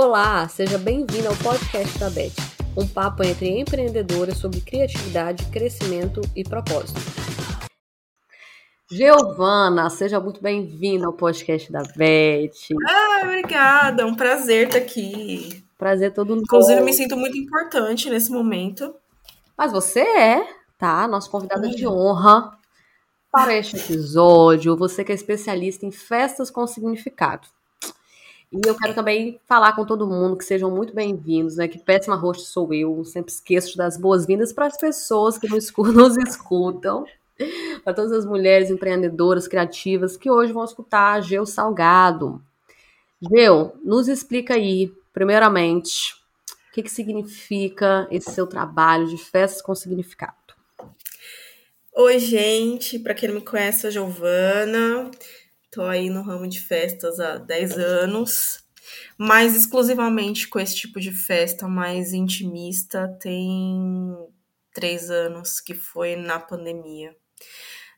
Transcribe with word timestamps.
Olá, 0.00 0.46
seja 0.48 0.78
bem-vindo 0.78 1.26
ao 1.26 1.34
podcast 1.34 1.98
da 1.98 2.08
Beth, 2.08 2.30
um 2.76 2.86
papo 2.86 3.24
entre 3.24 3.48
empreendedoras 3.48 4.38
sobre 4.38 4.60
criatividade, 4.60 5.44
crescimento 5.46 6.20
e 6.36 6.44
propósito. 6.44 7.00
Giovana, 8.88 9.90
seja 9.90 10.20
muito 10.20 10.40
bem-vinda 10.40 11.08
ao 11.08 11.12
podcast 11.12 11.72
da 11.72 11.82
Beth. 11.96 12.76
Ah, 12.88 13.22
obrigada, 13.24 14.04
é 14.04 14.06
um 14.06 14.14
prazer 14.14 14.68
estar 14.68 14.78
aqui. 14.78 15.64
Prazer 15.76 16.14
todo 16.14 16.28
mundo. 16.28 16.42
Inclusive, 16.42 16.78
eu 16.78 16.84
me 16.84 16.92
sinto 16.92 17.16
muito 17.16 17.36
importante 17.36 18.08
nesse 18.08 18.30
momento. 18.30 18.94
Mas 19.56 19.72
você 19.72 20.02
é, 20.02 20.46
tá? 20.78 21.08
Nossa 21.08 21.28
convidada 21.28 21.68
de 21.68 21.88
honra 21.88 22.56
para 23.32 23.52
este 23.52 23.76
episódio. 23.76 24.76
Você 24.76 25.02
que 25.02 25.10
é 25.10 25.14
especialista 25.16 25.84
em 25.84 25.90
festas 25.90 26.52
com 26.52 26.64
significado. 26.68 27.48
E 28.50 28.60
eu 28.66 28.74
quero 28.74 28.94
também 28.94 29.38
falar 29.46 29.76
com 29.76 29.84
todo 29.84 30.06
mundo 30.06 30.36
que 30.36 30.44
sejam 30.44 30.70
muito 30.70 30.94
bem-vindos, 30.94 31.56
né? 31.56 31.68
Que 31.68 31.78
péssima 31.78 32.16
host 32.16 32.46
sou 32.46 32.72
eu, 32.72 33.04
sempre 33.04 33.30
esqueço 33.30 33.76
das 33.76 33.98
boas-vindas 33.98 34.54
para 34.54 34.66
as 34.66 34.76
pessoas 34.78 35.36
que 35.36 35.46
nos 35.46 36.16
escutam, 36.26 37.04
para 37.84 37.92
todas 37.92 38.10
as 38.10 38.24
mulheres 38.24 38.70
empreendedoras, 38.70 39.46
criativas 39.46 40.16
que 40.16 40.30
hoje 40.30 40.50
vão 40.50 40.64
escutar 40.64 41.12
a 41.12 41.20
Geu 41.20 41.44
Salgado. 41.44 42.42
Geu, 43.20 43.76
nos 43.84 44.08
explica 44.08 44.54
aí, 44.54 44.90
primeiramente, 45.12 46.14
o 46.70 46.72
que, 46.72 46.82
que 46.82 46.90
significa 46.90 48.08
esse 48.10 48.30
seu 48.30 48.46
trabalho 48.46 49.08
de 49.08 49.18
festas 49.18 49.60
com 49.60 49.74
significado. 49.74 50.34
Oi, 51.92 52.18
gente, 52.18 52.98
para 52.98 53.12
quem 53.12 53.28
não 53.28 53.36
me 53.36 53.42
conhece, 53.42 53.86
eu 53.86 53.92
sou 53.92 54.06
Giovana. 54.06 55.10
Tô 55.70 55.82
aí 55.82 56.08
no 56.08 56.22
ramo 56.22 56.48
de 56.48 56.60
festas 56.60 57.20
há 57.20 57.36
10 57.36 57.78
anos, 57.78 58.64
mas 59.18 59.54
exclusivamente 59.54 60.48
com 60.48 60.58
esse 60.58 60.74
tipo 60.74 60.98
de 60.98 61.12
festa 61.12 61.68
mais 61.68 62.12
intimista 62.14 63.08
tem 63.20 64.16
três 64.72 65.10
anos, 65.10 65.60
que 65.60 65.74
foi 65.74 66.16
na 66.16 66.38
pandemia. 66.38 67.14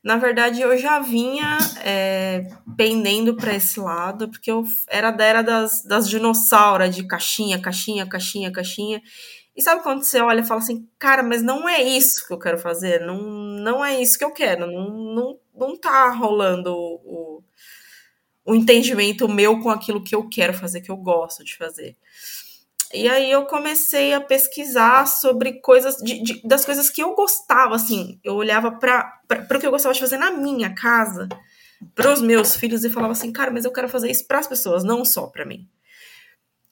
Na 0.03 0.17
verdade, 0.17 0.61
eu 0.61 0.75
já 0.77 0.99
vinha 0.99 1.59
é, 1.83 2.47
pendendo 2.75 3.35
para 3.35 3.53
esse 3.53 3.79
lado, 3.79 4.29
porque 4.29 4.51
eu 4.51 4.63
era 4.89 5.11
da 5.11 5.23
era 5.23 5.41
das, 5.43 5.83
das 5.83 6.09
dinossauras, 6.09 6.95
de 6.95 7.05
caixinha, 7.05 7.61
caixinha, 7.61 8.07
caixinha, 8.07 8.51
caixinha. 8.51 9.01
E 9.55 9.61
sabe 9.61 9.83
quando 9.83 10.03
você 10.03 10.19
olha 10.19 10.41
e 10.41 10.45
fala 10.45 10.59
assim, 10.59 10.87
cara, 10.97 11.21
mas 11.21 11.43
não 11.43 11.69
é 11.69 11.83
isso 11.83 12.25
que 12.25 12.33
eu 12.33 12.39
quero 12.39 12.57
fazer, 12.57 13.01
não, 13.01 13.21
não 13.21 13.85
é 13.85 14.01
isso 14.01 14.17
que 14.17 14.23
eu 14.23 14.31
quero, 14.33 14.65
não, 14.65 14.89
não, 15.13 15.39
não 15.53 15.77
tá 15.77 16.09
rolando 16.11 16.73
o, 16.73 17.43
o 18.45 18.55
entendimento 18.55 19.27
meu 19.27 19.59
com 19.59 19.69
aquilo 19.69 20.03
que 20.03 20.15
eu 20.15 20.27
quero 20.27 20.53
fazer, 20.53 20.81
que 20.81 20.91
eu 20.91 20.97
gosto 20.97 21.43
de 21.43 21.55
fazer. 21.55 21.95
E 22.93 23.07
aí 23.07 23.31
eu 23.31 23.45
comecei 23.45 24.13
a 24.13 24.19
pesquisar 24.19 25.07
sobre 25.07 25.61
coisas 25.61 25.95
de, 25.97 26.21
de, 26.21 26.41
das 26.45 26.65
coisas 26.65 26.89
que 26.89 27.01
eu 27.01 27.15
gostava, 27.15 27.75
assim. 27.75 28.19
Eu 28.23 28.35
olhava 28.35 28.71
para 28.71 29.21
o 29.55 29.59
que 29.59 29.65
eu 29.65 29.71
gostava 29.71 29.93
de 29.93 29.99
fazer 29.99 30.17
na 30.17 30.31
minha 30.31 30.73
casa, 30.75 31.29
para 31.95 32.11
os 32.11 32.21
meus 32.21 32.55
filhos, 32.55 32.83
e 32.83 32.89
falava 32.89 33.13
assim, 33.13 33.31
cara, 33.31 33.51
mas 33.51 33.63
eu 33.63 33.71
quero 33.71 33.87
fazer 33.87 34.11
isso 34.11 34.27
para 34.27 34.39
as 34.39 34.47
pessoas, 34.47 34.83
não 34.83 35.05
só 35.05 35.27
para 35.27 35.45
mim. 35.45 35.69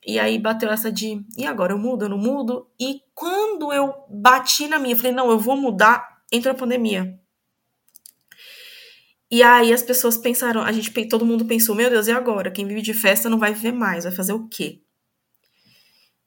E 0.06 0.20
aí 0.20 0.38
bateu 0.38 0.70
essa 0.70 0.92
de, 0.92 1.24
e 1.38 1.46
agora 1.46 1.74
eu 1.74 1.78
mudo, 1.78 2.06
eu 2.06 2.10
não 2.10 2.18
mudo? 2.18 2.70
E 2.80 3.02
quando 3.14 3.72
eu 3.72 3.94
bati 4.10 4.68
na 4.68 4.80
minha, 4.80 4.96
falei, 4.96 5.12
não, 5.12 5.30
eu 5.30 5.40
vou 5.40 5.56
mudar, 5.56 6.22
entrou 6.32 6.54
a 6.54 6.58
pandemia. 6.58 7.18
E 9.32 9.44
aí 9.44 9.72
as 9.72 9.84
pessoas 9.84 10.18
pensaram, 10.18 10.62
a 10.62 10.72
gente, 10.72 10.92
todo 11.08 11.26
mundo 11.26 11.46
pensou, 11.46 11.76
meu 11.76 11.90
Deus, 11.90 12.08
e 12.08 12.12
agora? 12.12 12.50
Quem 12.50 12.66
vive 12.66 12.82
de 12.82 12.94
festa 12.94 13.30
não 13.30 13.38
vai 13.38 13.54
viver 13.54 13.72
mais, 13.72 14.04
vai 14.04 14.14
fazer 14.14 14.34
o 14.34 14.48
quê? 14.48 14.82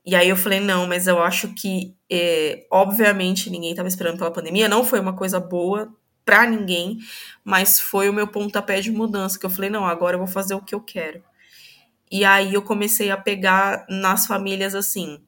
E 0.04 0.14
aí 0.14 0.28
eu 0.28 0.36
falei, 0.36 0.60
não, 0.60 0.86
mas 0.86 1.06
eu 1.06 1.22
acho 1.22 1.54
que, 1.54 1.96
é, 2.10 2.66
obviamente, 2.70 3.50
ninguém 3.50 3.70
estava 3.70 3.88
esperando 3.88 4.18
pela 4.18 4.32
pandemia, 4.32 4.68
não 4.68 4.84
foi 4.84 5.00
uma 5.00 5.14
coisa 5.14 5.38
boa 5.38 5.92
para 6.24 6.46
ninguém, 6.46 6.98
mas 7.44 7.80
foi 7.80 8.08
o 8.08 8.12
meu 8.12 8.28
pontapé 8.28 8.80
de 8.80 8.90
mudança, 8.90 9.38
que 9.38 9.46
eu 9.46 9.50
falei, 9.50 9.70
não, 9.70 9.84
agora 9.86 10.14
eu 10.14 10.18
vou 10.18 10.28
fazer 10.28 10.54
o 10.54 10.62
que 10.62 10.74
eu 10.74 10.80
quero. 10.80 11.22
E 12.10 12.24
aí 12.24 12.54
eu 12.54 12.62
comecei 12.62 13.10
a 13.10 13.16
pegar 13.16 13.86
nas 13.88 14.26
famílias 14.26 14.74
assim, 14.74 15.20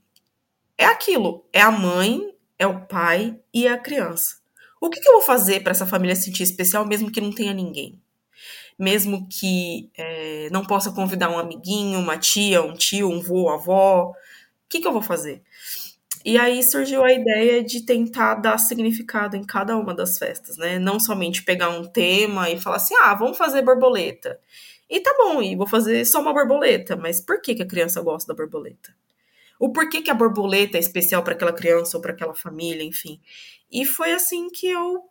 é 0.77 0.85
aquilo, 0.87 1.49
é 1.53 1.61
a 1.61 1.71
mãe, 1.71 2.35
é 2.59 2.67
o 2.67 2.87
pai 2.87 3.41
e 3.53 3.67
é 3.67 3.73
a 3.73 3.79
criança. 3.79 4.44
O 4.85 4.91
que, 4.91 5.01
que 5.01 5.09
eu 5.09 5.15
vou 5.15 5.23
fazer 5.23 5.63
para 5.63 5.71
essa 5.71 5.87
família 5.87 6.15
se 6.15 6.25
sentir 6.25 6.43
especial, 6.43 6.87
mesmo 6.87 7.11
que 7.11 7.19
não 7.19 7.33
tenha 7.33 7.55
ninguém? 7.55 7.99
Mesmo 8.79 9.27
que 9.31 9.89
é, 9.97 10.51
não 10.53 10.63
possa 10.63 10.93
convidar 10.93 11.31
um 11.31 11.39
amiguinho, 11.39 11.99
uma 11.99 12.19
tia, 12.19 12.61
um 12.61 12.75
tio, 12.75 13.09
um 13.09 13.19
vô, 13.19 13.49
avó. 13.49 14.11
O 14.11 14.15
que, 14.69 14.81
que 14.81 14.87
eu 14.87 14.93
vou 14.93 15.01
fazer? 15.01 15.43
E 16.23 16.37
aí 16.37 16.63
surgiu 16.63 17.03
a 17.03 17.11
ideia 17.11 17.65
de 17.65 17.81
tentar 17.81 18.35
dar 18.35 18.59
significado 18.59 19.39
em 19.39 19.43
cada 19.43 19.75
uma 19.75 19.95
das 19.95 20.19
festas, 20.19 20.59
né? 20.59 20.79
Não 20.79 21.01
somente 21.01 21.43
pegar 21.43 21.71
um 21.71 21.85
tema 21.85 22.51
e 22.51 22.61
falar 22.61 22.77
assim, 22.77 22.95
ah, 22.97 23.15
vamos 23.15 23.39
fazer 23.39 23.63
borboleta. 23.63 24.39
E 24.91 25.01
tá 25.01 25.15
bom, 25.17 25.41
e 25.41 25.57
vou 25.57 25.67
fazer 25.67 26.05
só 26.05 26.21
uma 26.21 26.35
borboleta, 26.35 26.95
mas 26.95 27.23
por 27.23 27.41
que, 27.41 27.55
que 27.55 27.63
a 27.63 27.67
criança 27.67 28.03
gosta 28.03 28.35
da 28.35 28.37
borboleta? 28.37 28.95
O 29.59 29.73
porquê 29.73 30.03
que 30.03 30.11
a 30.11 30.15
borboleta 30.15 30.77
é 30.77 30.81
especial 30.81 31.23
para 31.23 31.33
aquela 31.33 31.53
criança 31.53 31.97
ou 31.97 32.03
para 32.03 32.13
aquela 32.13 32.35
família, 32.35 32.83
enfim. 32.83 33.21
E 33.75 33.85
foi 33.85 34.13
assim 34.13 34.49
que 34.49 34.69
eu 34.69 35.03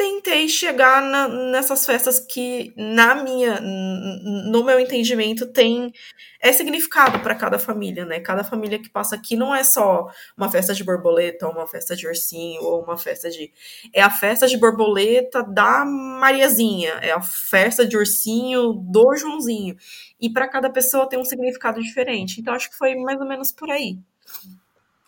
tentei 0.00 0.48
chegar 0.48 1.02
na, 1.02 1.28
nessas 1.28 1.84
festas 1.84 2.18
que, 2.18 2.72
na 2.74 3.22
minha, 3.22 3.60
no 3.60 4.64
meu 4.64 4.80
entendimento, 4.80 5.46
tem 5.46 5.92
é 6.40 6.52
significado 6.52 7.20
para 7.20 7.34
cada 7.34 7.58
família, 7.58 8.06
né? 8.06 8.18
Cada 8.18 8.42
família 8.42 8.78
que 8.78 8.88
passa 8.88 9.14
aqui 9.14 9.36
não 9.36 9.54
é 9.54 9.62
só 9.62 10.08
uma 10.36 10.50
festa 10.50 10.72
de 10.74 10.82
borboleta, 10.82 11.46
ou 11.46 11.52
uma 11.52 11.66
festa 11.66 11.94
de 11.94 12.08
ursinho, 12.08 12.62
ou 12.62 12.82
uma 12.82 12.96
festa 12.96 13.30
de. 13.30 13.52
É 13.92 14.00
a 14.00 14.10
festa 14.10 14.48
de 14.48 14.56
borboleta 14.56 15.42
da 15.42 15.84
Mariazinha, 15.84 16.94
é 17.02 17.12
a 17.12 17.20
festa 17.20 17.86
de 17.86 17.96
ursinho 17.96 18.72
do 18.72 19.14
Joãozinho. 19.14 19.76
E 20.18 20.30
para 20.30 20.48
cada 20.48 20.70
pessoa 20.70 21.08
tem 21.08 21.18
um 21.18 21.24
significado 21.24 21.80
diferente. 21.80 22.40
Então 22.40 22.54
acho 22.54 22.70
que 22.70 22.76
foi 22.76 22.96
mais 22.96 23.20
ou 23.20 23.26
menos 23.26 23.52
por 23.52 23.70
aí. 23.70 23.98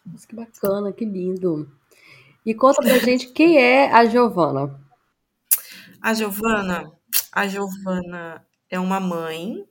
Nossa, 0.04 0.26
que 0.28 0.36
bacana, 0.36 0.92
que 0.92 1.04
lindo. 1.04 1.81
E 2.44 2.54
conta 2.54 2.82
pra 2.82 2.98
gente 2.98 3.28
quem 3.28 3.58
é 3.58 3.90
a 3.92 4.04
Giovana. 4.04 4.80
A 6.00 6.12
Giovana, 6.12 6.92
a 7.32 7.46
Giovana 7.46 8.44
é 8.68 8.78
uma 8.78 8.98
mãe, 8.98 9.64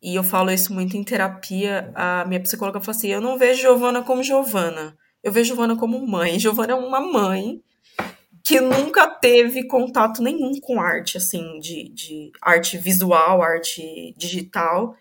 e 0.00 0.14
eu 0.14 0.22
falo 0.22 0.50
isso 0.50 0.72
muito 0.72 0.96
em 0.96 1.02
terapia. 1.02 1.90
A 1.94 2.24
minha 2.26 2.40
psicóloga 2.40 2.80
falou 2.80 2.96
assim: 2.96 3.08
eu 3.08 3.20
não 3.20 3.36
vejo 3.36 3.60
Giovana 3.60 4.02
como 4.02 4.22
Giovana, 4.22 4.96
eu 5.22 5.32
vejo 5.32 5.48
Giovana 5.48 5.76
como 5.76 6.06
mãe. 6.06 6.38
Giovana 6.40 6.72
é 6.72 6.76
uma 6.76 7.00
mãe 7.00 7.60
que 8.44 8.60
nunca 8.60 9.06
teve 9.08 9.66
contato 9.66 10.22
nenhum 10.22 10.58
com 10.60 10.80
arte, 10.80 11.18
assim, 11.18 11.58
de, 11.58 11.88
de 11.90 12.32
arte 12.40 12.78
visual, 12.78 13.42
arte 13.42 14.14
digital. 14.16 14.94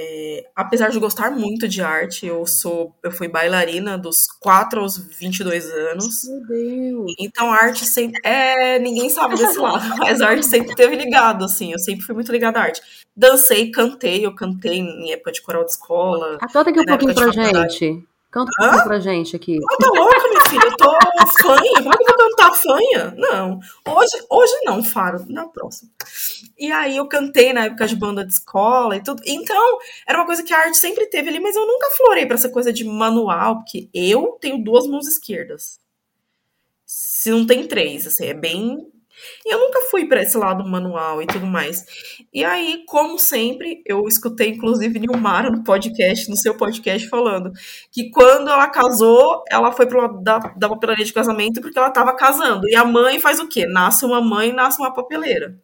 É, 0.00 0.44
apesar 0.54 0.90
de 0.90 0.98
gostar 1.00 1.32
muito 1.32 1.66
de 1.66 1.82
arte, 1.82 2.24
eu 2.24 2.46
sou, 2.46 2.94
eu 3.02 3.10
fui 3.10 3.26
bailarina 3.26 3.98
dos 3.98 4.28
4 4.38 4.80
aos 4.80 4.96
22 4.96 5.66
anos. 5.66 6.22
Meu 6.24 6.46
Deus. 6.46 7.14
Então 7.18 7.52
a 7.52 7.56
arte 7.56 7.84
sempre 7.84 8.20
é, 8.22 8.78
ninguém 8.78 9.10
sabe 9.10 9.36
desse 9.36 9.58
lado, 9.58 9.82
mas 9.98 10.20
a 10.20 10.28
arte 10.28 10.46
sempre 10.46 10.76
teve 10.76 10.94
ligado 10.94 11.44
assim, 11.44 11.72
eu 11.72 11.80
sempre 11.80 12.04
fui 12.04 12.14
muito 12.14 12.30
ligada 12.30 12.60
à 12.60 12.62
arte. 12.62 12.80
Dancei, 13.16 13.72
cantei, 13.72 14.24
eu 14.24 14.32
cantei 14.32 14.78
em 14.78 15.10
época 15.10 15.32
de 15.32 15.42
coral 15.42 15.64
de 15.64 15.72
escola. 15.72 16.38
Ah, 16.40 16.46
conta 16.46 16.70
aqui 16.70 16.78
um 16.78 16.84
pouquinho 16.84 17.14
pra 17.14 17.32
gente. 17.32 18.06
Canta 18.30 18.50
um 18.52 18.62
pouquinho 18.62 18.84
pra 18.84 19.00
gente 19.00 19.34
aqui. 19.34 19.58
Ah, 19.68 19.76
tá 19.78 19.88
louca, 19.88 20.28
filha? 20.48 20.64
Eu 20.64 20.76
tô 20.76 20.98
fanha. 21.42 21.70
É 21.78 21.82
que 21.82 21.88
eu 21.88 22.16
vou 22.16 22.16
cantar 22.16 22.54
fanha? 22.54 23.14
Não. 23.16 23.60
Hoje, 23.86 24.26
hoje 24.30 24.52
não, 24.64 24.82
Faro. 24.82 25.24
Na 25.28 25.46
próxima. 25.46 25.90
E 26.58 26.70
aí 26.72 26.96
eu 26.96 27.06
cantei 27.06 27.52
na 27.52 27.66
época 27.66 27.86
de 27.86 27.96
banda 27.96 28.24
de 28.24 28.32
escola 28.32 28.96
e 28.96 29.02
tudo. 29.02 29.22
Então, 29.26 29.78
era 30.06 30.18
uma 30.18 30.26
coisa 30.26 30.42
que 30.42 30.52
a 30.52 30.58
arte 30.58 30.76
sempre 30.76 31.06
teve 31.06 31.28
ali, 31.28 31.40
mas 31.40 31.56
eu 31.56 31.66
nunca 31.66 31.90
florei 31.90 32.26
para 32.26 32.34
essa 32.34 32.48
coisa 32.48 32.72
de 32.72 32.84
manual, 32.84 33.56
porque 33.56 33.88
eu 33.92 34.38
tenho 34.40 34.62
duas 34.62 34.86
mãos 34.86 35.06
esquerdas. 35.06 35.78
Se 36.84 37.30
não 37.30 37.46
tem 37.46 37.66
três, 37.66 38.06
assim, 38.06 38.26
é 38.26 38.34
bem 38.34 38.90
e 39.44 39.52
eu 39.52 39.58
nunca 39.58 39.80
fui 39.90 40.06
para 40.06 40.22
esse 40.22 40.36
lado 40.36 40.66
manual 40.66 41.22
e 41.22 41.26
tudo 41.26 41.46
mais. 41.46 41.84
E 42.32 42.44
aí, 42.44 42.84
como 42.86 43.18
sempre, 43.18 43.82
eu 43.86 44.06
escutei 44.06 44.50
inclusive 44.50 44.98
Nilmara 44.98 45.50
no 45.50 45.64
podcast, 45.64 46.28
no 46.28 46.36
seu 46.36 46.56
podcast, 46.56 47.08
falando 47.08 47.52
que 47.92 48.10
quando 48.10 48.48
ela 48.48 48.68
casou, 48.68 49.44
ela 49.50 49.72
foi 49.72 49.86
pro 49.86 50.00
lado 50.00 50.22
da, 50.22 50.38
da 50.38 50.68
papelaria 50.68 51.04
de 51.04 51.12
casamento 51.12 51.60
porque 51.60 51.78
ela 51.78 51.88
estava 51.88 52.14
casando. 52.14 52.68
E 52.68 52.76
a 52.76 52.84
mãe 52.84 53.18
faz 53.18 53.40
o 53.40 53.48
quê? 53.48 53.66
Nasce 53.66 54.04
uma 54.04 54.20
mãe, 54.20 54.52
nasce 54.52 54.78
uma 54.80 54.92
papeleira. 54.92 55.58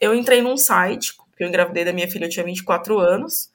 Eu 0.00 0.14
entrei 0.14 0.40
num 0.40 0.56
site, 0.56 1.14
porque 1.30 1.44
eu 1.44 1.48
engravidei 1.48 1.84
da 1.84 1.92
minha 1.92 2.10
filha, 2.10 2.24
eu 2.24 2.30
tinha 2.30 2.44
24 2.44 2.98
anos 2.98 3.49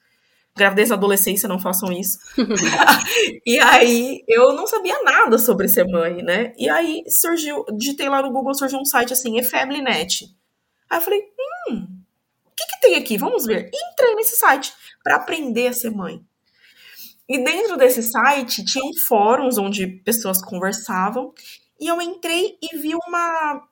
gravidez 0.56 0.88
na 0.88 0.96
adolescência, 0.96 1.48
não 1.48 1.58
façam 1.58 1.92
isso. 1.92 2.18
e 3.46 3.58
aí 3.58 4.24
eu 4.26 4.52
não 4.52 4.66
sabia 4.66 5.02
nada 5.02 5.38
sobre 5.38 5.68
ser 5.68 5.84
mãe, 5.84 6.22
né? 6.22 6.52
E 6.56 6.68
aí 6.68 7.02
surgiu, 7.08 7.64
digitei 7.76 8.08
lá 8.08 8.22
no 8.22 8.32
Google, 8.32 8.54
surgiu 8.54 8.78
um 8.78 8.84
site 8.84 9.12
assim, 9.12 9.38
Efeblinet. 9.38 10.24
Aí 10.88 10.98
eu 10.98 11.02
falei, 11.02 11.20
hum, 11.70 11.96
que, 12.56 12.66
que 12.66 12.80
tem 12.80 12.96
aqui? 12.96 13.18
Vamos 13.18 13.44
ver. 13.44 13.70
E 13.72 13.92
entrei 13.92 14.14
nesse 14.14 14.36
site 14.36 14.72
para 15.04 15.16
aprender 15.16 15.68
a 15.68 15.72
ser 15.72 15.90
mãe. 15.90 16.24
E 17.28 17.42
dentro 17.42 17.76
desse 17.76 18.02
site 18.02 18.64
tinham 18.64 18.90
fóruns 19.06 19.58
onde 19.58 19.86
pessoas 19.86 20.42
conversavam. 20.42 21.32
E 21.78 21.86
eu 21.86 22.00
entrei 22.00 22.56
e 22.62 22.76
vi 22.78 22.94
uma, 22.94 23.68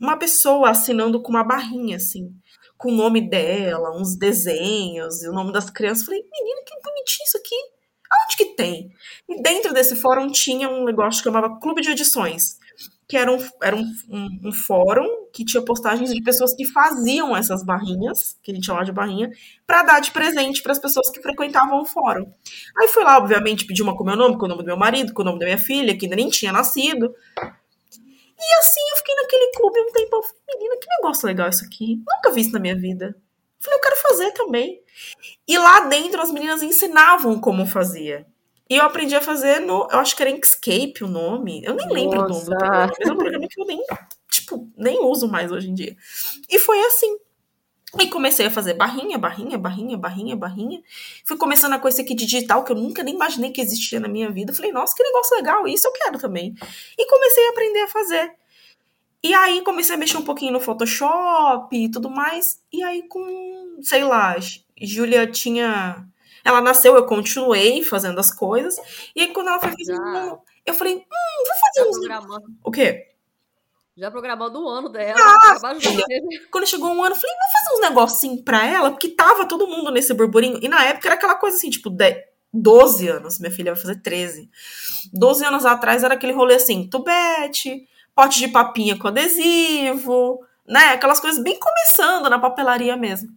uma 0.00 0.16
pessoa 0.16 0.70
assinando 0.70 1.20
com 1.20 1.30
uma 1.30 1.44
barrinha, 1.44 1.96
assim, 1.96 2.34
com 2.82 2.90
o 2.90 2.94
nome 2.94 3.20
dela, 3.20 3.96
uns 3.96 4.16
desenhos 4.16 5.22
e 5.22 5.28
o 5.28 5.32
nome 5.32 5.52
das 5.52 5.70
crianças. 5.70 6.04
Falei, 6.04 6.20
menina, 6.20 6.62
que 6.66 6.74
bonitinho 6.82 7.26
isso 7.26 7.38
aqui. 7.38 7.54
Aonde 8.10 8.36
que 8.36 8.56
tem? 8.56 8.92
E 9.28 9.40
dentro 9.40 9.72
desse 9.72 9.96
fórum 9.96 10.30
tinha 10.30 10.68
um 10.68 10.84
negócio 10.84 11.22
que 11.22 11.30
chamava 11.30 11.58
Clube 11.60 11.80
de 11.80 11.92
Edições 11.92 12.60
que 13.12 13.16
era, 13.18 13.30
um, 13.30 13.38
era 13.62 13.76
um, 13.76 13.84
um, 14.08 14.48
um, 14.48 14.52
fórum 14.52 15.06
que 15.34 15.44
tinha 15.44 15.62
postagens 15.62 16.10
de 16.10 16.22
pessoas 16.22 16.54
que 16.54 16.64
faziam 16.64 17.36
essas 17.36 17.62
barrinhas, 17.62 18.38
que 18.42 18.50
a 18.50 18.54
gente 18.54 18.64
chama 18.64 18.86
de 18.86 18.90
barrinha, 18.90 19.30
para 19.66 19.82
dar 19.82 20.00
de 20.00 20.10
presente 20.10 20.62
para 20.62 20.72
as 20.72 20.78
pessoas 20.78 21.10
que 21.10 21.20
frequentavam 21.20 21.82
o 21.82 21.84
fórum. 21.84 22.32
Aí 22.80 22.88
fui 22.88 23.04
lá, 23.04 23.18
obviamente, 23.18 23.66
pedir 23.66 23.82
uma 23.82 23.94
com 23.94 24.02
o 24.02 24.06
meu 24.06 24.16
nome, 24.16 24.38
com 24.38 24.46
o 24.46 24.48
nome 24.48 24.62
do 24.62 24.66
meu 24.66 24.78
marido, 24.78 25.12
com 25.12 25.20
o 25.20 25.24
nome 25.26 25.38
da 25.38 25.44
minha 25.44 25.58
filha, 25.58 25.94
que 25.94 26.06
ainda 26.06 26.16
nem 26.16 26.30
tinha 26.30 26.52
nascido. 26.52 27.14
E 28.42 28.58
assim 28.58 28.80
eu 28.90 28.96
fiquei 28.96 29.14
naquele 29.14 29.52
clube 29.52 29.80
um 29.80 29.92
tempo. 29.92 30.16
Eu 30.16 30.22
falei, 30.22 30.58
menina, 30.58 30.76
que 30.80 30.88
negócio 30.88 31.26
legal 31.26 31.48
isso 31.48 31.64
aqui. 31.64 31.96
Nunca 31.96 32.30
vi 32.32 32.40
isso 32.40 32.52
na 32.52 32.58
minha 32.58 32.76
vida. 32.76 33.16
Falei, 33.60 33.78
eu 33.78 33.82
quero 33.82 33.96
fazer 33.96 34.32
também. 34.32 34.82
E 35.46 35.56
lá 35.56 35.80
dentro 35.80 36.20
as 36.20 36.32
meninas 36.32 36.62
ensinavam 36.62 37.40
como 37.40 37.64
fazia. 37.66 38.26
E 38.68 38.76
eu 38.76 38.84
aprendi 38.84 39.14
a 39.14 39.20
fazer 39.20 39.60
no. 39.60 39.86
Eu 39.90 39.98
acho 39.98 40.16
que 40.16 40.22
era 40.22 40.30
Inkscape 40.30 41.04
o 41.04 41.08
nome. 41.08 41.62
Eu 41.64 41.74
nem 41.74 41.88
lembro 41.88 42.22
Nossa. 42.22 42.32
o 42.32 42.32
nome 42.32 42.44
do 42.44 42.56
programa, 42.56 42.92
mas 42.98 43.08
é 43.08 43.12
um 43.12 43.16
programa 43.16 43.46
que 43.48 43.60
eu 43.60 43.66
nem, 43.66 43.84
tipo, 44.30 44.72
nem 44.76 45.04
uso 45.04 45.28
mais 45.28 45.52
hoje 45.52 45.70
em 45.70 45.74
dia. 45.74 45.96
E 46.48 46.58
foi 46.58 46.80
assim. 46.86 47.18
E 48.00 48.06
comecei 48.08 48.46
a 48.46 48.50
fazer 48.50 48.74
barrinha, 48.74 49.18
barrinha, 49.18 49.58
barrinha, 49.58 49.96
barrinha, 49.96 50.34
barrinha. 50.34 50.82
Fui 51.24 51.36
começando 51.36 51.74
a 51.74 51.78
coisa 51.78 52.00
aqui 52.00 52.14
de 52.14 52.24
digital 52.24 52.64
que 52.64 52.72
eu 52.72 52.76
nunca 52.76 53.02
nem 53.02 53.14
imaginei 53.14 53.50
que 53.50 53.60
existia 53.60 54.00
na 54.00 54.08
minha 54.08 54.30
vida. 54.30 54.54
Falei, 54.54 54.72
nossa, 54.72 54.94
que 54.94 55.02
negócio 55.02 55.36
legal, 55.36 55.68
isso 55.68 55.86
eu 55.86 55.92
quero 55.92 56.18
também. 56.18 56.54
E 56.98 57.06
comecei 57.06 57.46
a 57.46 57.50
aprender 57.50 57.80
a 57.80 57.88
fazer. 57.88 58.32
E 59.22 59.34
aí 59.34 59.62
comecei 59.62 59.94
a 59.94 59.98
mexer 59.98 60.16
um 60.16 60.24
pouquinho 60.24 60.52
no 60.52 60.60
Photoshop 60.60 61.76
e 61.76 61.90
tudo 61.90 62.10
mais. 62.10 62.60
E 62.72 62.82
aí 62.82 63.06
com, 63.08 63.78
sei 63.82 64.04
lá, 64.04 64.36
Júlia 64.80 65.26
tinha 65.26 66.08
ela 66.44 66.60
nasceu, 66.60 66.94
eu 66.94 67.06
continuei 67.06 67.82
fazendo 67.82 68.18
as 68.18 68.32
coisas. 68.32 68.76
E 69.14 69.20
aí, 69.22 69.32
quando 69.32 69.48
ela 69.48 69.60
foi 69.60 69.70
fazendo. 69.70 70.40
Eu 70.64 70.74
falei, 70.74 70.96
hum, 70.96 71.44
vou 71.46 71.56
fazer 71.60 71.88
uns. 71.88 71.98
O 72.64 72.70
quê? 72.70 73.11
Já 73.96 74.10
programando 74.10 74.62
o 74.62 74.68
ano 74.68 74.88
dela. 74.88 75.18
Ah, 75.18 75.58
quando 76.50 76.66
chegou 76.66 76.90
um 76.90 77.04
ano, 77.04 77.14
eu 77.14 77.20
falei, 77.20 77.36
vou 77.36 77.52
fazer 77.52 77.74
uns 77.74 77.88
negocinhos 77.88 78.40
pra 78.42 78.66
ela, 78.66 78.90
porque 78.90 79.08
tava 79.08 79.46
todo 79.46 79.66
mundo 79.66 79.90
nesse 79.90 80.14
burburinho. 80.14 80.58
E 80.62 80.68
na 80.68 80.82
época 80.84 81.08
era 81.08 81.14
aquela 81.14 81.34
coisa 81.34 81.56
assim, 81.56 81.68
tipo, 81.68 81.90
12 82.52 83.08
anos. 83.08 83.38
Minha 83.38 83.52
filha 83.52 83.74
vai 83.74 83.80
fazer 83.80 84.00
13. 84.00 84.50
12 85.12 85.44
anos 85.44 85.66
atrás 85.66 86.02
era 86.02 86.14
aquele 86.14 86.32
rolê 86.32 86.54
assim, 86.54 86.88
tubete, 86.88 87.86
pote 88.14 88.38
de 88.38 88.48
papinha 88.48 88.98
com 88.98 89.08
adesivo, 89.08 90.40
né? 90.66 90.90
Aquelas 90.90 91.20
coisas 91.20 91.42
bem 91.42 91.58
começando 91.58 92.30
na 92.30 92.38
papelaria 92.38 92.96
mesmo. 92.96 93.28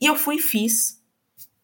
E 0.00 0.06
eu 0.06 0.14
fui 0.14 0.36
e 0.36 0.40
fiz 0.40 0.98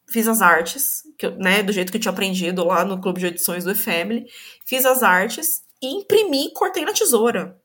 fiz 0.06 0.28
as 0.28 0.40
artes, 0.40 1.02
que 1.18 1.26
eu, 1.26 1.36
né, 1.36 1.60
do 1.60 1.72
jeito 1.72 1.90
que 1.90 1.96
eu 1.96 2.00
tinha 2.00 2.12
aprendido 2.12 2.64
lá 2.64 2.84
no 2.84 3.00
clube 3.00 3.18
de 3.18 3.26
edições 3.26 3.64
do 3.64 3.72
eFamily, 3.72 4.26
fiz 4.64 4.86
as 4.86 5.02
artes 5.02 5.64
e 5.82 5.88
imprimi 5.88 6.46
e 6.46 6.52
cortei 6.52 6.84
na 6.84 6.92
tesoura. 6.92 7.60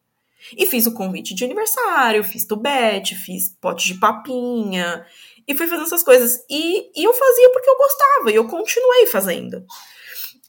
E 0.58 0.66
fiz 0.66 0.86
o 0.88 0.94
convite 0.94 1.36
de 1.36 1.44
aniversário, 1.44 2.24
fiz 2.24 2.46
tubete, 2.46 3.16
fiz 3.16 3.50
pote 3.62 3.88
de 3.94 4.00
papinha, 4.00 5.06
e 5.48 5.56
fui 5.56 5.68
fazendo 5.68 5.86
essas 5.86 6.04
coisas. 6.04 6.46
E, 6.50 6.92
e 7.00 7.04
eu 7.04 7.14
fazia 7.14 7.52
porque 7.52 7.70
eu 7.70 7.78
gostava, 7.78 8.32
e 8.32 8.36
eu 8.36 8.48
continuei 8.48 9.08
fazendo. 9.08 9.66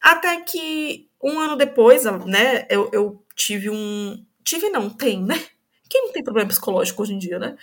Até 0.00 0.40
que 0.42 1.08
um 1.22 1.38
ano 1.38 1.56
depois, 1.56 2.04
né, 2.26 2.66
eu, 2.70 2.90
eu 2.92 3.24
tive 3.34 3.70
um. 3.70 4.24
Tive 4.44 4.70
não, 4.70 4.90
tem, 4.90 5.22
né? 5.22 5.34
Quem 5.88 6.02
não 6.02 6.12
tem 6.12 6.22
problema 6.22 6.48
psicológico 6.48 7.02
hoje 7.02 7.14
em 7.14 7.18
dia, 7.18 7.38
né? 7.38 7.56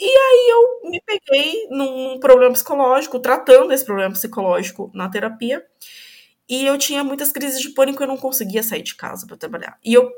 E 0.00 0.06
aí 0.06 0.48
eu 0.50 0.90
me 0.90 1.00
peguei 1.04 1.68
num 1.70 2.18
problema 2.18 2.52
psicológico, 2.54 3.20
tratando 3.20 3.72
esse 3.72 3.84
problema 3.84 4.12
psicológico 4.14 4.90
na 4.94 5.10
terapia. 5.10 5.62
E 6.48 6.64
eu 6.64 6.78
tinha 6.78 7.04
muitas 7.04 7.32
crises 7.32 7.60
de 7.60 7.70
pânico, 7.70 8.02
eu 8.02 8.06
não 8.06 8.16
conseguia 8.16 8.62
sair 8.62 8.82
de 8.82 8.94
casa 8.94 9.26
para 9.26 9.36
trabalhar. 9.36 9.78
E 9.84 9.92
eu 9.92 10.10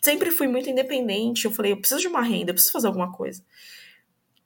sempre 0.00 0.30
fui 0.30 0.46
muito 0.46 0.68
independente. 0.68 1.44
Eu 1.44 1.50
falei, 1.50 1.72
eu 1.72 1.78
preciso 1.78 2.00
de 2.00 2.08
uma 2.08 2.22
renda, 2.22 2.50
eu 2.50 2.54
preciso 2.54 2.72
fazer 2.72 2.86
alguma 2.86 3.12
coisa. 3.12 3.42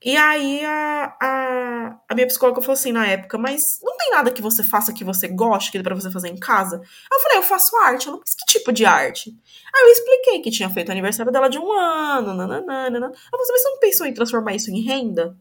E 0.04 0.16
aí 0.16 0.64
a, 0.64 1.16
a, 1.20 2.00
a, 2.08 2.14
minha 2.14 2.26
psicóloga 2.26 2.60
falou 2.60 2.72
assim 2.72 2.90
na 2.90 3.06
época, 3.06 3.38
mas 3.38 3.78
não 3.80 3.96
tem 3.96 4.10
nada 4.10 4.32
que 4.32 4.42
você 4.42 4.64
faça 4.64 4.92
que 4.92 5.04
você 5.04 5.28
goste, 5.28 5.70
que 5.70 5.78
dê 5.78 5.84
pra 5.84 5.94
você 5.94 6.10
fazer 6.10 6.28
em 6.28 6.36
casa? 6.36 6.82
Eu 7.10 7.20
falei, 7.20 7.38
eu 7.38 7.42
faço 7.42 7.76
arte. 7.76 8.10
Mas 8.10 8.34
que 8.34 8.44
tipo 8.46 8.72
de 8.72 8.84
arte? 8.84 9.30
Aí 9.72 9.82
eu 9.84 9.92
expliquei 9.92 10.42
que 10.42 10.50
tinha 10.50 10.68
feito 10.68 10.88
o 10.88 10.92
aniversário 10.92 11.30
dela 11.30 11.48
de 11.48 11.58
um 11.58 11.70
ano, 11.72 12.34
nananana. 12.34 13.06
Ela 13.06 13.12
falou 13.30 13.42
assim, 13.42 13.52
mas 13.52 13.62
você 13.62 13.68
não 13.68 13.78
pensou 13.78 14.06
em 14.06 14.14
transformar 14.14 14.54
isso 14.54 14.70
em 14.72 14.82
renda? 14.82 15.36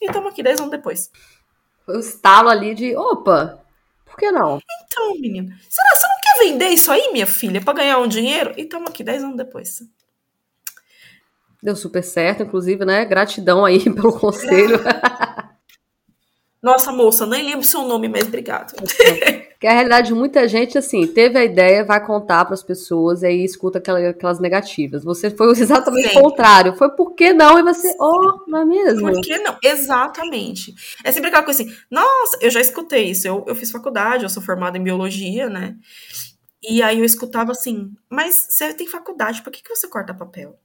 E 0.00 0.06
estamos 0.06 0.30
aqui 0.30 0.44
10 0.44 0.60
anos 0.60 0.70
depois. 0.70 1.10
Foi 1.84 1.96
o 1.96 2.00
estalo 2.00 2.50
ali 2.50 2.72
de, 2.72 2.96
opa, 2.96 3.64
por 4.04 4.16
que 4.16 4.30
não? 4.30 4.60
Então, 4.84 5.12
menina, 5.20 5.58
será 5.68 5.90
que 5.90 5.98
você 5.98 6.06
não 6.06 6.13
quer 6.34 6.44
vender 6.44 6.68
isso 6.68 6.90
aí, 6.90 7.10
minha 7.12 7.26
filha, 7.26 7.60
para 7.60 7.74
ganhar 7.74 7.98
um 7.98 8.08
dinheiro? 8.08 8.52
E 8.56 8.62
estamos 8.62 8.90
aqui 8.90 9.02
10 9.02 9.24
anos 9.24 9.36
depois. 9.36 9.80
Deu 11.62 11.74
super 11.74 12.02
certo, 12.02 12.42
inclusive, 12.42 12.84
né? 12.84 13.04
Gratidão 13.04 13.64
aí 13.64 13.82
pelo 13.90 14.12
conselho. 14.18 14.78
Nossa, 16.64 16.90
moça, 16.90 17.26
nem 17.26 17.44
lembro 17.44 17.62
seu 17.62 17.82
nome, 17.82 18.08
mas 18.08 18.26
obrigado. 18.26 18.72
Que 19.60 19.66
a 19.66 19.72
realidade 19.72 20.08
de 20.08 20.14
muita 20.14 20.48
gente, 20.48 20.78
assim, 20.78 21.06
teve 21.06 21.38
a 21.38 21.44
ideia, 21.44 21.84
vai 21.84 22.02
contar 22.02 22.42
para 22.46 22.54
as 22.54 22.62
pessoas 22.62 23.22
e 23.22 23.26
aí 23.26 23.44
escuta 23.44 23.78
aquelas 23.78 24.40
negativas. 24.40 25.04
Você 25.04 25.30
foi 25.30 25.50
exatamente 25.60 26.16
o 26.16 26.22
contrário. 26.22 26.74
Foi 26.74 26.88
por 26.90 27.14
que 27.14 27.34
não? 27.34 27.58
E 27.58 27.62
você, 27.62 27.94
oh, 28.00 28.44
não 28.48 28.60
é 28.60 28.64
mesmo? 28.64 29.12
Por 29.12 29.20
que 29.20 29.38
não? 29.40 29.58
Exatamente. 29.62 30.74
É 31.04 31.12
sempre 31.12 31.28
aquela 31.28 31.42
coisa 31.42 31.62
assim, 31.62 31.76
nossa, 31.90 32.38
eu 32.40 32.50
já 32.50 32.62
escutei 32.62 33.10
isso. 33.10 33.28
Eu, 33.28 33.44
eu 33.46 33.54
fiz 33.54 33.70
faculdade, 33.70 34.22
eu 34.22 34.30
sou 34.30 34.42
formada 34.42 34.78
em 34.78 34.82
biologia, 34.82 35.50
né? 35.50 35.76
E 36.62 36.82
aí 36.82 36.98
eu 36.98 37.04
escutava 37.04 37.52
assim, 37.52 37.92
mas 38.08 38.46
você 38.48 38.72
tem 38.72 38.86
faculdade, 38.86 39.42
por 39.42 39.52
que, 39.52 39.62
que 39.62 39.76
você 39.76 39.86
corta 39.86 40.14
papel? 40.14 40.58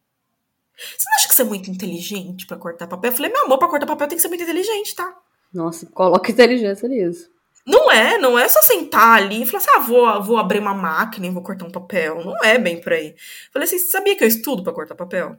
Você 0.77 1.05
não 1.09 1.15
acha 1.17 1.27
que 1.27 1.35
você 1.35 1.41
é 1.41 1.45
muito 1.45 1.69
inteligente 1.69 2.47
para 2.47 2.55
cortar 2.55 2.87
papel? 2.87 3.11
Eu 3.11 3.15
falei, 3.17 3.33
meu 3.33 3.43
amor, 3.43 3.57
pra 3.57 3.67
cortar 3.67 3.85
papel 3.85 4.07
tem 4.07 4.17
que 4.17 4.21
ser 4.21 4.29
muito 4.29 4.43
inteligente, 4.43 4.95
tá? 4.95 5.13
Nossa, 5.53 5.85
coloca 5.87 6.31
inteligência 6.31 6.87
nisso. 6.87 7.29
Não 7.65 7.91
é, 7.91 8.17
não 8.17 8.37
é 8.37 8.47
só 8.47 8.61
sentar 8.61 9.17
ali 9.17 9.43
e 9.43 9.45
falar 9.45 9.59
assim, 9.59 9.71
ah, 9.75 9.79
vou, 9.79 10.23
vou 10.23 10.37
abrir 10.37 10.59
uma 10.59 10.73
máquina 10.73 11.27
e 11.27 11.29
vou 11.29 11.43
cortar 11.43 11.65
um 11.65 11.71
papel. 11.71 12.23
Não 12.23 12.43
é 12.43 12.57
bem 12.57 12.81
por 12.81 12.93
aí. 12.93 13.15
Falei 13.51 13.67
assim, 13.67 13.77
sabia 13.77 14.15
que 14.15 14.23
eu 14.23 14.27
estudo 14.27 14.63
para 14.63 14.73
cortar 14.73 14.95
papel? 14.95 15.37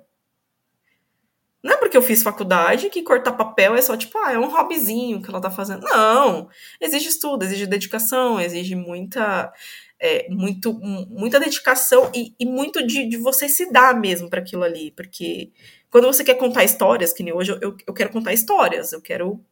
Não 1.62 1.75
é 1.75 1.76
porque 1.76 1.97
eu 1.97 2.02
fiz 2.02 2.23
faculdade 2.23 2.88
que 2.88 3.02
cortar 3.02 3.33
papel 3.33 3.75
é 3.75 3.83
só 3.83 3.97
tipo, 3.97 4.17
ah, 4.19 4.33
é 4.33 4.38
um 4.38 4.49
hobbyzinho 4.49 5.21
que 5.21 5.29
ela 5.29 5.40
tá 5.40 5.50
fazendo. 5.50 5.83
Não, 5.83 6.49
exige 6.81 7.09
estudo, 7.09 7.45
exige 7.45 7.67
dedicação, 7.67 8.40
exige 8.40 8.75
muita 8.75 9.52
é, 10.00 10.26
muito, 10.31 10.73
muita 10.73 11.38
dedicação 11.38 12.11
e, 12.14 12.35
e 12.40 12.47
muito 12.47 12.85
de, 12.87 13.07
de, 13.07 13.19
você 13.19 13.49
se 13.49 13.71
dar 13.71 13.95
mesmo 13.95 14.31
para 14.31 14.40
aquilo 14.40 14.64
ali. 14.64 14.90
Porque 14.93 15.52
quando 15.90 16.07
você 16.07 16.25
quer 16.25 16.35
contar 16.35 16.64
histórias, 16.64 17.12
que 17.12 17.23
nem 17.23 17.35
hoje 17.35 17.52
eu, 17.61 17.76
eu 17.87 17.95
quero 17.95 18.11
contar 18.11 18.33
histórias, 18.33 18.93
eu 18.93 19.02
quero. 19.02 19.45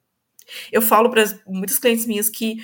Eu 0.72 0.82
falo 0.82 1.10
para 1.10 1.24
muitas 1.46 1.78
clientes 1.78 2.06
minhas 2.06 2.28
que 2.28 2.56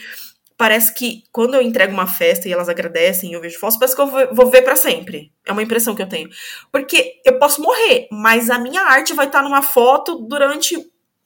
parece 0.56 0.94
que 0.94 1.24
quando 1.32 1.54
eu 1.54 1.62
entrego 1.62 1.92
uma 1.92 2.06
festa 2.06 2.48
e 2.48 2.52
elas 2.52 2.68
agradecem 2.68 3.30
e 3.30 3.32
eu 3.34 3.40
vejo 3.40 3.58
fotos, 3.58 3.76
parece 3.76 3.96
que 3.96 4.02
eu 4.02 4.34
vou, 4.34 4.50
ver 4.50 4.62
para 4.62 4.76
sempre. 4.76 5.32
É 5.44 5.52
uma 5.52 5.62
impressão 5.62 5.94
que 5.94 6.02
eu 6.02 6.08
tenho. 6.08 6.28
Porque 6.70 7.20
eu 7.24 7.38
posso 7.38 7.60
morrer, 7.60 8.08
mas 8.10 8.50
a 8.50 8.58
minha 8.58 8.82
arte 8.82 9.12
vai 9.12 9.26
estar 9.26 9.42
numa 9.42 9.62
foto 9.62 10.16
durante 10.16 10.76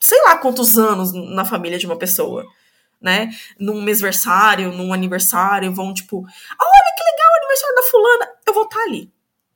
sei 0.01 0.23
lá 0.23 0.37
quantos 0.37 0.79
anos 0.79 1.13
na 1.13 1.45
família 1.45 1.79
de 1.79 1.87
uma 1.87 1.97
pessoa 1.97 2.47
né? 3.01 3.31
Num 3.59 3.81
mêsversário, 3.83 4.73
num 4.73 4.93
aniversário, 4.93 5.73
vão 5.73 5.95
tipo, 5.95 6.19
olha 6.19 6.95
que 6.97 7.05
legal 7.05 7.33
o 7.33 7.37
aniversário 7.39 7.77
da 7.77 7.83
fulana. 7.83 8.29
Eu 8.47 8.55
vou 8.55 8.65
estar 8.65 8.79
tá 8.79 8.85
ali. 8.85 9.13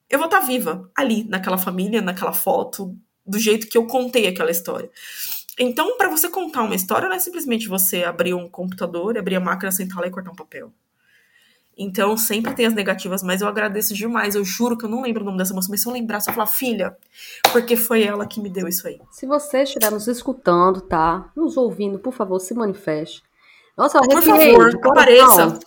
Eu 0.09 0.19
vou 0.19 0.27
estar 0.27 0.41
tá 0.41 0.47
viva 0.47 0.91
ali, 0.97 1.25
naquela 1.25 1.59
família, 1.59 2.01
naquela 2.01 2.33
foto, 2.33 2.97
do 3.27 3.39
jeito 3.39 3.69
que 3.69 3.77
eu 3.77 3.87
contei 3.87 4.27
aquela 4.27 4.51
história. 4.51 4.91
Então, 5.59 5.97
para 5.97 6.09
você 6.09 6.29
contar 6.29 6.63
uma 6.63 6.75
história, 6.75 7.09
não 7.09 7.17
é 7.17 7.19
simplesmente 7.19 7.69
você 7.69 8.05
abrir 8.05 8.35
um 8.35 8.49
computador, 8.49 9.19
abrir 9.19 9.37
a 9.37 9.41
máquina, 9.41 9.71
sentar 9.71 10.01
lá 10.01 10.07
e 10.07 10.11
cortar 10.11 10.31
um 10.31 10.37
papel. 10.37 10.73
Então, 11.77 12.17
sempre 12.17 12.55
tem 12.55 12.67
as 12.67 12.75
negativas, 12.75 13.23
mas 13.23 13.41
eu 13.41 13.49
agradeço 13.49 13.95
demais. 13.95 14.35
Eu 14.35 14.45
juro 14.45 14.77
que 14.77 14.85
eu 14.85 14.91
não 14.91 15.03
lembro 15.03 15.23
o 15.23 15.25
nome 15.25 15.39
dessa 15.39 15.55
moça, 15.55 15.69
mas 15.71 15.81
se 15.81 15.89
eu 15.89 15.93
lembrar, 15.93 16.19
eu 16.27 16.33
falar, 16.33 16.47
filha, 16.47 16.97
porque 17.51 17.77
foi 17.77 18.03
ela 18.03 18.27
que 18.27 18.41
me 18.41 18.51
deu 18.51 18.69
isso 18.69 18.87
aí. 18.87 19.01
Se 19.11 19.27
você 19.27 19.63
estiver 19.63 19.91
nos 19.91 20.07
escutando, 20.07 20.83
tá? 20.83 21.31
Nos 21.35 21.57
ouvindo, 21.57 21.99
por 21.99 22.13
favor, 22.13 22.39
se 22.39 22.53
manifeste. 22.55 23.23
Nossa, 23.77 23.99
eu 23.99 24.03
arrepiei. 24.03 24.55
Por 24.55 24.59
favor, 24.59 24.71
de 24.71 24.81
coração, 24.81 24.93
apareça. 24.93 25.59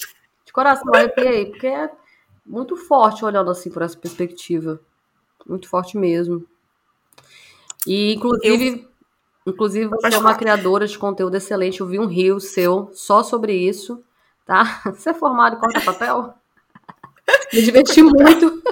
De 0.45 0.53
coração, 0.53 0.93
arrepiei, 0.93 1.45
porque 1.47 1.67
é 1.67 1.89
muito 2.45 2.77
forte 2.77 3.25
olhando 3.25 3.49
assim 3.49 3.71
por 3.71 3.81
essa 3.81 3.97
perspectiva. 3.97 4.79
Muito 5.47 5.67
forte 5.67 5.97
mesmo. 5.97 6.45
E, 7.87 8.13
inclusive, 8.13 8.81
eu... 8.81 8.94
Inclusive, 9.45 9.87
você 9.87 10.15
é 10.15 10.17
uma 10.17 10.33
criadora 10.33 10.87
de 10.87 10.97
conteúdo 10.97 11.37
excelente. 11.37 11.79
Eu 11.79 11.87
vi 11.87 11.99
um 11.99 12.07
rio 12.07 12.39
seu 12.39 12.89
só 12.93 13.21
sobre 13.21 13.53
isso, 13.53 14.03
tá? 14.43 14.81
Você 14.95 15.11
é 15.11 15.13
formado 15.13 15.55
em 15.55 15.59
corta-papel? 15.59 16.33
Me 17.53 17.61
diverti 17.61 18.01
muito. 18.01 18.63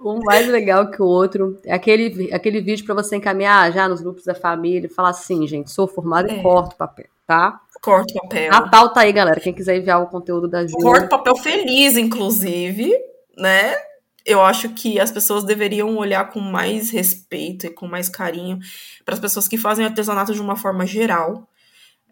Um 0.00 0.20
mais 0.24 0.48
legal 0.48 0.90
que 0.90 1.02
o 1.02 1.06
outro 1.06 1.58
é 1.64 1.74
aquele, 1.74 2.32
aquele 2.32 2.60
vídeo 2.60 2.84
para 2.84 2.94
você 2.94 3.16
encaminhar 3.16 3.72
já 3.72 3.88
nos 3.88 4.02
grupos 4.02 4.24
da 4.24 4.34
família 4.34 4.86
e 4.86 4.90
falar 4.90 5.10
assim, 5.10 5.46
gente, 5.46 5.70
sou 5.70 5.86
formado 5.86 6.30
é. 6.30 6.36
e 6.36 6.42
corto 6.42 6.76
papel, 6.76 7.06
tá? 7.26 7.58
Corto 7.80 8.12
papel. 8.14 8.50
Natal 8.50 8.90
tá 8.90 9.00
aí, 9.00 9.12
galera. 9.12 9.40
Quem 9.40 9.54
quiser 9.54 9.78
enviar 9.78 10.02
o 10.02 10.06
conteúdo 10.06 10.46
da 10.46 10.66
Ju. 10.66 10.76
Corto 10.76 11.08
papel 11.08 11.36
feliz, 11.36 11.96
inclusive, 11.96 12.92
né? 13.36 13.76
Eu 14.24 14.42
acho 14.42 14.70
que 14.70 14.98
as 14.98 15.10
pessoas 15.10 15.44
deveriam 15.44 15.96
olhar 15.96 16.30
com 16.30 16.40
mais 16.40 16.90
respeito 16.90 17.66
e 17.66 17.70
com 17.70 17.86
mais 17.86 18.08
carinho 18.08 18.58
para 19.04 19.14
as 19.14 19.20
pessoas 19.20 19.46
que 19.46 19.58
fazem 19.58 19.84
artesanato 19.84 20.32
de 20.32 20.40
uma 20.40 20.56
forma 20.56 20.86
geral. 20.86 21.48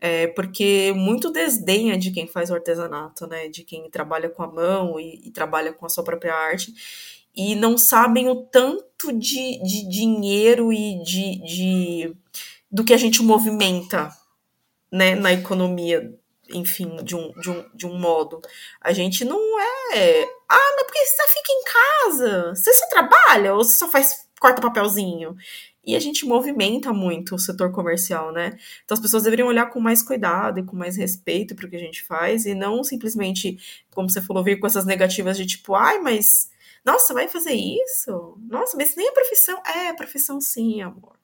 É, 0.00 0.26
porque 0.26 0.92
muito 0.97 1.31
desdenha 1.31 1.97
de 1.97 2.11
quem 2.11 2.26
faz 2.26 2.50
o 2.50 2.54
artesanato, 2.54 3.26
né? 3.26 3.49
De 3.49 3.62
quem 3.62 3.88
trabalha 3.88 4.28
com 4.28 4.42
a 4.42 4.52
mão 4.52 4.99
e, 4.99 5.28
e 5.28 5.31
trabalha 5.31 5.73
com 5.73 5.87
a 5.87 5.88
sua 5.88 6.02
própria 6.02 6.35
arte 6.35 6.75
e 7.35 7.54
não 7.54 7.78
sabem 7.78 8.28
o 8.28 8.37
tanto 8.37 9.12
de, 9.12 9.62
de 9.62 9.88
dinheiro 9.88 10.73
e 10.73 11.02
de, 11.02 11.37
de 11.45 12.16
do 12.71 12.85
que 12.85 12.92
a 12.92 12.97
gente 12.97 13.23
movimenta 13.23 14.11
né, 14.90 15.14
na 15.14 15.33
economia, 15.33 16.14
enfim, 16.50 16.96
de 17.02 17.14
um, 17.14 17.32
de, 17.32 17.50
um, 17.50 17.64
de 17.75 17.87
um 17.87 17.99
modo. 17.99 18.40
A 18.80 18.92
gente 18.92 19.25
não 19.25 19.61
é. 19.61 20.22
Ah, 20.49 20.72
mas 20.76 20.84
porque 20.84 21.04
você 21.04 21.28
fica 21.28 21.52
em 21.52 21.64
casa? 21.64 22.54
Você 22.54 22.72
só 22.75 22.88
trabalha 22.88 23.54
ou 23.54 23.64
você 23.64 23.76
só 23.76 23.88
faz 23.88 24.26
corta 24.40 24.61
papelzinho? 24.61 25.37
E 25.84 25.96
a 25.96 26.00
gente 26.00 26.25
movimenta 26.25 26.92
muito 26.92 27.34
o 27.34 27.38
setor 27.38 27.72
comercial, 27.72 28.32
né? 28.32 28.56
Então 28.84 28.94
as 28.94 29.00
pessoas 29.00 29.25
deveriam 29.25 29.49
olhar 29.49 29.66
com 29.66 29.80
mais 29.80 30.00
cuidado 30.00 30.61
e 30.61 30.64
com 30.64 30.76
mais 30.76 30.96
respeito 30.96 31.56
para 31.56 31.66
o 31.66 31.70
que 31.70 31.76
a 31.76 31.80
gente 31.80 32.04
faz 32.04 32.46
e 32.46 32.54
não 32.54 32.84
simplesmente, 32.84 33.58
como 33.90 34.08
você 34.08 34.22
falou, 34.22 34.44
vir 34.44 34.61
com 34.61 34.66
essas 34.66 34.84
negativas 34.84 35.37
de 35.37 35.44
tipo, 35.44 35.75
ai, 35.75 35.99
mas 35.99 36.50
nossa, 36.84 37.14
vai 37.14 37.28
fazer 37.28 37.54
isso? 37.54 38.37
Nossa, 38.49 38.76
mas 38.76 38.96
nem 38.96 39.08
a 39.08 39.12
profissão. 39.12 39.62
É, 39.64 39.92
profissão 39.92 40.40
sim, 40.40 40.82
amor. 40.82 41.16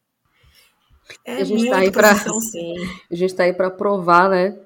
É 1.25 1.37
a 1.43 1.45
gente 1.45 1.69
tá 1.69 1.79
aí 1.79 1.93
sim. 2.41 2.75
A 3.11 3.15
gente 3.15 3.35
tá 3.35 3.43
aí 3.45 3.53
para 3.53 3.71
provar, 3.71 4.29
né? 4.29 4.59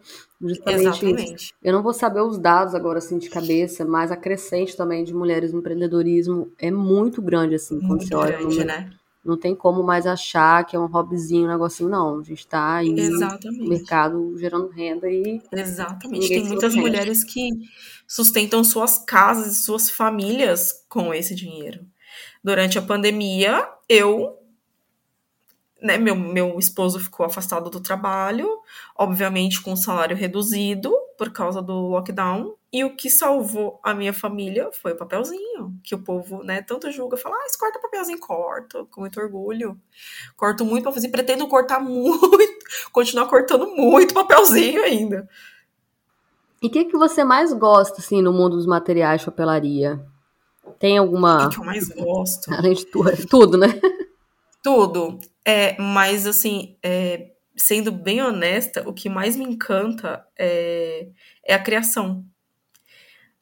Justamente 0.42 0.86
Exatamente. 0.86 1.34
Isso. 1.44 1.52
Eu 1.62 1.72
não 1.72 1.82
vou 1.82 1.94
saber 1.94 2.20
os 2.20 2.36
dados 2.36 2.74
agora, 2.74 2.98
assim, 2.98 3.16
de 3.16 3.30
cabeça, 3.30 3.84
mas 3.84 4.10
a 4.10 4.16
crescente 4.16 4.76
também 4.76 5.04
de 5.04 5.14
mulheres 5.14 5.52
no 5.52 5.60
empreendedorismo 5.60 6.50
é 6.58 6.70
muito 6.70 7.22
grande, 7.22 7.54
assim, 7.54 7.78
quando 7.78 7.88
muito 7.90 8.08
você 8.08 8.14
olha. 8.14 8.38
Grande, 8.38 8.58
no, 8.58 8.64
né? 8.64 8.90
Não 9.24 9.38
tem 9.38 9.54
como 9.54 9.84
mais 9.84 10.04
achar 10.04 10.66
que 10.66 10.74
é 10.74 10.78
um 10.80 10.86
hobbyzinho, 10.86 11.44
um 11.44 11.52
negocinho, 11.52 11.88
não. 11.88 12.18
A 12.18 12.22
gente 12.24 12.44
tá 12.44 12.76
aí 12.76 12.92
Exatamente. 12.98 13.62
no 13.62 13.68
mercado 13.68 14.36
gerando 14.36 14.68
renda 14.68 15.08
e. 15.08 15.40
Exatamente. 15.52 16.28
Tem 16.28 16.44
muitas 16.44 16.74
mulheres 16.74 17.22
que 17.22 17.50
sustentam 18.08 18.64
suas 18.64 18.98
casas 18.98 19.52
e 19.52 19.62
suas 19.62 19.88
famílias 19.88 20.84
com 20.88 21.14
esse 21.14 21.36
dinheiro. 21.36 21.86
Durante 22.42 22.80
a 22.80 22.82
pandemia, 22.82 23.64
eu 23.88 24.41
né, 25.82 25.98
meu, 25.98 26.14
meu 26.14 26.58
esposo 26.58 27.00
ficou 27.00 27.26
afastado 27.26 27.68
do 27.68 27.80
trabalho, 27.80 28.48
obviamente 28.96 29.60
com 29.60 29.74
salário 29.74 30.16
reduzido 30.16 30.94
por 31.18 31.30
causa 31.30 31.60
do 31.60 31.88
lockdown, 31.88 32.54
e 32.72 32.84
o 32.84 32.96
que 32.96 33.10
salvou 33.10 33.78
a 33.82 33.92
minha 33.92 34.12
família 34.12 34.70
foi 34.72 34.92
o 34.92 34.96
papelzinho, 34.96 35.74
que 35.82 35.94
o 35.94 35.98
povo, 35.98 36.42
né, 36.42 36.62
tanto 36.62 36.90
julga, 36.90 37.16
fala, 37.16 37.36
ah, 37.36 37.58
corta 37.58 37.78
papelzinho, 37.78 38.18
corto, 38.18 38.88
com 38.90 39.02
muito 39.02 39.20
orgulho. 39.20 39.78
Corto 40.36 40.64
muito 40.64 40.90
fazer 40.90 41.08
pretendo 41.08 41.46
cortar 41.48 41.80
muito, 41.84 42.64
continuar 42.90 43.26
cortando 43.26 43.66
muito 43.66 44.14
papelzinho 44.14 44.82
ainda. 44.82 45.28
E 46.62 46.68
o 46.68 46.70
que, 46.70 46.84
que 46.84 46.96
você 46.96 47.24
mais 47.24 47.52
gosta, 47.52 48.00
assim, 48.00 48.22
no 48.22 48.32
mundo 48.32 48.56
dos 48.56 48.66
materiais 48.66 49.20
de 49.20 49.26
papelaria? 49.26 50.00
Tem 50.78 50.96
alguma... 50.96 51.46
O 51.46 51.48
que, 51.48 51.56
que 51.56 51.60
eu 51.60 51.64
mais 51.64 51.88
gosto? 51.88 52.50
Além 52.54 52.72
de 52.72 52.86
tudo, 52.86 53.26
tudo 53.26 53.58
né? 53.58 53.68
Tudo. 54.62 55.18
É, 55.44 55.76
mas 55.80 56.26
assim, 56.26 56.76
é, 56.82 57.32
sendo 57.56 57.90
bem 57.90 58.22
honesta, 58.22 58.88
o 58.88 58.94
que 58.94 59.08
mais 59.08 59.36
me 59.36 59.44
encanta 59.44 60.24
é, 60.38 61.08
é 61.44 61.54
a 61.54 61.58
criação. 61.62 62.24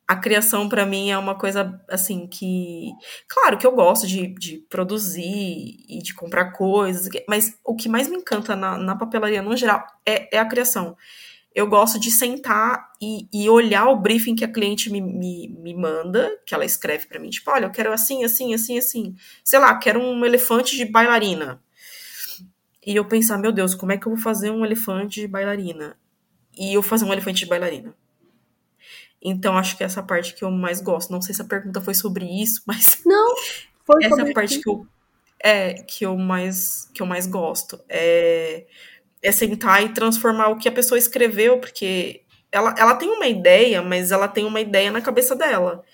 A 0.08 0.16
criação 0.16 0.68
para 0.68 0.84
mim 0.84 1.10
é 1.10 1.16
uma 1.16 1.36
coisa 1.36 1.80
assim 1.88 2.26
que, 2.26 2.90
claro 3.28 3.56
que 3.56 3.64
eu 3.64 3.70
gosto 3.70 4.08
de, 4.08 4.26
de 4.34 4.58
produzir 4.68 5.22
e 5.88 6.02
de 6.02 6.12
comprar 6.14 6.50
coisas, 6.50 7.08
mas 7.28 7.56
o 7.64 7.76
que 7.76 7.88
mais 7.88 8.08
me 8.08 8.16
encanta 8.16 8.56
na, 8.56 8.76
na 8.76 8.96
papelaria 8.96 9.40
no 9.40 9.56
geral 9.56 9.86
é, 10.04 10.36
é 10.36 10.40
a 10.40 10.44
criação 10.48 10.96
eu 11.54 11.66
gosto 11.66 11.98
de 11.98 12.10
sentar 12.10 12.92
e, 13.00 13.28
e, 13.32 13.48
olhar 13.50 13.88
o 13.88 13.96
briefing 13.96 14.36
que 14.36 14.44
a 14.44 14.52
cliente 14.52 14.90
me, 14.90 15.00
me, 15.00 15.48
me 15.48 15.74
manda, 15.74 16.30
que 16.46 16.54
ela 16.54 16.64
escreve 16.64 17.06
para 17.06 17.18
mim, 17.18 17.28
tipo, 17.28 17.50
olha, 17.50 17.64
eu 17.64 17.70
quero 17.70 17.92
assim, 17.92 18.24
assim, 18.24 18.54
assim, 18.54 18.78
assim. 18.78 19.16
Sei 19.42 19.58
lá, 19.58 19.76
quero 19.76 20.00
um 20.00 20.24
elefante 20.24 20.76
de 20.76 20.84
bailarina. 20.84 21.60
E 22.86 22.94
eu 22.94 23.04
pensar, 23.04 23.36
meu 23.36 23.52
Deus, 23.52 23.74
como 23.74 23.92
é 23.92 23.98
que 23.98 24.06
eu 24.06 24.14
vou 24.14 24.22
fazer 24.22 24.50
um 24.50 24.64
elefante 24.64 25.20
de 25.20 25.26
bailarina? 25.26 25.98
E 26.56 26.74
eu 26.74 26.82
fazer 26.82 27.04
um 27.04 27.12
elefante 27.12 27.40
de 27.40 27.46
bailarina. 27.46 27.94
Então, 29.20 29.58
acho 29.58 29.76
que 29.76 29.82
é 29.82 29.86
essa 29.86 30.02
parte 30.02 30.34
que 30.34 30.44
eu 30.44 30.50
mais 30.50 30.80
gosto. 30.80 31.10
Não 31.10 31.20
sei 31.20 31.34
se 31.34 31.42
a 31.42 31.44
pergunta 31.44 31.80
foi 31.80 31.94
sobre 31.94 32.24
isso, 32.24 32.62
mas. 32.66 33.02
Não, 33.04 33.34
foi 33.84 34.04
essa 34.04 34.16
sobre 34.16 34.32
parte 34.32 34.60
que 34.60 34.68
eu, 34.68 34.86
é, 35.42 35.74
que 35.74 36.06
eu 36.06 36.16
mais 36.16 36.88
que 36.94 37.02
eu 37.02 37.06
mais 37.06 37.26
gosto. 37.26 37.78
É 37.88 38.66
é 39.22 39.30
sentar 39.30 39.84
e 39.84 39.90
transformar 39.90 40.48
o 40.48 40.56
que 40.56 40.68
a 40.68 40.72
pessoa 40.72 40.98
escreveu, 40.98 41.58
porque 41.58 42.22
ela, 42.50 42.74
ela 42.76 42.94
tem 42.94 43.08
uma 43.08 43.26
ideia, 43.26 43.82
mas 43.82 44.10
ela 44.10 44.26
tem 44.26 44.44
uma 44.44 44.60
ideia 44.60 44.90
na 44.90 45.00
cabeça 45.00 45.36
dela. 45.36 45.84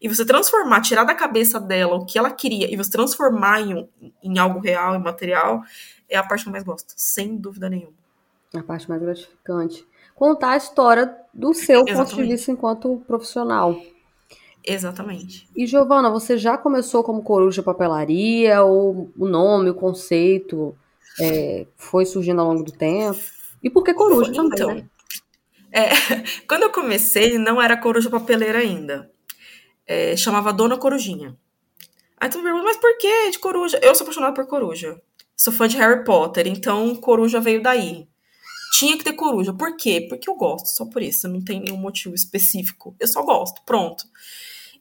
E 0.00 0.08
você 0.08 0.24
transformar, 0.24 0.82
tirar 0.82 1.04
da 1.04 1.14
cabeça 1.14 1.58
dela 1.58 1.96
o 1.96 2.04
que 2.04 2.18
ela 2.18 2.30
queria 2.30 2.72
e 2.72 2.76
você 2.76 2.90
transformar 2.90 3.60
em, 3.60 3.88
em 4.22 4.38
algo 4.38 4.60
real, 4.60 4.94
em 4.94 5.02
material, 5.02 5.62
é 6.08 6.16
a 6.16 6.22
parte 6.22 6.44
que 6.44 6.48
eu 6.48 6.52
mais 6.52 6.64
gosto, 6.64 6.92
sem 6.96 7.36
dúvida 7.36 7.68
nenhuma. 7.68 7.94
A 8.54 8.62
parte 8.62 8.88
mais 8.88 9.00
gratificante. 9.00 9.86
Contar 10.14 10.52
a 10.52 10.56
história 10.56 11.14
do 11.32 11.52
seu 11.52 11.80
Exatamente. 11.80 12.10
ponto 12.10 12.22
de 12.22 12.28
vista 12.28 12.52
enquanto 12.52 13.02
profissional. 13.06 13.76
Exatamente. 14.64 15.48
E 15.54 15.66
Giovana, 15.66 16.10
você 16.10 16.36
já 16.36 16.56
começou 16.56 17.02
como 17.04 17.22
coruja 17.22 17.62
papelaria, 17.62 18.62
ou 18.62 19.10
o 19.16 19.28
nome, 19.28 19.70
o 19.70 19.74
conceito 19.74 20.76
é, 21.20 21.66
foi 21.76 22.04
surgindo 22.04 22.40
ao 22.40 22.48
longo 22.48 22.62
do 22.62 22.72
tempo? 22.72 23.20
E 23.62 23.70
por 23.70 23.82
que 23.82 23.94
coruja 23.94 24.30
então, 24.30 24.48
também, 24.50 24.76
né? 24.76 24.88
É, 25.72 25.88
quando 26.48 26.62
eu 26.62 26.70
comecei, 26.70 27.38
não 27.38 27.60
era 27.60 27.76
coruja 27.76 28.10
papeleira 28.10 28.58
ainda. 28.58 29.10
É, 29.86 30.16
chamava 30.16 30.52
Dona 30.52 30.76
Corujinha. 30.76 31.36
Aí 32.18 32.28
tu 32.28 32.38
me 32.38 32.44
pergunta, 32.44 32.64
mas 32.64 32.76
por 32.76 32.96
que 32.98 33.30
de 33.30 33.38
coruja? 33.38 33.78
Eu 33.82 33.94
sou 33.94 34.04
apaixonada 34.04 34.34
por 34.34 34.46
coruja. 34.46 35.00
Sou 35.36 35.52
fã 35.52 35.68
de 35.68 35.76
Harry 35.76 36.02
Potter, 36.02 36.46
então 36.46 36.94
coruja 36.96 37.40
veio 37.40 37.62
daí. 37.62 38.08
Tinha 38.72 38.96
que 38.96 39.04
ter 39.04 39.12
coruja. 39.12 39.52
Por 39.52 39.76
quê? 39.76 40.06
Porque 40.08 40.28
eu 40.28 40.34
gosto, 40.34 40.66
só 40.66 40.86
por 40.86 41.02
isso. 41.02 41.28
Não 41.28 41.44
tem 41.44 41.60
nenhum 41.60 41.76
motivo 41.76 42.14
específico. 42.14 42.96
Eu 42.98 43.06
só 43.06 43.22
gosto, 43.22 43.62
pronto. 43.64 44.04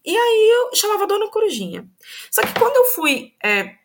E 0.03 0.15
aí 0.15 0.49
eu 0.53 0.75
chamava 0.75 1.07
Dona 1.07 1.29
Corujinha. 1.29 1.87
Só 2.31 2.41
que 2.41 2.57
quando 2.57 2.75
eu 2.77 2.85
fui 2.85 3.33
é, 3.43 3.75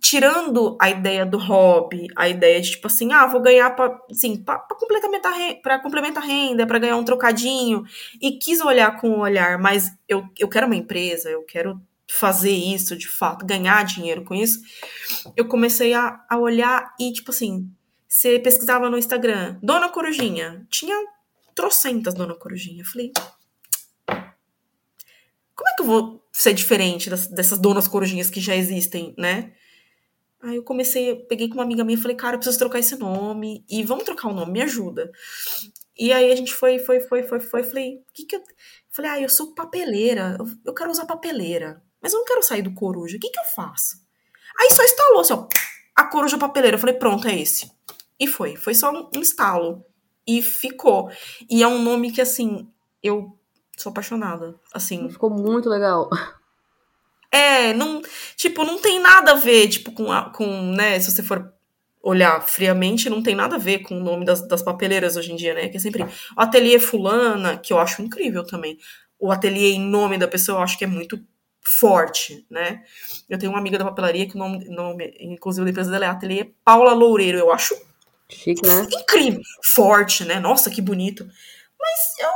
tirando 0.00 0.76
a 0.80 0.90
ideia 0.90 1.26
do 1.26 1.38
hobby, 1.38 2.06
a 2.16 2.28
ideia 2.28 2.60
de 2.60 2.72
tipo 2.72 2.86
assim, 2.86 3.12
ah, 3.12 3.26
vou 3.26 3.40
ganhar 3.40 3.70
para 3.74 3.98
assim, 4.10 4.36
para 4.36 4.58
complementar 4.58 5.34
para 5.62 5.78
complementar 5.78 6.22
a 6.22 6.26
renda, 6.26 6.66
para 6.66 6.78
ganhar 6.78 6.96
um 6.96 7.04
trocadinho 7.04 7.84
e 8.20 8.32
quis 8.32 8.60
olhar 8.60 9.00
com 9.00 9.10
o 9.10 9.20
olhar, 9.20 9.58
mas 9.58 9.92
eu, 10.08 10.24
eu 10.38 10.48
quero 10.48 10.66
uma 10.66 10.76
empresa, 10.76 11.30
eu 11.30 11.42
quero 11.42 11.80
fazer 12.10 12.52
isso 12.52 12.96
de 12.96 13.08
fato, 13.08 13.44
ganhar 13.44 13.84
dinheiro 13.84 14.24
com 14.24 14.34
isso. 14.34 14.60
Eu 15.36 15.46
comecei 15.46 15.92
a, 15.92 16.24
a 16.28 16.38
olhar 16.38 16.94
e 16.98 17.12
tipo 17.12 17.30
assim, 17.30 17.70
você 18.08 18.38
pesquisava 18.38 18.88
no 18.88 18.98
Instagram, 18.98 19.58
Dona 19.62 19.88
Corujinha, 19.88 20.66
tinha 20.70 20.96
trocentas 21.54 22.14
Dona 22.14 22.34
Corujinha. 22.34 22.82
Eu 22.82 22.86
falei, 22.86 23.12
como 25.54 25.68
é 25.68 25.74
que 25.74 25.82
eu 25.82 25.86
vou 25.86 26.24
ser 26.32 26.54
diferente 26.54 27.10
das, 27.10 27.26
dessas 27.26 27.58
donas 27.58 27.88
corujinhas 27.88 28.30
que 28.30 28.40
já 28.40 28.54
existem, 28.54 29.12
né? 29.18 29.52
Aí 30.40 30.56
eu 30.56 30.62
comecei, 30.62 31.16
peguei 31.28 31.48
com 31.48 31.54
uma 31.54 31.64
amiga 31.64 31.84
minha 31.84 31.98
e 31.98 32.00
falei, 32.00 32.16
cara, 32.16 32.34
eu 32.34 32.38
preciso 32.38 32.58
trocar 32.58 32.78
esse 32.78 32.96
nome. 32.96 33.64
E 33.68 33.82
vamos 33.82 34.04
trocar 34.04 34.28
o 34.28 34.34
nome, 34.34 34.52
me 34.52 34.62
ajuda. 34.62 35.10
E 35.98 36.12
aí 36.12 36.30
a 36.30 36.36
gente 36.36 36.54
foi, 36.54 36.78
foi, 36.78 37.00
foi, 37.00 37.24
foi, 37.24 37.40
foi. 37.40 37.62
Falei, 37.64 37.96
o 37.96 38.12
que 38.12 38.24
que 38.24 38.36
eu. 38.36 38.42
Falei, 38.90 39.10
ah, 39.10 39.20
eu 39.20 39.28
sou 39.28 39.54
papeleira. 39.54 40.38
Eu, 40.64 40.72
quero 40.72 40.90
usar 40.90 41.06
papeleira. 41.06 41.82
Mas 42.00 42.12
eu 42.12 42.20
não 42.20 42.24
quero 42.24 42.42
sair 42.42 42.62
do 42.62 42.72
coruja. 42.72 43.16
O 43.16 43.20
que 43.20 43.30
que 43.30 43.38
eu 43.38 43.44
faço? 43.44 43.96
Aí 44.60 44.70
só 44.70 44.84
instalou, 44.84 45.20
assim, 45.20 45.32
ó. 45.32 45.48
A 45.96 46.04
coruja 46.04 46.38
papeleira. 46.38 46.76
Eu 46.76 46.80
falei, 46.80 46.94
pronto, 46.94 47.26
é 47.26 47.36
esse. 47.36 47.70
E 48.18 48.26
foi. 48.28 48.54
Foi 48.54 48.74
só 48.74 48.92
um 48.92 49.18
instalo. 49.18 49.84
E 50.26 50.40
ficou. 50.40 51.10
E 51.50 51.62
é 51.62 51.66
um 51.66 51.82
nome 51.82 52.12
que, 52.12 52.20
assim, 52.20 52.70
eu 53.02 53.36
sou 53.76 53.90
apaixonada. 53.90 54.54
Assim. 54.72 55.10
Ficou 55.10 55.30
muito 55.30 55.68
legal. 55.68 56.08
É, 57.30 57.74
não, 57.74 58.00
tipo, 58.36 58.64
não 58.64 58.78
tem 58.78 58.98
nada 58.98 59.32
a 59.32 59.36
ver, 59.36 59.68
tipo, 59.68 59.92
com, 59.92 60.10
a, 60.10 60.30
com 60.30 60.46
né, 60.72 60.98
se 60.98 61.10
você 61.10 61.22
for 61.22 61.52
olhar 62.02 62.40
friamente, 62.40 63.10
não 63.10 63.22
tem 63.22 63.34
nada 63.34 63.56
a 63.56 63.58
ver 63.58 63.80
com 63.80 63.98
o 63.98 64.02
nome 64.02 64.24
das, 64.24 64.46
das 64.46 64.62
papeleiras 64.62 65.16
hoje 65.16 65.32
em 65.32 65.36
dia, 65.36 65.52
né? 65.52 65.68
Que 65.68 65.76
é 65.76 65.80
sempre 65.80 66.02
o 66.02 66.08
ateliê 66.36 66.78
fulana, 66.78 67.58
que 67.58 67.72
eu 67.72 67.78
acho 67.78 68.00
incrível 68.02 68.44
também. 68.46 68.78
O 69.18 69.30
ateliê 69.30 69.72
em 69.72 69.80
nome 69.80 70.16
da 70.16 70.28
pessoa 70.28 70.58
eu 70.58 70.62
acho 70.62 70.78
que 70.78 70.84
é 70.84 70.86
muito 70.86 71.20
forte, 71.60 72.46
né? 72.48 72.82
Eu 73.28 73.38
tenho 73.38 73.52
uma 73.52 73.58
amiga 73.58 73.78
da 73.78 73.84
papelaria 73.84 74.26
que 74.26 74.36
o 74.36 74.38
nome, 74.38 74.64
nome 74.70 75.14
inclusive 75.20 75.64
da 75.64 75.70
empresa 75.70 75.90
dela 75.90 76.06
é 76.06 76.08
Ateliê 76.08 76.52
Paula 76.64 76.94
Loureiro. 76.94 77.38
Eu 77.38 77.52
acho 77.52 77.74
Chique, 78.28 78.66
né? 78.66 78.86
incrível, 78.90 79.42
forte, 79.62 80.24
né? 80.24 80.40
Nossa, 80.40 80.70
que 80.70 80.80
bonito. 80.80 81.26
Mas 81.78 82.18
eu 82.20 82.30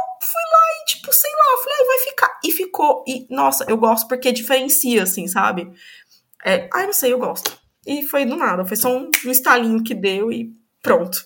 tipo, 0.86 1.12
sei 1.12 1.30
lá, 1.30 1.62
falei, 1.62 1.78
ah, 1.80 1.86
vai 1.86 1.98
ficar. 1.98 2.40
E 2.44 2.52
ficou. 2.52 3.04
E, 3.06 3.26
nossa, 3.30 3.64
eu 3.68 3.76
gosto 3.76 4.08
porque 4.08 4.32
diferencia, 4.32 5.02
assim, 5.02 5.26
sabe? 5.26 5.72
É, 6.44 6.68
ai, 6.72 6.86
não 6.86 6.92
sei, 6.92 7.12
eu 7.12 7.18
gosto. 7.18 7.52
E 7.86 8.06
foi 8.06 8.24
do 8.24 8.36
nada, 8.36 8.64
foi 8.64 8.76
só 8.76 8.88
um, 8.88 9.10
um 9.26 9.30
estalinho 9.30 9.82
que 9.82 9.94
deu 9.94 10.30
e 10.30 10.52
pronto. 10.82 11.24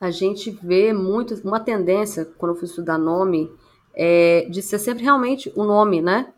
A 0.00 0.10
gente 0.10 0.50
vê 0.62 0.92
muito, 0.92 1.34
uma 1.44 1.60
tendência, 1.60 2.24
quando 2.38 2.52
eu 2.52 2.58
fui 2.58 2.66
estudar 2.68 2.98
nome, 2.98 3.50
é 3.94 4.46
de 4.50 4.60
ser 4.62 4.78
sempre 4.78 5.04
realmente 5.04 5.52
o 5.54 5.64
nome, 5.64 6.02
né? 6.02 6.32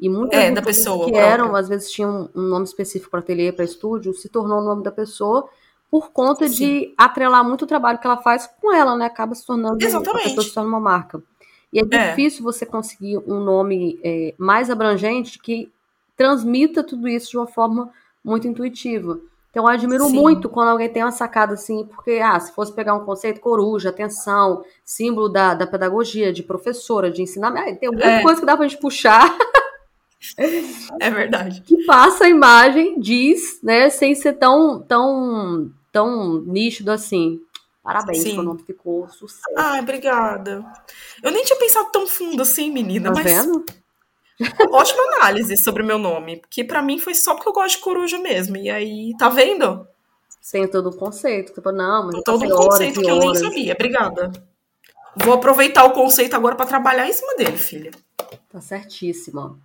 E 0.00 0.08
muitas 0.08 0.38
É, 0.40 0.50
da 0.50 0.62
pessoa 0.62 1.04
que 1.04 1.12
própria. 1.12 1.30
eram, 1.30 1.54
às 1.54 1.68
vezes 1.68 1.90
tinham 1.90 2.28
um 2.34 2.42
nome 2.42 2.64
específico 2.64 3.10
para 3.10 3.20
ateliê, 3.20 3.52
para 3.52 3.64
estúdio, 3.64 4.12
se 4.14 4.28
tornou 4.28 4.58
o 4.58 4.64
nome 4.64 4.82
da 4.82 4.90
pessoa 4.90 5.48
por 5.90 6.10
conta 6.10 6.48
Sim. 6.48 6.54
de 6.54 6.94
atrelar 6.96 7.44
muito 7.44 7.62
o 7.62 7.66
trabalho 7.66 7.98
que 7.98 8.06
ela 8.06 8.16
faz 8.16 8.48
com 8.60 8.74
ela, 8.74 8.96
né? 8.96 9.04
Acaba 9.04 9.34
se 9.34 9.44
tornando 9.46 9.76
Exatamente. 9.84 10.22
a 10.22 10.28
pessoa 10.30 10.44
se 10.44 10.54
torna 10.54 10.68
uma 10.70 10.80
marca. 10.80 11.22
E 11.72 11.80
é 11.80 11.82
É. 11.90 12.08
difícil 12.10 12.42
você 12.42 12.66
conseguir 12.66 13.18
um 13.18 13.40
nome 13.40 13.98
é, 14.04 14.34
mais 14.36 14.68
abrangente 14.70 15.38
que 15.38 15.70
transmita 16.16 16.82
tudo 16.84 17.08
isso 17.08 17.30
de 17.30 17.36
uma 17.38 17.46
forma 17.46 17.90
muito 18.24 18.46
intuitiva. 18.46 19.18
Então, 19.50 19.64
eu 19.64 19.68
admiro 19.68 20.04
Sim. 20.06 20.14
muito 20.14 20.48
quando 20.48 20.68
alguém 20.68 20.88
tem 20.88 21.02
uma 21.02 21.10
sacada 21.12 21.54
assim, 21.54 21.84
porque, 21.86 22.20
ah, 22.24 22.38
se 22.40 22.52
fosse 22.54 22.72
pegar 22.72 22.94
um 22.94 23.04
conceito, 23.04 23.40
coruja, 23.40 23.90
atenção, 23.90 24.64
símbolo 24.84 25.28
da, 25.28 25.52
da 25.54 25.66
pedagogia, 25.66 26.32
de 26.32 26.42
professora, 26.42 27.10
de 27.10 27.20
ensinamento, 27.22 27.78
tem 27.80 27.90
muita 27.90 28.06
É. 28.06 28.22
coisa 28.22 28.40
que 28.40 28.46
dá 28.46 28.56
pra 28.56 28.66
gente 28.66 28.80
puxar 28.80 29.36
É 31.00 31.10
verdade. 31.10 31.60
que 31.62 31.84
passa 31.84 32.24
a 32.24 32.28
imagem, 32.28 32.98
diz, 33.00 33.58
né, 33.62 33.90
sem 33.90 34.14
ser 34.14 34.34
tão, 34.34 34.80
tão, 34.80 35.70
tão 35.90 36.40
nítido 36.42 36.90
assim. 36.90 37.40
Parabéns, 37.82 38.22
Sim. 38.22 38.38
o 38.38 38.42
nome 38.42 38.62
ficou 38.62 39.08
sucesso. 39.08 39.42
Ai, 39.56 39.80
obrigada. 39.80 40.64
Eu 41.22 41.32
nem 41.32 41.42
tinha 41.44 41.58
pensado 41.58 41.90
tão 41.90 42.06
fundo 42.06 42.42
assim, 42.42 42.70
menina, 42.70 43.12
tá 43.12 43.20
mas 43.22 43.24
vendo? 43.24 43.64
ótima 44.70 45.02
análise 45.16 45.56
sobre 45.56 45.82
o 45.82 45.86
meu 45.86 45.98
nome. 45.98 46.36
Porque 46.38 46.62
pra 46.62 46.80
mim 46.80 46.98
foi 46.98 47.14
só 47.14 47.34
porque 47.34 47.48
eu 47.48 47.52
gosto 47.52 47.76
de 47.76 47.82
coruja 47.82 48.18
mesmo. 48.18 48.56
E 48.56 48.70
aí, 48.70 49.12
tá 49.18 49.28
vendo? 49.28 49.86
Sem 50.40 50.68
todo 50.68 50.90
o 50.90 50.96
conceito. 50.96 51.52
Tipo, 51.54 51.72
não, 51.72 52.06
mas 52.06 52.22
Todo 52.24 52.40
passei 52.40 52.52
um 52.52 52.56
horas 52.56 52.66
conceito 52.66 53.00
e 53.00 53.04
que 53.04 53.10
eu 53.10 53.18
nem 53.18 53.28
horas. 53.28 53.40
sabia. 53.40 53.72
Obrigada. 53.74 54.32
Vou 55.16 55.34
aproveitar 55.34 55.84
o 55.84 55.92
conceito 55.92 56.34
agora 56.34 56.54
pra 56.54 56.66
trabalhar 56.66 57.08
em 57.08 57.12
cima 57.12 57.34
dele, 57.36 57.56
filha. 57.56 57.90
Tá 58.48 58.60
certíssima. 58.60 59.58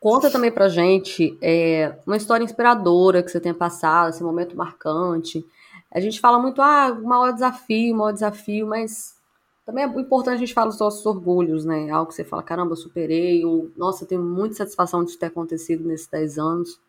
Conta 0.00 0.30
também 0.30 0.52
pra 0.52 0.68
gente 0.68 1.36
é, 1.42 1.96
uma 2.06 2.16
história 2.16 2.44
inspiradora 2.44 3.22
que 3.22 3.30
você 3.30 3.40
tenha 3.40 3.54
passado, 3.54 4.10
esse 4.10 4.22
momento 4.22 4.56
marcante. 4.56 5.44
A 5.90 6.00
gente 6.00 6.20
fala 6.20 6.38
muito, 6.38 6.60
ah, 6.60 6.90
o 6.90 7.06
maior 7.06 7.32
desafio, 7.32 7.94
o 7.94 7.98
maior 7.98 8.12
desafio, 8.12 8.66
mas 8.66 9.16
também 9.64 9.84
é 9.84 9.86
importante 9.86 10.36
a 10.36 10.38
gente 10.38 10.54
falar 10.54 10.68
dos 10.68 10.78
nossos 10.78 11.04
orgulhos, 11.04 11.64
né? 11.64 11.90
Algo 11.90 12.08
que 12.08 12.14
você 12.14 12.24
fala, 12.24 12.42
caramba, 12.42 12.72
eu 12.72 12.76
superei, 12.76 13.44
ou 13.44 13.70
nossa, 13.76 14.04
eu 14.04 14.08
tenho 14.08 14.22
muita 14.22 14.56
satisfação 14.56 15.04
de 15.04 15.16
ter 15.18 15.26
acontecido 15.26 15.86
nesses 15.86 16.06
10 16.06 16.38
anos. 16.38 16.80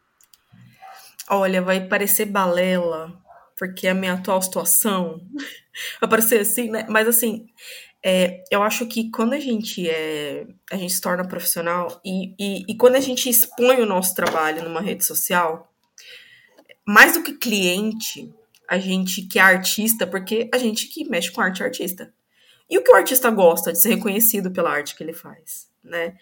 Olha, 1.29 1.61
vai 1.61 1.87
parecer 1.87 2.25
balela, 2.25 3.13
porque 3.57 3.87
a 3.87 3.93
minha 3.93 4.13
atual 4.13 4.41
situação 4.41 5.21
vai 5.99 6.09
parecer 6.09 6.39
assim, 6.39 6.69
né? 6.69 6.85
Mas 6.89 7.07
assim, 7.07 7.49
é, 8.01 8.43
eu 8.49 8.63
acho 8.63 8.85
que 8.85 9.11
quando 9.11 9.33
a 9.33 9.39
gente 9.39 9.89
é, 9.89 10.47
a 10.71 10.77
gente 10.77 10.93
se 10.93 11.01
torna 11.01 11.27
profissional 11.27 11.99
e, 12.03 12.33
e, 12.39 12.65
e 12.65 12.77
quando 12.77 12.95
a 12.95 13.01
gente 13.01 13.29
expõe 13.29 13.81
o 13.81 13.85
nosso 13.85 14.15
trabalho 14.15 14.63
numa 14.63 14.79
rede 14.79 15.03
social, 15.03 15.69
mais 16.87 17.13
do 17.13 17.23
que 17.23 17.33
cliente, 17.33 18.33
a 18.69 18.77
gente 18.77 19.23
que 19.23 19.39
é 19.39 19.41
artista, 19.41 20.05
porque 20.05 20.49
a 20.53 20.57
gente 20.57 20.87
que 20.87 21.09
mexe 21.09 21.31
com 21.31 21.41
arte 21.41 21.63
é 21.63 21.65
artista. 21.65 22.13
E 22.69 22.77
o 22.77 22.83
que 22.83 22.91
o 22.91 22.95
artista 22.95 23.31
gosta 23.31 23.73
de 23.73 23.81
ser 23.81 23.95
reconhecido 23.95 24.51
pela 24.51 24.69
arte 24.69 24.95
que 24.95 25.03
ele 25.03 25.11
faz, 25.11 25.67
né? 25.83 26.15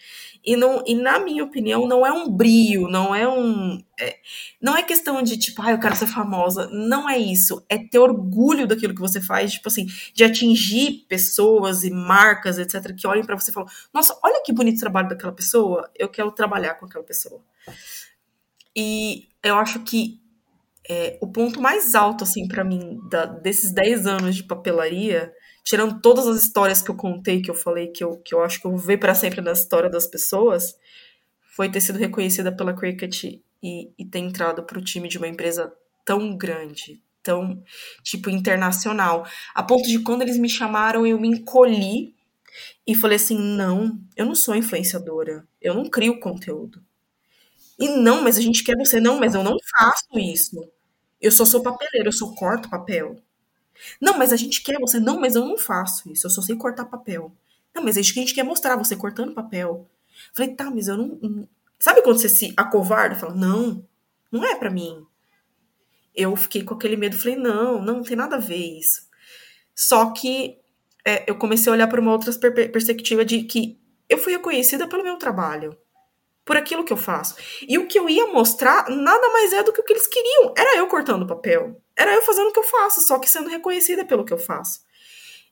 E, 0.46 0.56
não, 0.56 0.82
e 0.88 0.96
na 0.96 1.20
minha 1.20 1.44
opinião, 1.44 1.86
não 1.86 2.06
é 2.06 2.12
um 2.12 2.30
brio, 2.30 2.88
não 2.88 3.14
é 3.14 3.28
um. 3.28 3.84
é- 4.00 4.16
não 4.62 4.78
é 4.78 4.82
questão 4.82 5.22
de 5.22 5.38
tipo, 5.38 5.62
ah, 5.62 5.72
eu 5.72 5.80
quero 5.80 5.96
ser 5.98 6.08
famosa. 6.08 6.70
Não 6.72 7.10
é 7.10 7.18
isso. 7.20 7.66
É 7.68 7.78
ter 7.78 8.00
orgulho 8.00 8.66
daquilo 8.66 8.96
que 8.96 9.02
você 9.02 9.20
faz, 9.20 9.52
tipo 9.54 9.68
assim, 9.68 9.88
de 10.14 10.24
atingir 10.24 11.06
pessoas 11.10 11.84
e 11.84 11.90
marcas, 11.90 12.58
etc., 12.58 12.96
que 12.96 13.06
olhem 13.08 13.26
pra 13.26 13.36
você 13.36 13.52
e 13.52 13.54
falam: 13.54 13.70
nossa, 13.94 14.18
olha 14.24 14.42
que 14.42 14.54
bonito 14.54 14.80
trabalho 14.80 15.10
daquela 15.10 15.34
pessoa, 15.34 15.92
eu 15.96 16.08
quero 16.08 16.32
trabalhar 16.32 16.76
com 16.76 16.86
aquela 16.86 17.04
pessoa. 17.04 17.42
E 18.74 19.28
eu 19.44 19.56
acho 19.58 19.80
que 19.82 20.22
é, 20.90 21.18
o 21.22 21.28
ponto 21.32 21.62
mais 21.62 21.96
alto, 21.96 22.24
assim, 22.24 22.48
pra 22.48 22.64
mim, 22.64 23.00
da- 23.10 23.26
desses 23.26 23.72
10 23.74 24.06
anos 24.08 24.36
de 24.36 24.44
papelaria, 24.44 25.32
tirando 25.64 26.02
todas 26.02 26.28
as 26.28 26.44
histórias 26.44 26.82
que 26.82 26.90
eu 26.92 26.96
contei, 26.96 27.42
que 27.42 27.52
eu 27.52 27.56
falei, 27.56 27.88
que 27.88 28.04
eu, 28.04 28.18
que 28.22 28.34
eu 28.34 28.44
acho 28.44 28.60
que 28.62 28.68
eu 28.68 28.72
vou 28.72 28.80
ver 28.80 28.98
pra 28.98 29.16
sempre 29.16 29.42
na 29.42 29.52
história 29.52 29.90
das 29.90 30.08
pessoas, 30.08 30.76
foi 31.56 31.70
ter 31.70 31.82
sido 31.82 31.98
reconhecida 32.00 32.52
pela 32.56 32.74
Cricket 32.74 33.24
e, 33.24 33.92
e 33.98 34.06
ter 34.06 34.20
entrado 34.20 34.64
pro 34.64 34.82
time 34.84 35.08
de 35.10 35.18
uma 35.18 35.28
empresa 35.28 35.74
tão 36.06 36.36
grande, 36.38 37.02
tão, 37.24 37.64
tipo, 38.04 38.30
internacional. 38.30 39.26
A 39.56 39.64
ponto 39.64 39.88
de 39.88 40.00
quando 40.00 40.22
eles 40.22 40.38
me 40.38 40.50
chamaram, 40.50 41.06
eu 41.06 41.20
me 41.20 41.28
encolhi 41.28 42.16
e 42.88 42.96
falei 42.96 43.18
assim: 43.18 43.38
não, 43.40 44.00
eu 44.16 44.26
não 44.26 44.36
sou 44.36 44.56
influenciadora, 44.56 45.48
eu 45.62 45.74
não 45.76 45.90
crio 45.90 46.20
conteúdo. 46.20 46.84
E 47.80 47.88
não, 47.90 48.24
mas 48.24 48.38
a 48.38 48.42
gente 48.42 48.64
quer 48.64 48.76
você. 48.78 49.00
Não, 49.00 49.20
mas 49.20 49.36
eu 49.36 49.44
não 49.44 49.58
faço 49.78 50.08
isso. 50.20 50.56
Eu 51.22 51.32
só 51.32 51.46
sou 51.46 51.64
papeleira, 51.64 52.10
eu 52.10 52.14
só 52.14 52.28
corto 52.34 52.70
papel. 52.70 53.18
Não, 54.02 54.18
mas 54.18 54.34
a 54.34 54.36
gente 54.38 54.64
quer 54.64 54.80
você. 54.80 55.00
Não, 55.00 55.20
mas 55.20 55.36
eu 55.36 55.46
não 55.46 55.58
faço 55.58 56.12
isso. 56.12 56.28
Eu 56.28 56.32
só 56.32 56.42
sei 56.42 56.56
cortar 56.56 56.86
papel. 56.86 57.32
Não, 57.76 57.84
mas 57.84 57.98
é 57.98 58.02
isso 58.02 58.14
que 58.14 58.20
a 58.20 58.24
gente 58.24 58.36
quer 58.36 58.44
mostrar, 58.44 58.76
você 58.78 58.96
cortando 58.96 59.34
papel. 59.34 59.88
Falei, 60.34 60.54
tá, 60.56 60.70
mas 60.72 60.88
eu 60.88 60.98
não. 60.98 61.20
não- 61.22 61.50
Sabe 61.80 62.02
quando 62.02 62.20
você 62.20 62.30
se 62.30 62.54
acovarda? 62.58 63.16
Fala, 63.16 63.36
não, 63.36 63.86
não 64.32 64.46
é 64.46 64.56
pra 64.56 64.70
mim. 64.72 65.06
Eu 66.16 66.36
fiquei 66.36 66.64
com 66.64 66.74
aquele 66.74 66.96
medo, 66.98 67.18
falei, 67.18 67.36
não, 67.36 67.80
não, 67.82 67.98
não 67.98 68.04
tem 68.04 68.18
nada 68.18 68.38
a 68.38 68.40
ver 68.40 68.80
isso. 68.80 69.04
Só 69.76 70.12
que 70.12 70.58
é, 71.06 71.30
eu 71.30 71.38
comecei 71.38 71.72
a 71.72 71.76
olhar 71.76 71.88
por 71.90 72.00
uma 72.00 72.14
outra 72.14 72.34
per- 72.34 72.72
perspectiva 72.72 73.26
de 73.26 73.44
que 73.44 73.80
eu 74.10 74.18
fui 74.18 74.34
reconhecida 74.34 74.88
pelo 74.88 75.04
meu 75.04 75.18
trabalho, 75.18 75.78
por 76.48 76.56
aquilo 76.56 76.86
que 76.86 76.94
eu 76.94 76.98
faço. 76.98 77.36
E 77.68 77.78
o 77.78 77.88
que 77.88 78.00
eu 78.00 78.10
ia 78.10 78.26
mostrar 78.28 78.90
nada 78.90 79.30
mais 79.34 79.52
é 79.52 79.62
do 79.62 79.74
que 79.74 79.82
o 79.82 79.84
que 79.84 79.92
eles 79.92 80.08
queriam. 80.08 80.54
Era 80.58 80.78
eu 80.78 80.88
cortando 80.88 81.28
papel. 81.28 81.80
Era 81.94 82.16
eu 82.16 82.22
fazendo 82.22 82.48
o 82.48 82.54
que 82.54 82.60
eu 82.60 82.64
faço, 82.64 83.02
só 83.02 83.20
que 83.20 83.30
sendo 83.30 83.50
reconhecida 83.50 84.06
pelo 84.06 84.24
que 84.24 84.32
eu 84.32 84.38
faço. 84.38 84.80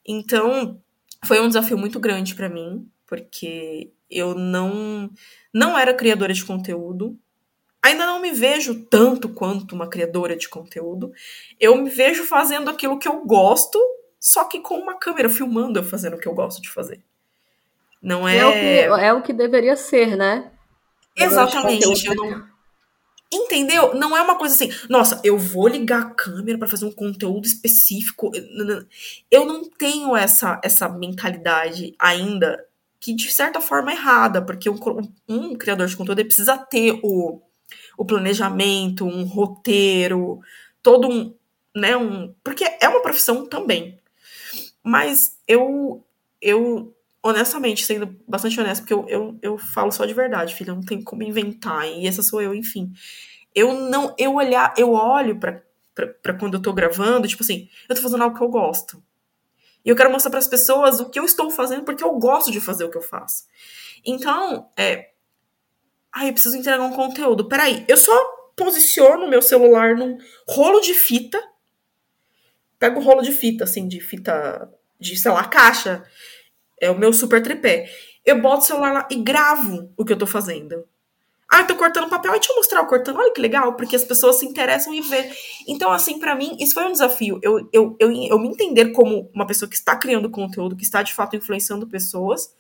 Então, 0.07 0.81
foi 1.25 1.41
um 1.41 1.49
desafio 1.49 1.77
muito 1.77 1.99
grande 1.99 2.33
pra 2.33 2.47
mim, 2.47 2.89
porque 3.05 3.91
eu 4.09 4.33
não 4.33 5.09
não 5.53 5.77
era 5.77 5.93
criadora 5.93 6.33
de 6.33 6.45
conteúdo. 6.45 7.19
Ainda 7.83 8.05
não 8.05 8.21
me 8.21 8.31
vejo 8.31 8.85
tanto 8.85 9.27
quanto 9.29 9.75
uma 9.75 9.89
criadora 9.89 10.35
de 10.35 10.47
conteúdo. 10.47 11.11
Eu 11.59 11.75
me 11.75 11.89
vejo 11.89 12.23
fazendo 12.23 12.69
aquilo 12.69 12.97
que 12.97 13.07
eu 13.07 13.25
gosto, 13.25 13.77
só 14.17 14.45
que 14.45 14.61
com 14.61 14.75
uma 14.79 14.97
câmera 14.97 15.29
filmando 15.29 15.77
eu 15.77 15.83
fazendo 15.83 16.15
o 16.15 16.19
que 16.19 16.27
eu 16.27 16.33
gosto 16.33 16.61
de 16.61 16.69
fazer. 16.69 17.03
Não 18.01 18.27
É, 18.27 18.37
é. 18.37 18.45
o 18.45 18.51
que, 18.95 19.03
é 19.05 19.13
o 19.13 19.21
que 19.21 19.33
deveria 19.33 19.75
ser, 19.75 20.15
né? 20.15 20.51
Exatamente. 21.15 22.15
Não... 22.15 22.55
Entendeu? 23.33 23.93
Não 23.95 24.15
é 24.15 24.21
uma 24.21 24.37
coisa 24.37 24.53
assim, 24.53 24.69
nossa, 24.89 25.19
eu 25.23 25.37
vou 25.37 25.67
ligar 25.67 26.01
a 26.01 26.09
câmera 26.11 26.57
pra 26.57 26.67
fazer 26.67 26.85
um 26.85 26.91
conteúdo 26.91 27.45
específico. 27.45 28.31
Eu 29.29 29.45
não 29.45 29.69
tenho 29.69 30.15
essa, 30.15 30.59
essa 30.63 30.87
mentalidade 30.87 31.95
ainda, 31.99 32.63
que 32.99 33.13
de 33.13 33.31
certa 33.31 33.59
forma 33.59 33.91
é 33.91 33.95
errada, 33.95 34.41
porque 34.41 34.69
um, 34.69 34.77
um 35.27 35.55
criador 35.55 35.87
de 35.87 35.97
conteúdo 35.97 36.23
precisa 36.23 36.57
ter 36.57 36.99
o, 37.03 37.41
o 37.97 38.05
planejamento, 38.05 39.05
um 39.05 39.23
roteiro, 39.23 40.39
todo 40.81 41.09
um, 41.09 41.33
né, 41.75 41.97
um, 41.97 42.33
porque 42.43 42.63
é 42.79 42.87
uma 42.87 43.01
profissão 43.01 43.45
também. 43.47 43.99
Mas 44.83 45.37
eu, 45.47 46.05
eu 46.41 46.94
honestamente, 47.25 47.83
sendo 47.83 48.15
bastante 48.27 48.59
honesto, 48.59 48.81
porque 48.81 48.93
eu, 48.93 49.07
eu, 49.09 49.39
eu 49.41 49.57
falo 49.57 49.91
só 49.91 50.05
de 50.05 50.13
verdade, 50.13 50.53
filha, 50.53 50.75
não 50.75 50.83
tem 50.83 51.01
como 51.01 51.23
inventar, 51.23 51.87
e 51.87 52.05
essa 52.05 52.21
sou 52.21 52.39
eu, 52.39 52.53
enfim. 52.53 52.93
Eu 53.53 53.73
não, 53.73 54.13
eu 54.15 54.35
olhar, 54.35 54.75
eu 54.77 54.91
olho 54.91 55.39
pra, 55.39 55.59
pra, 55.95 56.05
pra 56.05 56.33
quando 56.35 56.53
eu 56.53 56.61
tô 56.61 56.71
gravando, 56.71 57.27
tipo 57.27 57.41
assim, 57.41 57.67
eu 57.89 57.95
tô 57.95 58.01
fazendo 58.03 58.23
algo 58.23 58.37
que 58.37 58.43
eu 58.43 58.47
gosto. 58.47 59.03
E 59.83 59.89
eu 59.89 59.95
quero 59.95 60.11
mostrar 60.11 60.29
para 60.29 60.37
as 60.37 60.47
pessoas 60.47 60.99
o 60.99 61.09
que 61.09 61.17
eu 61.17 61.25
estou 61.25 61.49
fazendo, 61.49 61.83
porque 61.83 62.03
eu 62.03 62.11
gosto 62.11 62.51
de 62.51 62.61
fazer 62.61 62.83
o 62.83 62.91
que 62.91 62.97
eu 62.97 63.01
faço. 63.01 63.45
Então, 64.05 64.69
é. 64.77 65.09
Ai, 66.13 66.29
eu 66.29 66.33
preciso 66.33 66.55
entregar 66.55 66.83
um 66.83 66.93
conteúdo. 66.93 67.47
Peraí, 67.47 67.85
eu 67.87 67.97
só 67.97 68.13
posiciono 68.55 69.27
meu 69.27 69.41
celular 69.41 69.95
num 69.95 70.19
rolo 70.47 70.79
de 70.79 70.93
fita, 70.93 71.41
pego 72.77 72.99
o 72.99 73.03
rolo 73.03 73.23
de 73.23 73.31
fita, 73.31 73.63
assim, 73.63 73.87
de 73.87 73.99
fita, 73.99 74.71
de, 74.99 75.17
sei 75.17 75.31
lá, 75.31 75.43
caixa, 75.45 76.05
é 76.81 76.89
o 76.89 76.97
meu 76.97 77.13
super 77.13 77.41
tripé. 77.41 77.89
Eu 78.25 78.41
boto 78.41 78.63
o 78.63 78.67
celular 78.67 78.93
lá 78.93 79.07
e 79.11 79.15
gravo 79.15 79.91
o 79.97 80.03
que 80.03 80.13
eu 80.13 80.17
tô 80.17 80.25
fazendo. 80.27 80.83
Ah, 81.49 81.61
eu 81.61 81.67
tô 81.67 81.75
cortando 81.75 82.09
papel, 82.09 82.31
deixa 82.31 82.51
eu 82.51 82.55
mostrar 82.55 82.81
o 82.81 82.87
cortando. 82.87 83.17
Olha 83.17 83.31
que 83.31 83.39
legal, 83.39 83.73
porque 83.73 83.95
as 83.95 84.03
pessoas 84.03 84.37
se 84.37 84.45
interessam 84.45 84.93
em 84.93 85.01
ver. 85.01 85.31
Então, 85.67 85.91
assim, 85.91 86.19
para 86.19 86.35
mim, 86.35 86.57
isso 86.59 86.73
foi 86.73 86.83
um 86.85 86.91
desafio. 86.91 87.39
Eu, 87.41 87.69
eu, 87.71 87.95
eu, 87.99 88.11
eu 88.11 88.39
me 88.39 88.47
entender 88.47 88.91
como 88.91 89.29
uma 89.33 89.45
pessoa 89.45 89.69
que 89.69 89.75
está 89.75 89.95
criando 89.95 90.29
conteúdo, 90.29 90.75
que 90.75 90.83
está 90.83 91.03
de 91.03 91.13
fato 91.13 91.35
influenciando 91.35 91.87
pessoas. 91.87 92.51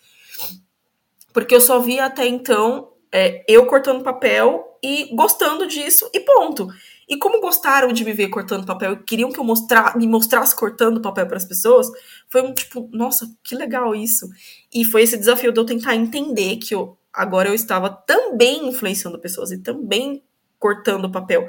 Porque 1.33 1.55
eu 1.55 1.61
só 1.61 1.79
via 1.79 2.05
até 2.05 2.27
então 2.27 2.91
é, 3.11 3.43
eu 3.47 3.65
cortando 3.65 4.03
papel 4.03 4.77
e 4.83 5.15
gostando 5.15 5.67
disso 5.67 6.09
e 6.13 6.19
ponto. 6.19 6.67
E 7.07 7.17
como 7.17 7.39
gostaram 7.39 7.93
de 7.93 8.03
me 8.03 8.13
ver 8.13 8.29
cortando 8.29 8.65
papel 8.65 8.93
e 8.93 9.03
queriam 9.03 9.31
que 9.31 9.39
eu 9.39 9.43
mostrar, 9.43 9.95
me 9.95 10.07
mostrasse 10.07 10.55
cortando 10.55 11.01
papel 11.01 11.27
para 11.27 11.37
as 11.37 11.45
pessoas, 11.45 11.87
foi 12.29 12.41
um 12.41 12.53
tipo, 12.53 12.89
nossa, 12.91 13.29
que 13.43 13.55
legal 13.55 13.93
isso. 13.93 14.27
E 14.73 14.83
foi 14.83 15.03
esse 15.03 15.17
desafio 15.17 15.51
de 15.51 15.59
eu 15.59 15.65
tentar 15.65 15.95
entender 15.95 16.57
que 16.57 16.73
eu, 16.73 16.97
agora 17.13 17.49
eu 17.49 17.53
estava 17.53 17.89
também 17.89 18.67
influenciando 18.67 19.19
pessoas 19.19 19.51
e 19.51 19.59
também 19.59 20.23
cortando 20.57 21.11
papel. 21.11 21.47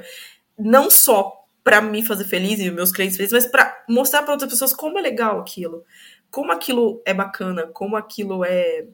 Não 0.57 0.91
só 0.91 1.47
para 1.63 1.81
me 1.81 2.01
fazer 2.01 2.23
feliz 2.23 2.59
e 2.59 2.71
meus 2.71 2.93
clientes 2.93 3.17
felizes, 3.17 3.43
mas 3.43 3.51
para 3.51 3.83
mostrar 3.89 4.23
para 4.23 4.31
outras 4.31 4.49
pessoas 4.49 4.71
como 4.71 4.97
é 4.99 5.01
legal 5.01 5.39
aquilo. 5.39 5.83
Como 6.31 6.51
aquilo 6.51 7.01
é 7.05 7.13
bacana, 7.13 7.67
como 7.67 7.97
aquilo 7.97 8.45
é, 8.45 8.85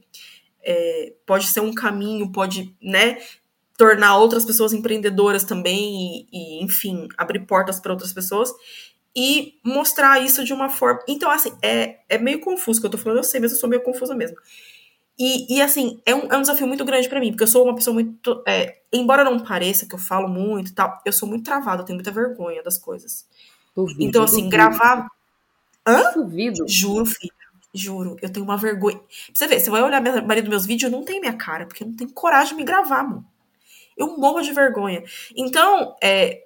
é 0.63 1.13
pode 1.25 1.45
ser 1.47 1.59
um 1.59 1.71
caminho, 1.71 2.31
pode, 2.31 2.75
né, 2.81 3.19
tornar 3.83 4.17
outras 4.17 4.45
pessoas 4.45 4.71
empreendedoras 4.71 5.43
também 5.43 6.25
e, 6.31 6.59
e 6.59 6.63
enfim, 6.63 7.09
abrir 7.17 7.45
portas 7.45 7.81
para 7.81 7.91
outras 7.91 8.13
pessoas 8.13 8.49
e 9.13 9.55
mostrar 9.61 10.23
isso 10.23 10.45
de 10.45 10.53
uma 10.53 10.69
forma. 10.69 11.01
Então, 11.05 11.29
assim, 11.29 11.51
é, 11.61 11.99
é 12.07 12.17
meio 12.17 12.39
confuso 12.39 12.79
o 12.79 12.81
que 12.81 12.87
eu 12.87 12.91
tô 12.91 12.97
falando, 12.97 13.17
eu 13.17 13.23
sei, 13.25 13.41
mas 13.41 13.51
eu 13.51 13.57
sou 13.57 13.67
meio 13.67 13.83
confusa 13.83 14.15
mesmo. 14.15 14.37
E, 15.19 15.57
e 15.57 15.61
assim, 15.61 16.01
é 16.05 16.15
um, 16.15 16.31
é 16.31 16.37
um 16.37 16.41
desafio 16.41 16.65
muito 16.65 16.85
grande 16.85 17.09
para 17.09 17.19
mim, 17.19 17.31
porque 17.31 17.43
eu 17.43 17.47
sou 17.47 17.65
uma 17.65 17.75
pessoa 17.75 17.93
muito. 17.93 18.41
É, 18.47 18.79
embora 18.91 19.25
não 19.25 19.37
pareça 19.37 19.85
que 19.85 19.93
eu 19.93 19.99
falo 19.99 20.29
muito 20.29 20.71
e 20.71 20.73
tal, 20.73 21.01
eu 21.05 21.11
sou 21.11 21.27
muito 21.27 21.43
travada, 21.43 21.81
eu 21.81 21.85
tenho 21.85 21.97
muita 21.97 22.09
vergonha 22.09 22.63
das 22.63 22.77
coisas. 22.77 23.27
Duvido, 23.75 24.01
então, 24.01 24.23
assim, 24.23 24.43
duvido. 24.43 24.49
gravar. 24.49 25.09
Hã? 25.85 26.13
Duvido. 26.13 26.65
Juro, 26.69 27.05
filha. 27.05 27.33
Juro, 27.73 28.15
eu 28.21 28.31
tenho 28.31 28.45
uma 28.45 28.55
vergonha. 28.55 28.97
Pra 28.97 29.07
você 29.33 29.45
ver, 29.45 29.59
você 29.59 29.69
vai 29.69 29.83
olhar 29.83 29.97
a 29.97 30.01
maioria 30.01 30.43
dos 30.43 30.49
meus 30.49 30.65
vídeos, 30.65 30.89
eu 30.89 30.97
não 30.97 31.03
tenho 31.03 31.19
minha 31.19 31.33
cara, 31.33 31.65
porque 31.65 31.83
eu 31.83 31.87
não 31.87 31.95
tenho 31.95 32.11
coragem 32.11 32.53
de 32.53 32.55
me 32.55 32.63
gravar, 32.63 33.03
mano. 33.03 33.32
Eu 33.97 34.17
morro 34.17 34.41
de 34.41 34.51
vergonha. 34.51 35.03
Então, 35.35 35.95
é, 36.01 36.43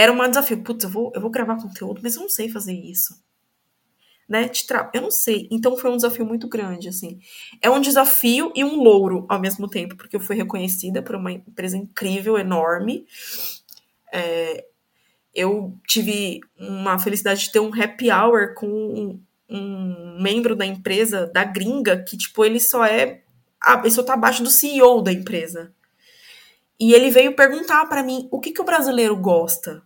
era 0.00 0.12
um 0.12 0.28
desafio. 0.28 0.62
Putz, 0.62 0.84
eu 0.84 0.90
vou, 0.90 1.12
eu 1.14 1.20
vou 1.20 1.30
gravar 1.30 1.60
conteúdo, 1.60 2.00
mas 2.02 2.16
eu 2.16 2.22
não 2.22 2.28
sei 2.28 2.48
fazer 2.48 2.72
isso. 2.72 3.22
Né? 4.26 4.48
Tra... 4.48 4.90
Eu 4.94 5.02
não 5.02 5.10
sei. 5.10 5.46
Então 5.50 5.76
foi 5.76 5.90
um 5.90 5.96
desafio 5.96 6.24
muito 6.24 6.48
grande, 6.48 6.88
assim. 6.88 7.20
É 7.60 7.68
um 7.68 7.80
desafio 7.80 8.50
e 8.54 8.64
um 8.64 8.76
louro 8.76 9.26
ao 9.28 9.38
mesmo 9.38 9.68
tempo, 9.68 9.96
porque 9.96 10.16
eu 10.16 10.20
fui 10.20 10.36
reconhecida 10.36 11.02
por 11.02 11.16
uma 11.16 11.32
empresa 11.32 11.76
incrível, 11.76 12.38
enorme. 12.38 13.06
É... 14.12 14.64
Eu 15.34 15.78
tive 15.86 16.40
uma 16.58 16.98
felicidade 16.98 17.42
de 17.42 17.52
ter 17.52 17.60
um 17.60 17.72
happy 17.72 18.10
hour 18.10 18.54
com 18.54 18.66
um, 18.66 19.22
um 19.48 20.22
membro 20.22 20.56
da 20.56 20.64
empresa, 20.64 21.26
da 21.26 21.44
gringa, 21.44 22.02
que, 22.02 22.16
tipo, 22.16 22.44
ele 22.44 22.58
só 22.58 22.84
é. 22.84 23.22
Ele 23.82 23.90
só 23.90 24.02
tá 24.02 24.14
abaixo 24.14 24.42
do 24.42 24.50
CEO 24.50 25.02
da 25.02 25.12
empresa. 25.12 25.74
E 26.80 26.94
ele 26.94 27.10
veio 27.10 27.36
perguntar 27.36 27.84
para 27.86 28.02
mim 28.02 28.26
o 28.32 28.40
que, 28.40 28.52
que 28.52 28.60
o 28.62 28.64
brasileiro 28.64 29.14
gosta. 29.14 29.82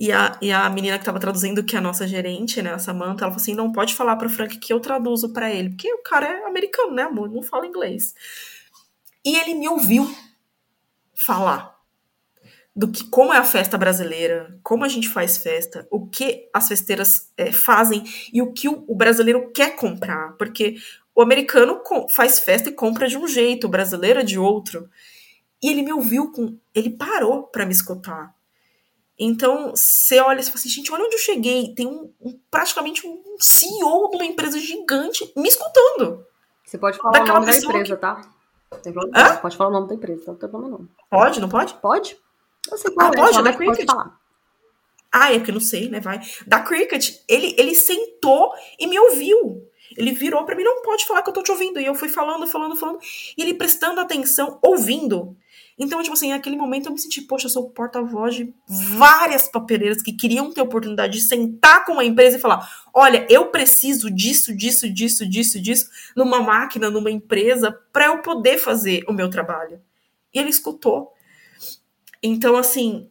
E 0.00 0.10
a, 0.10 0.36
e 0.40 0.50
a 0.50 0.68
menina 0.70 0.96
que 0.96 1.02
estava 1.02 1.20
traduzindo, 1.20 1.62
que 1.62 1.76
é 1.76 1.78
a 1.78 1.82
nossa 1.82 2.08
gerente, 2.08 2.60
né, 2.62 2.72
a 2.72 2.78
Samantha, 2.78 3.24
ela 3.24 3.30
falou 3.30 3.36
assim: 3.36 3.54
não 3.54 3.70
pode 3.70 3.94
falar 3.94 4.16
para 4.16 4.26
o 4.26 4.30
Frank 4.30 4.58
que 4.58 4.72
eu 4.72 4.80
traduzo 4.80 5.32
para 5.32 5.50
ele, 5.50 5.70
porque 5.70 5.92
o 5.92 6.02
cara 6.02 6.26
é 6.26 6.44
americano, 6.46 6.92
né, 6.92 7.02
amor? 7.02 7.30
Não 7.30 7.42
fala 7.42 7.66
inglês. 7.66 8.14
E 9.24 9.36
ele 9.36 9.54
me 9.54 9.68
ouviu 9.68 10.12
falar 11.14 11.71
do 12.74 12.90
que 12.90 13.04
como 13.04 13.32
é 13.32 13.36
a 13.36 13.44
festa 13.44 13.76
brasileira, 13.76 14.58
como 14.62 14.84
a 14.84 14.88
gente 14.88 15.08
faz 15.08 15.36
festa, 15.36 15.86
o 15.90 16.06
que 16.06 16.48
as 16.52 16.68
festeiras 16.68 17.30
é, 17.36 17.52
fazem 17.52 18.02
e 18.32 18.40
o 18.40 18.52
que 18.52 18.68
o, 18.68 18.84
o 18.88 18.94
brasileiro 18.94 19.50
quer 19.52 19.76
comprar, 19.76 20.32
porque 20.38 20.76
o 21.14 21.20
americano 21.20 21.82
faz 22.08 22.40
festa 22.40 22.70
e 22.70 22.72
compra 22.72 23.06
de 23.06 23.18
um 23.18 23.28
jeito, 23.28 23.66
o 23.66 23.70
brasileiro 23.70 24.20
é 24.20 24.24
de 24.24 24.38
outro. 24.38 24.88
E 25.62 25.68
ele 25.70 25.82
me 25.82 25.92
ouviu 25.92 26.32
com. 26.32 26.58
Ele 26.74 26.90
parou 26.90 27.44
para 27.44 27.66
me 27.66 27.72
escutar. 27.72 28.34
Então, 29.18 29.70
você 29.70 30.18
olha 30.18 30.40
e 30.40 30.42
fala 30.42 30.56
assim, 30.56 30.68
gente, 30.68 30.90
olha 30.90 31.04
onde 31.04 31.14
eu 31.14 31.20
cheguei. 31.20 31.74
Tem 31.74 31.86
um, 31.86 32.12
um, 32.20 32.40
praticamente 32.50 33.06
um 33.06 33.22
CEO 33.38 34.10
de 34.10 34.16
uma 34.16 34.24
empresa 34.24 34.58
gigante 34.58 35.30
me 35.36 35.48
escutando. 35.48 36.26
Você 36.64 36.78
pode 36.78 36.98
falar 36.98 37.22
o 37.22 37.26
nome 37.26 37.46
da 37.46 37.56
empresa, 37.56 37.94
que... 37.94 38.00
tá? 38.00 38.32
Hã? 39.14 39.36
Pode 39.36 39.56
falar 39.56 39.70
o 39.70 39.72
nome 39.72 39.88
da 39.88 39.94
empresa, 39.94 40.24
não 40.26 40.34
tem 40.34 40.48
problema 40.48 40.78
não. 40.78 40.88
Pode, 41.10 41.40
não 41.40 41.48
pode? 41.48 41.74
Pode. 41.74 42.16
Eu 42.72 42.94
ah, 42.98 43.10
é, 43.12 43.16
pode, 43.16 43.42
da 43.42 43.52
Cricket. 43.52 43.88
Ah, 45.12 45.32
é 45.32 45.40
que 45.40 45.52
não 45.52 45.60
sei, 45.60 45.88
né? 45.88 46.00
Vai. 46.00 46.20
Da 46.46 46.60
Cricket, 46.60 47.18
ele, 47.28 47.54
ele 47.58 47.74
sentou 47.74 48.52
e 48.78 48.86
me 48.86 48.98
ouviu. 48.98 49.68
Ele 49.96 50.12
virou 50.12 50.44
para 50.44 50.56
mim, 50.56 50.64
não 50.64 50.82
pode 50.82 51.04
falar 51.06 51.22
que 51.22 51.28
eu 51.28 51.34
tô 51.34 51.42
te 51.42 51.50
ouvindo. 51.50 51.78
E 51.78 51.84
eu 51.84 51.94
fui 51.94 52.08
falando, 52.08 52.46
falando, 52.46 52.76
falando. 52.76 52.98
E 53.36 53.42
ele 53.42 53.54
prestando 53.54 54.00
atenção, 54.00 54.58
ouvindo. 54.62 55.36
Então, 55.78 56.02
tipo 56.02 56.14
assim, 56.14 56.30
naquele 56.30 56.56
momento 56.56 56.86
eu 56.86 56.92
me 56.92 56.98
senti, 56.98 57.22
poxa, 57.22 57.46
eu 57.46 57.50
sou 57.50 57.70
porta-voz 57.70 58.34
de 58.34 58.54
várias 58.68 59.48
papeleiras 59.48 60.02
que 60.02 60.12
queriam 60.12 60.52
ter 60.52 60.60
oportunidade 60.60 61.14
de 61.14 61.24
sentar 61.24 61.84
com 61.84 61.92
uma 61.92 62.04
empresa 62.04 62.36
e 62.36 62.40
falar: 62.40 62.68
olha, 62.94 63.26
eu 63.28 63.46
preciso 63.46 64.10
disso, 64.10 64.54
disso, 64.54 64.88
disso, 64.88 65.28
disso, 65.28 65.60
disso, 65.60 65.90
numa 66.14 66.40
máquina, 66.40 66.90
numa 66.90 67.10
empresa, 67.10 67.76
para 67.92 68.06
eu 68.06 68.18
poder 68.22 68.58
fazer 68.58 69.02
o 69.08 69.12
meu 69.12 69.28
trabalho. 69.28 69.80
E 70.32 70.38
ele 70.38 70.50
escutou. 70.50 71.12
Então, 72.22 72.56
assim, 72.56 73.10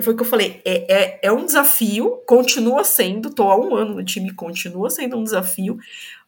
foi 0.00 0.14
o 0.14 0.16
que 0.16 0.22
eu 0.22 0.26
falei, 0.26 0.60
é, 0.64 0.92
é, 0.92 1.20
é 1.24 1.32
um 1.32 1.44
desafio, 1.44 2.22
continua 2.26 2.84
sendo, 2.84 3.30
tô 3.30 3.50
há 3.50 3.56
um 3.58 3.74
ano 3.74 3.94
no 3.94 4.04
time, 4.04 4.32
continua 4.32 4.90
sendo 4.90 5.16
um 5.16 5.24
desafio, 5.24 5.78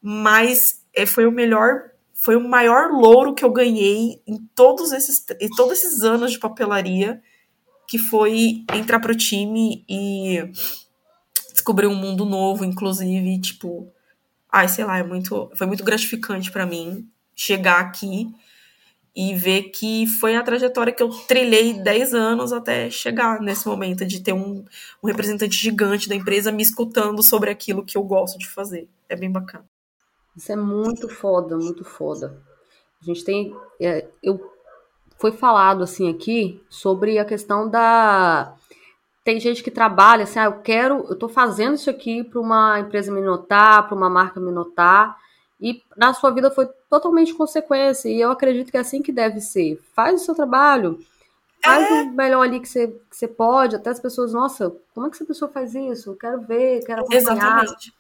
mas 0.03 0.85
é, 0.93 1.07
foi 1.07 1.27
o 1.27 1.33
melhor, 1.33 1.91
foi 2.13 2.37
o 2.37 2.49
maior 2.49 2.91
louro 2.91 3.35
que 3.35 3.45
eu 3.45 3.53
ganhei 3.53 4.21
em 4.27 4.39
todos 4.55 4.93
esses, 4.93 5.25
em 5.41 5.49
todos 5.51 5.79
esses 5.79 6.03
anos 6.03 6.33
de 6.33 6.39
papelaria, 6.39 7.23
que 7.87 7.99
foi 7.99 8.65
entrar 8.73 9.01
pro 9.01 9.17
time 9.17 9.85
e 9.89 10.51
descobrir 11.53 11.87
um 11.87 11.95
mundo 11.95 12.25
novo, 12.25 12.65
inclusive, 12.65 13.41
tipo, 13.41 13.93
ai, 14.51 14.69
sei 14.69 14.85
lá, 14.85 14.99
é 14.99 15.03
muito, 15.03 15.51
foi 15.55 15.67
muito 15.67 15.85
gratificante 15.85 16.51
para 16.51 16.67
mim 16.67 17.09
chegar 17.35 17.81
aqui 17.81 18.33
e 19.15 19.35
ver 19.35 19.65
que 19.71 20.07
foi 20.07 20.37
a 20.37 20.43
trajetória 20.43 20.93
que 20.93 21.03
eu 21.03 21.09
trilhei 21.27 21.75
10 21.75 22.15
anos 22.15 22.53
até 22.53 22.89
chegar 22.91 23.41
nesse 23.41 23.67
momento 23.67 24.05
de 24.05 24.21
ter 24.21 24.33
um, 24.33 24.65
um 25.03 25.07
representante 25.07 25.57
gigante 25.57 26.09
da 26.09 26.15
empresa 26.15 26.53
me 26.53 26.63
escutando 26.63 27.23
sobre 27.23 27.51
aquilo 27.51 27.85
que 27.85 27.99
eu 27.99 28.03
gosto 28.03 28.39
de 28.39 28.49
fazer. 28.49 28.89
É 29.09 29.17
bem 29.17 29.31
bacana. 29.31 29.65
Isso 30.37 30.53
é 30.53 30.57
muito 30.57 31.09
foda, 31.09 31.57
muito 31.57 31.85
foda. 31.85 32.41
A 33.03 33.05
gente 33.05 33.25
tem. 33.25 33.55
É, 33.81 34.07
eu 34.23 34.41
foi 35.19 35.33
falado 35.33 35.83
assim 35.83 36.09
aqui 36.09 36.65
sobre 36.69 37.19
a 37.19 37.25
questão 37.25 37.69
da. 37.69 38.55
Tem 39.23 39.39
gente 39.39 39.63
que 39.63 39.71
trabalha 39.71 40.25
assim, 40.25 40.39
ah, 40.39 40.47
eu 40.47 40.61
quero, 40.63 41.05
eu 41.11 41.17
tô 41.17 41.29
fazendo 41.29 41.75
isso 41.75 41.91
aqui 41.91 42.25
para 42.25 42.41
uma 42.41 42.81
empresa 42.81 43.13
me 43.13 43.21
notar, 43.21 43.87
para 43.87 43.95
uma 43.95 44.09
marca 44.09 44.41
me 44.41 44.51
notar, 44.51 45.15
e 45.61 45.83
na 45.95 46.15
sua 46.15 46.31
vida 46.31 46.51
foi 46.51 46.67
totalmente 46.91 47.33
consequência, 47.33 48.09
e 48.09 48.21
eu 48.21 48.33
acredito 48.33 48.71
que 48.71 48.77
é 48.77 48.81
assim 48.81 49.01
que 49.01 49.13
deve 49.13 49.41
ser. 49.41 49.81
Faz 49.95 50.21
o 50.21 50.25
seu 50.25 50.35
trabalho, 50.35 50.99
faz 51.63 51.89
é. 51.89 52.03
o 52.03 52.13
melhor 52.13 52.43
ali 52.43 52.59
que 52.59 52.69
você, 52.69 52.89
que 52.89 53.17
você 53.17 53.29
pode, 53.29 53.77
até 53.77 53.91
as 53.91 54.01
pessoas, 54.01 54.33
nossa, 54.33 54.75
como 54.93 55.07
é 55.07 55.11
que 55.11 55.17
essa 55.17 55.25
pessoa 55.25 55.51
faz 55.51 55.75
isso? 55.75 56.11
Eu 56.11 56.17
quero 56.17 56.41
ver, 56.43 56.85
quero 56.85 57.03
acompanhar. 57.03 57.21
Exatamente. 57.21 57.95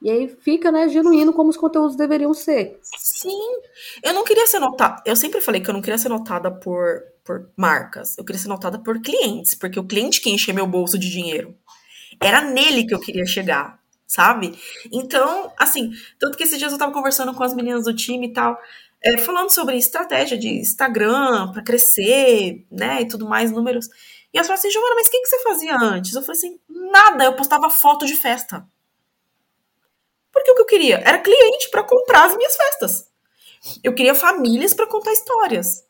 E 0.00 0.08
aí 0.08 0.28
fica, 0.28 0.70
né, 0.70 0.88
genuíno 0.88 1.32
como 1.32 1.50
os 1.50 1.56
conteúdos 1.56 1.96
deveriam 1.96 2.32
ser. 2.32 2.78
Sim. 2.96 3.60
Eu 4.04 4.14
não 4.14 4.22
queria 4.22 4.46
ser 4.46 4.60
notada. 4.60 5.02
Eu 5.04 5.16
sempre 5.16 5.40
falei 5.40 5.60
que 5.60 5.68
eu 5.68 5.74
não 5.74 5.82
queria 5.82 5.98
ser 5.98 6.08
notada 6.08 6.52
por, 6.52 7.02
por 7.24 7.50
marcas. 7.56 8.16
Eu 8.16 8.24
queria 8.24 8.40
ser 8.40 8.48
notada 8.48 8.78
por 8.78 9.00
clientes, 9.00 9.56
porque 9.56 9.80
o 9.80 9.84
cliente 9.84 10.20
que 10.20 10.30
enche 10.30 10.52
meu 10.52 10.68
bolso 10.68 10.96
de 10.96 11.10
dinheiro. 11.10 11.56
Era 12.20 12.40
nele 12.40 12.86
que 12.86 12.94
eu 12.94 13.00
queria 13.00 13.26
chegar, 13.26 13.77
sabe? 14.08 14.58
Então, 14.90 15.52
assim, 15.58 15.92
tanto 16.18 16.36
que 16.36 16.42
esses 16.42 16.58
dias 16.58 16.72
eu 16.72 16.78
tava 16.78 16.92
conversando 16.92 17.34
com 17.34 17.44
as 17.44 17.54
meninas 17.54 17.84
do 17.84 17.94
time 17.94 18.28
e 18.28 18.32
tal, 18.32 18.58
é, 19.04 19.18
falando 19.18 19.50
sobre 19.50 19.76
estratégia 19.76 20.36
de 20.38 20.48
Instagram 20.48 21.52
para 21.52 21.62
crescer, 21.62 22.66
né, 22.70 23.02
e 23.02 23.08
tudo 23.08 23.28
mais, 23.28 23.52
números. 23.52 23.86
E 24.32 24.38
elas 24.38 24.46
falaram 24.48 24.60
assim, 24.60 24.70
Giovana, 24.70 24.94
mas 24.96 25.06
o 25.06 25.10
que, 25.10 25.20
que 25.20 25.28
você 25.28 25.42
fazia 25.42 25.76
antes? 25.76 26.14
Eu 26.14 26.22
falei 26.22 26.38
assim, 26.38 26.58
nada, 26.68 27.24
eu 27.24 27.36
postava 27.36 27.70
foto 27.70 28.06
de 28.06 28.16
festa. 28.16 28.66
Porque 30.32 30.50
o 30.50 30.54
que 30.54 30.62
eu 30.62 30.66
queria 30.66 31.02
era 31.04 31.18
cliente 31.18 31.70
para 31.70 31.84
comprar 31.84 32.24
as 32.24 32.36
minhas 32.36 32.56
festas. 32.56 33.08
Eu 33.84 33.94
queria 33.94 34.14
famílias 34.14 34.72
para 34.72 34.86
contar 34.86 35.12
histórias. 35.12 35.84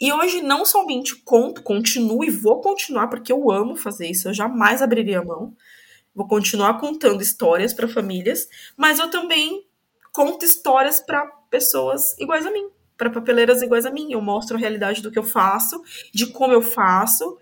E 0.00 0.12
hoje 0.12 0.40
não 0.40 0.64
somente 0.64 1.14
conto, 1.16 1.62
continuo 1.62 2.24
e 2.24 2.30
vou 2.30 2.60
continuar, 2.60 3.08
porque 3.08 3.32
eu 3.32 3.50
amo 3.50 3.76
fazer 3.76 4.06
isso, 4.08 4.28
eu 4.28 4.34
jamais 4.34 4.80
abriria 4.80 5.20
a 5.20 5.24
mão. 5.24 5.54
Vou 6.20 6.28
continuar 6.28 6.78
contando 6.78 7.22
histórias 7.22 7.72
para 7.72 7.88
famílias, 7.88 8.46
mas 8.76 8.98
eu 8.98 9.08
também 9.08 9.64
conto 10.12 10.44
histórias 10.44 11.00
para 11.00 11.24
pessoas 11.48 12.14
iguais 12.18 12.44
a 12.44 12.50
mim, 12.50 12.68
para 12.94 13.08
papeleiras 13.08 13.62
iguais 13.62 13.86
a 13.86 13.90
mim. 13.90 14.12
Eu 14.12 14.20
mostro 14.20 14.54
a 14.54 14.60
realidade 14.60 15.00
do 15.00 15.10
que 15.10 15.18
eu 15.18 15.22
faço, 15.22 15.82
de 16.12 16.26
como 16.26 16.52
eu 16.52 16.60
faço, 16.60 17.38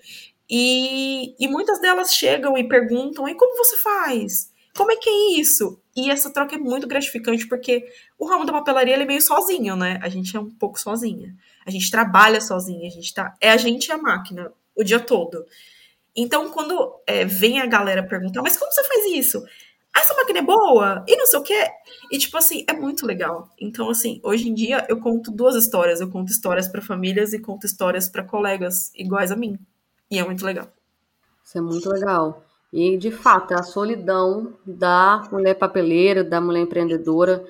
e, 0.49 1.35
e 1.41 1.49
muitas 1.49 1.81
delas 1.81 2.15
chegam 2.15 2.57
e 2.57 2.69
perguntam: 2.69 3.29
e 3.29 3.35
como 3.35 3.57
você 3.57 3.77
faz? 3.79 4.53
Como 4.77 4.93
é 4.93 4.97
que 4.97 5.11
é 5.11 5.41
isso? 5.41 5.83
E 5.97 6.09
essa 6.09 6.33
troca 6.33 6.55
é 6.55 6.59
muito 6.59 6.87
gratificante 6.87 7.49
porque 7.49 7.85
o 8.17 8.29
ramo 8.29 8.45
da 8.45 8.53
papelaria 8.53 8.95
é 8.95 9.05
meio 9.05 9.21
sozinho, 9.21 9.75
né? 9.75 9.99
A 10.01 10.09
gente 10.09 10.37
é 10.37 10.39
um 10.39 10.51
pouco 10.51 10.79
sozinha. 10.79 11.35
A 11.67 11.71
gente 11.73 11.91
trabalha 11.91 12.41
sozinha, 12.41 12.87
a 12.87 12.93
gente 12.93 13.13
tá. 13.13 13.35
É 13.41 13.51
a 13.51 13.57
gente 13.57 13.89
e 13.89 13.93
a 13.93 13.99
máquina 13.99 14.53
o 14.77 14.85
dia 14.85 15.01
todo. 15.01 15.45
Então, 16.21 16.51
quando 16.51 17.01
é, 17.07 17.25
vem 17.25 17.61
a 17.61 17.67
galera 17.67 18.03
perguntar, 18.03 18.43
mas 18.43 18.57
como 18.57 18.73
você 18.73 18.83
faz 18.83 19.07
isso? 19.13 19.41
Essa 19.97 20.15
máquina 20.15 20.41
é 20.41 20.43
boa? 20.43 21.05
E 21.07 21.17
não 21.17 21.25
sei 21.27 21.39
o 21.39 21.43
quê. 21.45 21.71
E, 22.11 22.19
tipo 22.19 22.37
assim, 22.37 22.65
é 22.67 22.73
muito 22.73 23.07
legal. 23.07 23.49
Então, 23.57 23.89
assim, 23.89 24.21
hoje 24.25 24.49
em 24.49 24.55
dia 24.55 24.85
eu 24.89 24.99
conto 24.99 25.31
duas 25.31 25.55
histórias. 25.55 26.01
Eu 26.01 26.11
conto 26.11 26.33
histórias 26.33 26.67
para 26.67 26.83
famílias 26.83 27.33
e 27.33 27.39
conto 27.39 27.67
histórias 27.67 28.09
para 28.09 28.25
colegas 28.25 28.93
iguais 28.97 29.31
a 29.31 29.37
mim. 29.37 29.57
E 30.11 30.19
é 30.19 30.25
muito 30.25 30.45
legal. 30.45 30.67
Isso 31.45 31.57
é 31.57 31.61
muito 31.61 31.89
legal. 31.89 32.43
E, 32.73 32.97
de 32.97 33.13
fato, 33.13 33.55
a 33.55 33.63
solidão 33.63 34.55
da 34.67 35.23
mulher 35.31 35.55
papeleira, 35.55 36.25
da 36.25 36.41
mulher 36.41 36.63
empreendedora. 36.63 37.45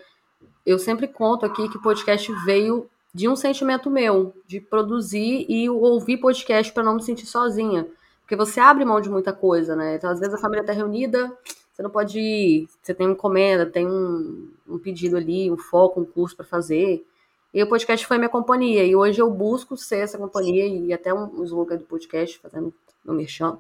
Eu 0.64 0.78
sempre 0.78 1.09
conto 1.09 1.46
aqui 1.46 1.70
que 1.70 1.78
o 1.78 1.83
podcast 1.83 2.31
veio 2.44 2.87
de 3.14 3.31
um 3.31 3.35
sentimento 3.35 3.90
meu, 3.90 4.35
de 4.46 4.61
produzir 4.61 5.46
e 5.48 5.70
ouvir 5.70 6.18
podcast 6.18 6.70
para 6.70 6.85
não 6.85 6.96
me 6.96 7.02
sentir 7.02 7.24
sozinha. 7.24 7.88
Porque 8.28 8.36
você 8.36 8.60
abre 8.60 8.84
mão 8.84 9.00
de 9.00 9.08
muita 9.08 9.32
coisa, 9.32 9.74
né? 9.74 9.94
Então, 9.94 10.10
às 10.10 10.20
vezes, 10.20 10.34
a 10.34 10.38
família 10.38 10.60
está 10.60 10.70
reunida, 10.70 11.34
você 11.72 11.82
não 11.82 11.88
pode 11.88 12.20
ir, 12.20 12.68
você 12.82 12.92
tem 12.92 13.06
uma 13.06 13.14
encomenda, 13.14 13.64
tem 13.64 13.86
um, 13.86 14.50
um 14.68 14.78
pedido 14.78 15.16
ali, 15.16 15.50
um 15.50 15.56
foco, 15.56 15.98
um 15.98 16.04
curso 16.04 16.36
para 16.36 16.44
fazer. 16.44 17.06
E 17.54 17.62
o 17.62 17.66
podcast 17.66 18.06
foi 18.06 18.18
minha 18.18 18.28
companhia. 18.28 18.84
E 18.84 18.94
hoje 18.94 19.18
eu 19.18 19.30
busco 19.30 19.78
ser 19.78 20.00
essa 20.00 20.18
companhia 20.18 20.66
e 20.66 20.92
até 20.92 21.12
um, 21.14 21.40
um 21.40 21.42
slogan 21.44 21.78
do 21.78 21.84
podcast, 21.84 22.38
fazendo 22.38 22.70
meu 23.02 23.14
merchan. 23.14 23.56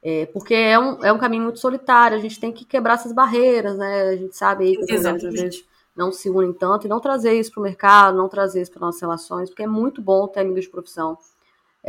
É, 0.00 0.26
porque 0.26 0.54
é 0.54 0.78
um, 0.78 1.04
é 1.04 1.12
um 1.12 1.18
caminho 1.18 1.42
muito 1.42 1.58
solitário, 1.58 2.16
a 2.16 2.20
gente 2.20 2.38
tem 2.38 2.52
que 2.52 2.64
quebrar 2.64 2.94
essas 2.94 3.12
barreiras, 3.12 3.76
né? 3.76 4.02
A 4.10 4.16
gente 4.16 4.36
sabe 4.36 4.64
aí 4.64 4.76
que 4.76 4.92
as 4.94 5.02
vezes 5.02 5.64
não 5.96 6.12
se 6.12 6.30
unem 6.30 6.52
tanto 6.52 6.86
e 6.86 6.88
não 6.88 7.00
trazer 7.00 7.32
isso 7.32 7.50
para 7.50 7.60
o 7.60 7.64
mercado, 7.64 8.16
não 8.16 8.28
trazer 8.28 8.62
isso 8.62 8.70
para 8.70 8.82
nossas 8.82 9.00
relações, 9.00 9.50
porque 9.50 9.64
é 9.64 9.66
muito 9.66 10.00
bom 10.00 10.28
ter 10.28 10.38
amigos 10.38 10.66
de 10.66 10.70
profissão. 10.70 11.18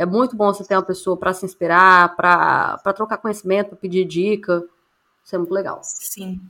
É 0.00 0.06
muito 0.06 0.34
bom 0.34 0.46
você 0.46 0.64
ter 0.64 0.74
uma 0.74 0.82
pessoa 0.82 1.14
para 1.14 1.34
se 1.34 1.44
inspirar, 1.44 2.16
para 2.16 2.78
trocar 2.94 3.18
conhecimento, 3.18 3.68
para 3.68 3.76
pedir 3.76 4.06
dica. 4.06 4.64
Isso 5.22 5.34
é 5.34 5.38
muito 5.38 5.52
legal. 5.52 5.78
Sim. 5.82 6.40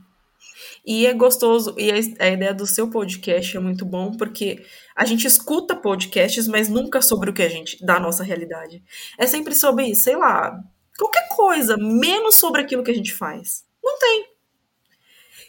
E 0.85 1.05
é 1.05 1.13
gostoso, 1.13 1.75
e 1.77 1.91
a, 1.91 2.29
ideia 2.29 2.53
do 2.53 2.65
seu 2.65 2.89
podcast 2.89 3.57
é 3.57 3.59
muito 3.59 3.85
bom, 3.85 4.13
porque 4.13 4.65
a 4.95 5.03
gente 5.03 5.27
escuta 5.27 5.75
podcasts, 5.75 6.47
mas 6.47 6.69
nunca 6.69 7.01
sobre 7.01 7.29
o 7.29 7.33
que 7.33 7.41
a 7.41 7.49
gente, 7.49 7.85
da 7.85 7.99
nossa 7.99 8.23
realidade. 8.23 8.81
É 9.17 9.27
sempre 9.27 9.53
sobre, 9.53 9.93
sei 9.95 10.15
lá, 10.15 10.57
qualquer 10.97 11.27
coisa, 11.27 11.75
menos 11.75 12.35
sobre 12.35 12.61
aquilo 12.61 12.85
que 12.85 12.91
a 12.91 12.95
gente 12.95 13.13
faz. 13.13 13.65
Não 13.83 13.99
tem. 13.99 14.27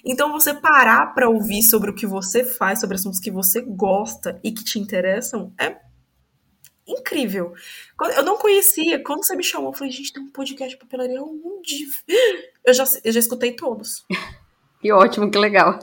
Então 0.05 0.33
você 0.33 0.53
parar 0.53 1.15
para 1.15 1.29
ouvir 1.29 1.63
sobre 1.63 1.93
o 1.93 1.95
que 1.95 2.05
você 2.05 2.43
faz, 2.43 2.81
sobre 2.81 2.97
assuntos 2.97 3.21
que 3.21 3.31
você 3.31 3.61
gosta 3.61 4.41
e 4.43 4.51
que 4.51 4.65
te 4.65 4.81
interessam, 4.81 5.53
é 5.57 5.92
incrível. 6.87 7.53
Eu 8.17 8.23
não 8.23 8.37
conhecia, 8.37 9.03
quando 9.03 9.25
você 9.25 9.37
me 9.37 9.43
chamou, 9.43 9.71
eu 9.71 9.75
falei, 9.75 9.93
gente, 9.93 10.13
tem 10.13 10.23
um 10.23 10.31
podcast 10.31 10.75
de 10.75 10.81
papelaria 10.81 11.23
onde? 11.23 11.89
Eu 12.65 12.73
já, 12.73 12.85
eu 13.03 13.11
já 13.11 13.19
escutei 13.19 13.55
todos. 13.55 14.05
Que 14.81 14.91
ótimo, 14.91 15.31
que 15.31 15.39
legal. 15.39 15.79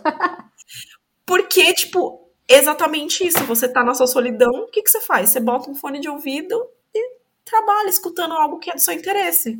Porque, 1.25 1.73
tipo, 1.73 2.29
exatamente 2.45 3.25
isso. 3.25 3.45
Você 3.45 3.65
tá 3.65 3.81
na 3.81 3.93
sua 3.93 4.07
solidão, 4.07 4.51
o 4.51 4.67
que, 4.67 4.83
que 4.83 4.91
você 4.91 4.99
faz? 4.99 5.29
Você 5.29 5.39
bota 5.39 5.71
um 5.71 5.75
fone 5.75 6.01
de 6.01 6.09
ouvido 6.09 6.67
e 6.93 7.13
trabalha 7.45 7.87
escutando 7.87 8.33
algo 8.33 8.59
que 8.59 8.69
é 8.69 8.73
do 8.73 8.81
seu 8.81 8.93
interesse. 8.93 9.57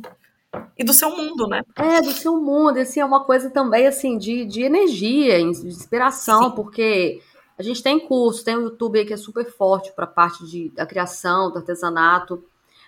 E 0.76 0.84
do 0.84 0.92
seu 0.92 1.16
mundo, 1.16 1.46
né? 1.46 1.62
É, 1.74 2.02
do 2.02 2.12
seu 2.12 2.36
mundo. 2.36 2.78
Assim, 2.78 3.00
é 3.00 3.04
uma 3.04 3.24
coisa 3.24 3.48
também, 3.48 3.86
assim, 3.86 4.18
de, 4.18 4.44
de 4.44 4.62
energia, 4.62 5.38
de 5.38 5.68
inspiração, 5.68 6.50
Sim. 6.50 6.54
porque 6.54 7.22
a 7.60 7.62
gente 7.62 7.82
tem 7.82 8.00
curso, 8.00 8.42
tem 8.42 8.56
o 8.56 8.62
YouTube 8.62 8.98
aí 8.98 9.04
que 9.04 9.12
é 9.12 9.18
super 9.18 9.44
forte 9.44 9.92
para 9.92 10.04
a 10.04 10.08
parte 10.08 10.46
de, 10.46 10.70
da 10.70 10.86
criação, 10.86 11.50
do 11.50 11.58
artesanato. 11.58 12.42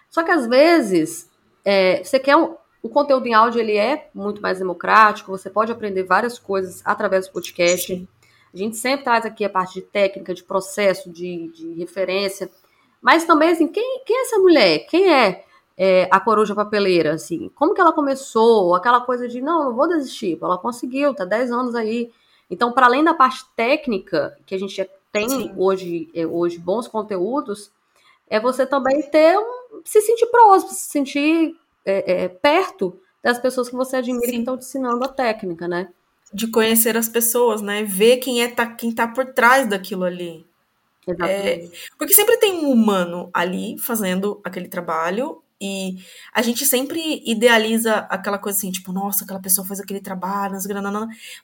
Só 0.09 0.23
que, 0.23 0.31
às 0.31 0.47
vezes, 0.47 1.31
é, 1.63 2.03
você 2.03 2.19
quer 2.19 2.37
um, 2.37 2.55
o 2.83 2.89
conteúdo 2.89 3.27
em 3.27 3.35
áudio 3.35 3.61
ele 3.61 3.77
é 3.77 4.09
muito 4.15 4.41
mais 4.41 4.61
democrático, 4.61 5.31
você 5.31 5.51
pode 5.51 5.71
aprender 5.71 6.05
várias 6.05 6.39
coisas 6.39 6.81
através 6.87 7.27
do 7.27 7.35
podcast. 7.35 7.87
Sim. 7.87 8.09
A 8.53 8.57
gente 8.57 8.79
sempre 8.79 9.05
traz 9.05 9.27
aqui 9.27 9.45
a 9.45 9.51
parte 9.51 9.75
de 9.75 9.83
técnica, 9.83 10.33
de 10.33 10.43
processo, 10.43 11.11
de, 11.13 11.49
de 11.49 11.75
referência. 11.75 12.51
Mas 13.03 13.25
também, 13.27 13.51
assim, 13.51 13.69
quem, 13.69 14.01
quem 14.07 14.17
é 14.17 14.23
essa 14.23 14.39
mulher? 14.39 14.79
Quem 14.87 15.13
é, 15.13 15.45
é, 15.77 16.09
a 16.11 16.19
coruja 16.19 16.55
papeleira? 16.55 17.13
Assim, 17.13 17.51
como 17.55 17.75
que 17.75 17.81
ela 17.81 17.93
começou? 17.93 18.75
Aquela 18.75 19.03
coisa 19.03 19.29
de, 19.29 19.43
não, 19.43 19.65
não 19.65 19.77
vou 19.77 19.87
desistir. 19.87 20.39
Ela 20.41 20.57
conseguiu, 20.57 21.13
tá 21.13 21.27
10 21.27 21.53
anos 21.53 21.75
aí. 21.75 22.11
Então, 22.53 22.71
para 22.71 22.85
além 22.85 23.03
da 23.03 23.15
parte 23.15 23.47
técnica, 23.57 24.37
que 24.45 24.55
a 24.55 24.59
gente 24.59 24.87
tem 25.11 25.55
hoje, 25.57 26.11
é, 26.15 26.27
hoje 26.27 26.59
bons 26.59 26.87
conteúdos, 26.87 27.71
é 28.29 28.38
você 28.38 28.67
também 28.67 29.01
ter 29.09 29.38
um, 29.38 29.81
se 29.83 30.03
sentir 30.03 30.27
próximo, 30.27 30.71
se 30.71 30.91
sentir 30.91 31.57
é, 31.83 32.25
é, 32.25 32.29
perto 32.29 32.95
das 33.23 33.38
pessoas 33.38 33.71
que 33.71 33.75
você 33.75 33.97
admira 33.97 34.27
Sim. 34.27 34.33
que 34.33 34.38
estão 34.41 34.59
te 34.59 34.65
ensinando 34.65 35.03
a 35.03 35.09
técnica, 35.09 35.67
né? 35.67 35.88
De 36.31 36.47
conhecer 36.47 36.95
as 36.95 37.09
pessoas, 37.09 37.62
né? 37.62 37.85
Ver 37.85 38.19
quem 38.19 38.43
é 38.43 38.49
tá, 38.49 38.67
quem 38.67 38.93
tá 38.93 39.09
por 39.09 39.33
trás 39.33 39.67
daquilo 39.67 40.05
ali. 40.05 40.45
É, 41.27 41.69
porque 41.97 42.12
sempre 42.12 42.37
tem 42.37 42.53
um 42.53 42.71
humano 42.71 43.31
ali 43.33 43.79
fazendo 43.79 44.41
aquele 44.45 44.69
trabalho 44.69 45.42
e 45.62 45.96
a 46.35 46.42
gente 46.42 46.66
sempre 46.66 47.22
idealiza 47.25 47.98
aquela 48.11 48.37
coisa 48.37 48.59
assim, 48.59 48.72
tipo, 48.72 48.92
nossa, 48.92 49.22
aquela 49.22 49.40
pessoa 49.40 49.64
faz 49.64 49.79
aquele 49.79 50.01
trabalho, 50.01 50.57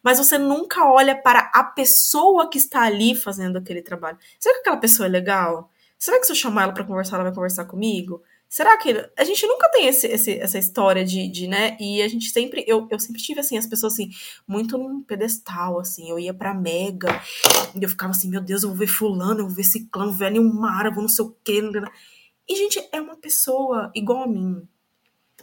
mas 0.02 0.18
você 0.18 0.37
nunca 0.37 0.90
olha 0.90 1.14
para 1.14 1.52
a 1.54 1.62
pessoa 1.62 2.50
que 2.50 2.59
está 2.59 2.83
ali 2.83 3.14
fazendo 3.14 3.59
aquele 3.59 3.81
trabalho. 3.81 4.18
Será 4.40 4.57
que 4.57 4.61
aquela 4.62 4.78
pessoa 4.78 5.07
é 5.07 5.09
legal? 5.09 5.70
Será 5.96 6.18
que 6.18 6.26
se 6.26 6.33
eu 6.33 6.37
chamar 6.37 6.64
ela 6.64 6.72
para 6.72 6.83
conversar, 6.83 7.14
ela 7.14 7.24
vai 7.24 7.35
conversar 7.35 7.64
comigo? 7.66 8.20
Será 8.48 8.76
que. 8.78 8.90
A 9.16 9.24
gente 9.24 9.46
nunca 9.46 9.68
tem 9.70 9.87
esse, 9.87 10.07
esse, 10.07 10.38
essa 10.38 10.59
história 10.59 11.04
de, 11.04 11.28
de, 11.28 11.46
né? 11.46 11.76
E 11.78 12.02
a 12.02 12.09
gente 12.09 12.31
sempre. 12.31 12.64
Eu, 12.66 12.88
eu 12.90 12.98
sempre 12.98 13.20
tive, 13.20 13.40
assim, 13.40 13.59
as 13.59 13.66
pessoas, 13.66 13.92
assim, 13.92 14.11
muito 14.46 14.78
num 14.78 15.02
pedestal, 15.02 15.78
assim. 15.78 16.11
Eu 16.11 16.18
ia 16.18 16.33
pra 16.33 16.54
Mega 16.54 17.20
e 17.74 17.83
eu 17.83 17.88
ficava 17.88 18.12
assim, 18.12 18.31
meu 18.31 18.40
Deus, 18.40 18.62
eu 18.62 18.70
vou 18.70 18.78
ver 18.78 18.87
Fulano, 18.87 19.40
eu 19.40 19.46
vou 19.46 19.54
ver 19.54 19.64
Ciclano, 19.64 20.11
vou 20.11 20.18
ver 20.18 20.31
Nilmara, 20.33 20.90
vou 20.90 21.02
não 21.02 21.09
sei 21.09 21.24
o 21.24 21.37
quê. 21.44 21.61
E, 22.49 22.57
gente, 22.57 22.83
é 22.93 23.01
uma 23.01 23.17
pessoa 23.17 23.91
igual 23.95 24.25
a 24.25 24.27
mim. 24.27 24.67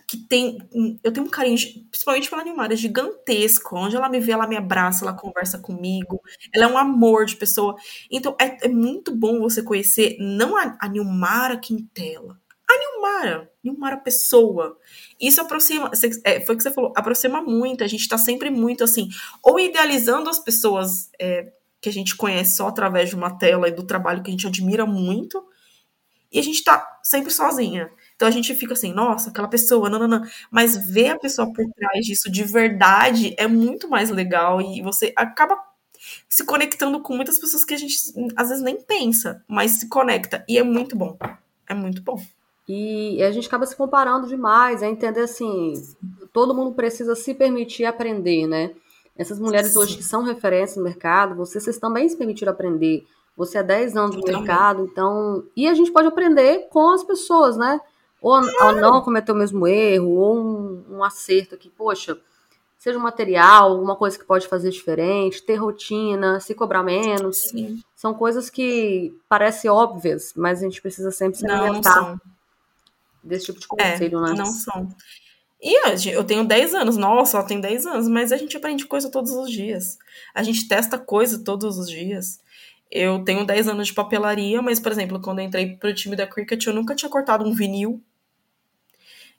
Que 0.07 0.17
tem. 0.17 0.57
Eu 1.03 1.11
tenho 1.11 1.25
um 1.25 1.29
carinho, 1.29 1.57
principalmente 1.89 2.29
pela 2.29 2.43
Nilmara, 2.43 2.75
gigantesco. 2.75 3.75
Onde 3.75 3.95
ela 3.95 4.09
me 4.09 4.19
vê, 4.19 4.33
ela 4.33 4.47
me 4.47 4.55
abraça, 4.57 5.03
ela 5.03 5.13
conversa 5.13 5.57
comigo. 5.57 6.21
Ela 6.53 6.65
é 6.65 6.67
um 6.67 6.77
amor 6.77 7.25
de 7.25 7.35
pessoa. 7.35 7.75
Então, 8.11 8.35
é, 8.39 8.65
é 8.65 8.69
muito 8.69 9.15
bom 9.15 9.39
você 9.39 9.63
conhecer, 9.63 10.17
não 10.19 10.55
a, 10.57 10.77
a 10.79 10.87
Nilmara 10.87 11.57
Quintela 11.57 12.39
a 12.67 12.77
Nilmara, 12.77 13.51
Nilmara 13.63 13.97
pessoa. 13.97 14.77
Isso 15.19 15.39
aproxima, 15.39 15.91
é, 16.23 16.41
foi 16.41 16.55
o 16.55 16.57
que 16.57 16.63
você 16.63 16.71
falou, 16.71 16.93
aproxima 16.95 17.41
muito, 17.41 17.83
a 17.83 17.87
gente 17.87 18.01
está 18.01 18.17
sempre 18.17 18.49
muito 18.49 18.83
assim, 18.83 19.09
ou 19.43 19.59
idealizando 19.59 20.29
as 20.29 20.39
pessoas 20.39 21.09
é, 21.19 21.51
que 21.79 21.89
a 21.89 21.91
gente 21.91 22.15
conhece 22.15 22.57
só 22.57 22.67
através 22.67 23.09
de 23.09 23.15
uma 23.15 23.37
tela 23.37 23.67
e 23.67 23.71
do 23.71 23.83
trabalho 23.83 24.23
que 24.23 24.29
a 24.29 24.31
gente 24.31 24.47
admira 24.47 24.85
muito, 24.85 25.43
e 26.35 26.39
a 26.39 26.43
gente 26.43 26.57
está 26.57 26.99
sempre 27.01 27.31
sozinha. 27.31 27.89
Então 28.13 28.27
a 28.27 28.31
gente 28.31 28.53
fica 28.53 28.73
assim, 28.73 28.91
nossa, 28.91 29.29
aquela 29.29 29.47
pessoa, 29.47 29.89
não, 29.89 29.99
não, 29.99 30.07
não. 30.07 30.21
Mas 30.51 30.75
ver 30.91 31.11
a 31.11 31.17
pessoa 31.17 31.51
por 31.53 31.65
trás 31.73 32.05
disso 32.05 32.29
de 32.29 32.43
verdade 32.43 33.33
é 33.37 33.47
muito 33.47 33.89
mais 33.89 34.09
legal 34.09 34.61
e 34.61 34.81
você 34.81 35.13
acaba 35.15 35.57
se 36.27 36.43
conectando 36.45 36.99
com 36.99 37.15
muitas 37.15 37.39
pessoas 37.39 37.63
que 37.63 37.73
a 37.73 37.77
gente 37.77 37.95
às 38.35 38.49
vezes 38.49 38.61
nem 38.61 38.75
pensa, 38.75 39.41
mas 39.47 39.71
se 39.71 39.87
conecta. 39.87 40.43
E 40.45 40.57
é 40.57 40.63
muito 40.63 40.93
bom. 40.93 41.17
É 41.69 41.73
muito 41.73 42.01
bom. 42.01 42.21
E 42.67 43.23
a 43.23 43.31
gente 43.31 43.47
acaba 43.47 43.65
se 43.65 43.75
comparando 43.75 44.27
demais, 44.27 44.83
é 44.83 44.89
entender 44.89 45.21
assim, 45.21 45.73
todo 46.33 46.53
mundo 46.53 46.73
precisa 46.73 47.15
se 47.15 47.33
permitir 47.33 47.85
aprender, 47.85 48.45
né? 48.45 48.71
Essas 49.17 49.39
mulheres 49.39 49.71
Sim. 49.71 49.79
hoje 49.79 49.95
que 49.95 50.03
são 50.03 50.21
referências 50.21 50.75
no 50.75 50.83
mercado, 50.83 51.33
vocês, 51.33 51.63
vocês 51.63 51.77
também 51.77 52.09
se 52.09 52.17
permitiram 52.17 52.51
aprender. 52.51 53.05
Você 53.37 53.57
é 53.57 53.63
10 53.63 53.95
anos 53.97 54.15
no 54.15 54.21
mercado, 54.39 54.83
então. 54.85 55.43
E 55.55 55.67
a 55.67 55.73
gente 55.73 55.91
pode 55.91 56.07
aprender 56.07 56.67
com 56.69 56.89
as 56.91 57.03
pessoas, 57.03 57.57
né? 57.57 57.79
Ou, 58.21 58.33
ou 58.61 58.75
não 58.75 59.01
cometer 59.01 59.31
o 59.31 59.35
mesmo 59.35 59.67
erro, 59.67 60.09
ou 60.15 60.37
um, 60.37 60.85
um 60.97 61.03
acerto 61.03 61.53
aqui, 61.53 61.69
poxa, 61.69 62.17
seja 62.77 62.97
um 62.97 63.01
material, 63.01 63.71
alguma 63.71 63.95
coisa 63.95 64.17
que 64.17 64.23
pode 64.25 64.47
fazer 64.47 64.69
diferente, 64.71 65.43
ter 65.43 65.55
rotina, 65.55 66.39
se 66.39 66.55
cobrar 66.55 66.81
menos. 66.81 67.37
Sim. 67.49 67.81
São 67.95 68.13
coisas 68.13 68.49
que 68.49 69.15
parecem 69.29 69.69
óbvias, 69.69 70.33
mas 70.35 70.59
a 70.59 70.63
gente 70.63 70.81
precisa 70.81 71.11
sempre 71.11 71.37
se 71.37 71.45
alimentar 71.49 72.17
desse 73.23 73.45
tipo 73.45 73.59
de 73.59 73.65
É, 73.77 73.91
conselho, 73.91 74.21
né? 74.21 74.33
não 74.33 74.45
são. 74.45 74.87
E 75.61 75.97
gen- 75.97 76.13
eu 76.13 76.23
tenho 76.23 76.45
10 76.45 76.75
anos, 76.75 76.95
nossa, 76.97 77.37
ela 77.37 77.45
tem 77.47 77.59
10 77.59 77.85
anos, 77.85 78.07
mas 78.07 78.31
a 78.31 78.37
gente 78.37 78.55
aprende 78.55 78.85
coisa 78.85 79.09
todos 79.09 79.31
os 79.31 79.49
dias. 79.49 79.97
A 80.33 80.43
gente 80.43 80.67
testa 80.67 80.97
coisa 80.97 81.39
todos 81.43 81.77
os 81.77 81.89
dias. 81.89 82.39
Eu 82.91 83.23
tenho 83.23 83.45
10 83.45 83.67
anos 83.67 83.87
de 83.87 83.93
papelaria, 83.93 84.61
mas, 84.61 84.79
por 84.79 84.91
exemplo, 84.91 85.21
quando 85.21 85.39
eu 85.39 85.45
entrei 85.45 85.75
pro 85.77 85.93
time 85.93 86.15
da 86.15 86.27
Cricket, 86.27 86.65
eu 86.65 86.73
nunca 86.73 86.95
tinha 86.95 87.09
cortado 87.09 87.45
um 87.45 87.53
vinil. 87.53 88.01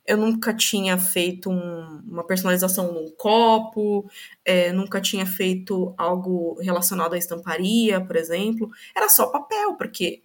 Eu 0.07 0.17
nunca 0.17 0.55
tinha 0.55 0.97
feito 0.97 1.51
um- 1.51 2.01
uma 2.07 2.25
personalização 2.25 2.93
num 2.93 3.11
copo, 3.11 4.09
é, 4.45 4.71
nunca 4.73 5.01
tinha 5.01 5.27
feito 5.27 5.93
algo 5.99 6.55
relacionado 6.61 7.15
à 7.15 7.19
estamparia, 7.19 8.01
por 8.01 8.15
exemplo. 8.15 8.71
Era 8.97 9.09
só 9.09 9.27
papel, 9.27 9.75
porque 9.75 10.23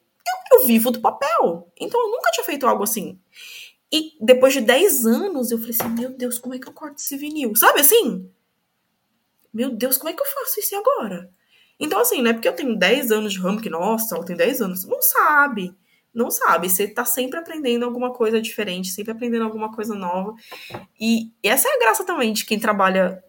eu, 0.54 0.60
eu 0.60 0.68
vivo 0.68 0.92
do 0.92 1.02
papel. 1.02 1.68
Então 1.80 2.00
eu 2.00 2.12
nunca 2.12 2.30
tinha 2.32 2.44
feito 2.44 2.68
algo 2.68 2.84
assim. 2.84 3.20
E 3.92 4.14
depois 4.22 4.54
de 4.54 4.62
10 4.62 5.06
anos, 5.06 5.52
eu 5.52 5.58
falei 5.60 5.76
assim: 5.80 5.90
meu 6.00 6.12
Deus, 6.12 6.40
como 6.40 6.56
é 6.56 6.60
que 6.60 6.68
eu 6.68 6.74
corto 6.74 6.98
esse 7.02 7.18
vinil? 7.18 7.56
Sabe 7.56 7.82
assim? 7.82 8.30
Meu 9.54 9.70
Deus, 9.76 9.98
como 9.98 10.10
é 10.10 10.14
que 10.14 10.22
eu 10.22 10.26
faço 10.26 10.60
isso 10.60 10.76
agora? 10.76 11.30
Então, 11.82 12.00
assim, 12.00 12.22
não 12.22 12.30
é 12.32 12.34
porque 12.34 12.48
eu 12.48 12.56
tenho 12.56 12.78
10 12.78 13.12
anos 13.12 13.34
de 13.34 13.40
ramo 13.40 13.60
que, 13.62 13.70
nossa, 13.70 14.16
ela 14.16 14.24
tem 14.26 14.36
10 14.36 14.62
anos. 14.62 14.86
Não 14.86 15.02
sabe. 15.02 15.76
Não 16.14 16.30
sabe. 16.32 16.70
Você 16.70 16.88
tá 16.88 17.04
sempre 17.06 17.40
aprendendo 17.40 17.84
alguma 17.86 18.14
coisa 18.14 18.40
diferente, 18.42 18.90
sempre 18.92 19.12
aprendendo 19.12 19.44
alguma 19.46 19.74
coisa 19.74 19.96
nova. 19.96 20.36
E 21.00 21.32
essa 21.44 21.68
é 21.68 21.76
a 21.76 21.80
graça 21.80 22.06
também 22.06 22.34
de 22.34 22.46
quem 22.46 22.60
trabalha 22.60 23.24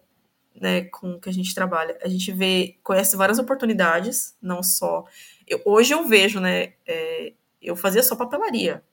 né, 0.55 0.83
com 0.83 1.19
que 1.19 1.29
a 1.29 1.33
gente 1.33 1.55
trabalha. 1.55 1.97
A 2.03 2.07
gente 2.07 2.31
vê, 2.31 2.77
conhece 2.83 3.17
várias 3.17 3.39
oportunidades, 3.39 4.37
não 4.41 4.61
só. 4.63 5.03
eu- 5.47 5.61
hoje 5.65 5.93
eu 5.93 6.07
vejo, 6.07 6.39
né? 6.39 6.73
é, 6.87 7.33
eu 7.61 7.75
fazia 7.75 8.03
só 8.03 8.15
papelaria. 8.15 8.83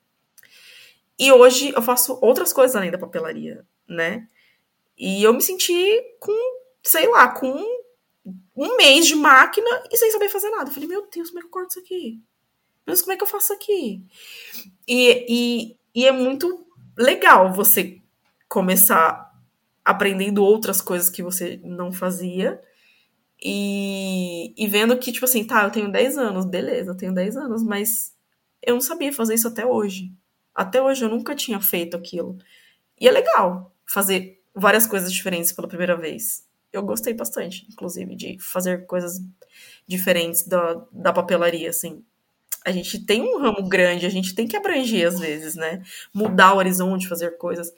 E 1.18 1.31
hoje 1.33 1.70
eu 1.75 1.83
faço 1.83 2.18
outras 2.23 2.53
coisas 2.53 2.75
além 2.75 2.90
da 2.90 2.99
papelaria, 2.99 3.64
né? 3.87 4.27
E 4.96 5.23
eu 5.23 5.33
me 5.35 5.42
senti 5.42 6.03
com, 6.18 6.33
sei 6.83 7.09
lá, 7.09 7.29
com 7.29 7.62
um 8.57 8.77
mês 8.77 9.07
de 9.07 9.14
máquina 9.14 9.69
e 9.90 9.97
sem 9.97 10.11
saber 10.11 10.29
fazer 10.29 10.51
nada. 10.51 10.69
Eu 10.69 10.75
falei, 10.75 10.88
meu 10.88 11.09
Deus, 11.12 11.29
como 11.29 11.38
é 11.38 11.43
que 11.43 11.47
eu 11.47 11.51
corto 11.51 11.71
isso 11.71 11.81
aqui? 11.81 12.21
Meu 12.87 12.95
Deus, 12.95 13.03
como 13.03 13.12
é 13.12 13.16
que 13.16 13.23
eu 13.23 13.27
faço 13.27 13.47
isso 13.47 13.53
aqui? 13.53 14.03
E, 14.87 15.27
e, 15.29 15.77
e 15.95 16.07
é 16.07 16.12
muito 16.12 16.66
legal 16.97 17.53
você 17.53 18.01
começar 18.49 19.31
aprendendo 19.85 20.45
outras 20.45 20.81
coisas 20.81 21.09
que 21.09 21.23
você 21.23 21.61
não 21.64 21.90
fazia 21.90 22.61
e, 23.43 24.53
e 24.57 24.66
vendo 24.66 24.97
que, 24.99 25.12
tipo 25.12 25.25
assim, 25.25 25.45
tá, 25.45 25.64
eu 25.64 25.71
tenho 25.71 25.90
10 25.90 26.19
anos, 26.19 26.45
beleza, 26.45 26.90
eu 26.90 26.97
tenho 26.97 27.14
10 27.14 27.37
anos, 27.37 27.62
mas 27.62 28.14
eu 28.62 28.75
não 28.75 28.81
sabia 28.81 29.12
fazer 29.12 29.35
isso 29.35 29.49
até 29.49 29.64
hoje. 29.64 30.12
Até 30.55 30.83
hoje 30.83 31.05
eu 31.05 31.09
nunca 31.09 31.35
tinha 31.35 31.61
feito 31.61 31.97
aquilo. 31.97 32.37
E 33.01 33.09
é 33.09 33.11
legal 33.11 33.75
fazer 33.87 34.43
várias 34.55 34.87
coisas 34.87 35.11
diferentes 35.11 35.53
pela 35.53 35.69
primeira 35.69 35.97
vez. 35.97 36.47
Eu 36.73 36.83
gostei 36.83 37.13
bastante, 37.15 37.67
inclusive, 37.71 38.15
de 38.15 38.39
fazer 38.41 38.87
coisas 38.87 39.21
diferentes 39.87 40.47
da, 40.47 40.75
da 40.93 41.13
papelaria, 41.13 41.71
assim. 41.71 42.05
A 42.65 42.73
gente 42.73 43.05
tem 43.07 43.23
um 43.23 43.39
ramo 43.41 43.69
grande, 43.69 44.07
a 44.07 44.11
gente 44.11 44.35
tem 44.35 44.47
que 44.49 44.57
abranger 44.57 45.09
às 45.09 45.19
vezes, 45.21 45.55
né? 45.57 45.83
Mudar 46.15 46.55
o 46.55 46.59
horizonte, 46.59 47.09
fazer 47.09 47.39
coisas. 47.39 47.73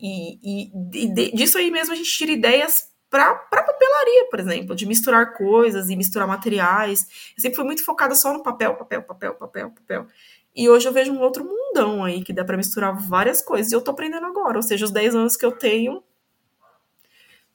E, 0.00 0.38
e, 0.42 0.72
e 0.94 1.14
de- 1.14 1.32
disso 1.32 1.58
aí 1.58 1.70
mesmo 1.70 1.92
a 1.94 1.96
gente 1.96 2.10
tira 2.10 2.32
ideias 2.32 2.88
para 3.10 3.34
papelaria, 3.34 4.28
por 4.30 4.40
exemplo, 4.40 4.76
de 4.76 4.86
misturar 4.86 5.34
coisas 5.36 5.90
e 5.90 5.96
misturar 5.96 6.28
materiais. 6.28 7.06
Eu 7.36 7.42
sempre 7.42 7.56
fui 7.56 7.64
muito 7.64 7.84
focada 7.84 8.14
só 8.14 8.32
no 8.32 8.42
papel, 8.42 8.76
papel, 8.76 9.02
papel, 9.02 9.34
papel, 9.34 9.70
papel. 9.70 10.06
E 10.54 10.68
hoje 10.68 10.88
eu 10.88 10.92
vejo 10.92 11.12
um 11.12 11.20
outro 11.20 11.44
mundão 11.44 12.04
aí 12.04 12.22
que 12.24 12.32
dá 12.32 12.44
para 12.44 12.56
misturar 12.56 12.96
várias 12.98 13.42
coisas. 13.42 13.72
E 13.72 13.74
eu 13.74 13.80
tô 13.80 13.90
aprendendo 13.92 14.26
agora, 14.26 14.58
ou 14.58 14.62
seja, 14.62 14.84
os 14.84 14.90
10 14.90 15.14
anos 15.14 15.36
que 15.36 15.46
eu 15.46 15.52
tenho 15.52 16.02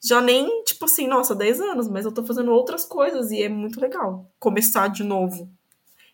já 0.03 0.19
nem, 0.19 0.63
tipo 0.63 0.85
assim, 0.85 1.07
nossa, 1.07 1.33
10 1.33 1.61
anos, 1.61 1.87
mas 1.87 2.05
eu 2.05 2.11
tô 2.11 2.23
fazendo 2.23 2.51
outras 2.51 2.83
coisas 2.83 3.31
e 3.31 3.41
é 3.41 3.49
muito 3.49 3.79
legal 3.79 4.29
começar 4.37 4.89
de 4.89 5.03
novo 5.03 5.49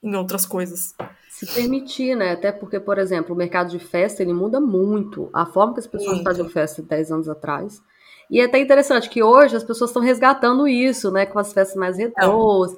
em 0.01 0.15
outras 0.15 0.45
coisas. 0.45 0.93
Se 1.29 1.45
permitir, 1.53 2.15
né? 2.15 2.33
Até 2.33 2.51
porque, 2.51 2.79
por 2.79 2.97
exemplo, 2.97 3.33
o 3.33 3.37
mercado 3.37 3.69
de 3.69 3.79
festa, 3.79 4.21
ele 4.21 4.33
muda 4.33 4.59
muito. 4.59 5.29
A 5.33 5.45
forma 5.45 5.73
que 5.73 5.79
as 5.79 5.87
pessoas 5.87 6.15
Muito. 6.15 6.23
faziam 6.23 6.49
festa 6.49 6.81
10 6.81 7.11
anos 7.11 7.29
atrás. 7.29 7.81
E 8.29 8.39
é 8.39 8.45
até 8.45 8.59
interessante 8.59 9.09
que 9.09 9.23
hoje 9.23 9.55
as 9.55 9.63
pessoas 9.63 9.89
estão 9.89 10.01
resgatando 10.01 10.67
isso, 10.67 11.09
né? 11.11 11.25
Com 11.25 11.39
as 11.39 11.51
festas 11.53 11.77
mais 11.77 11.97
retrôs. 11.97 12.75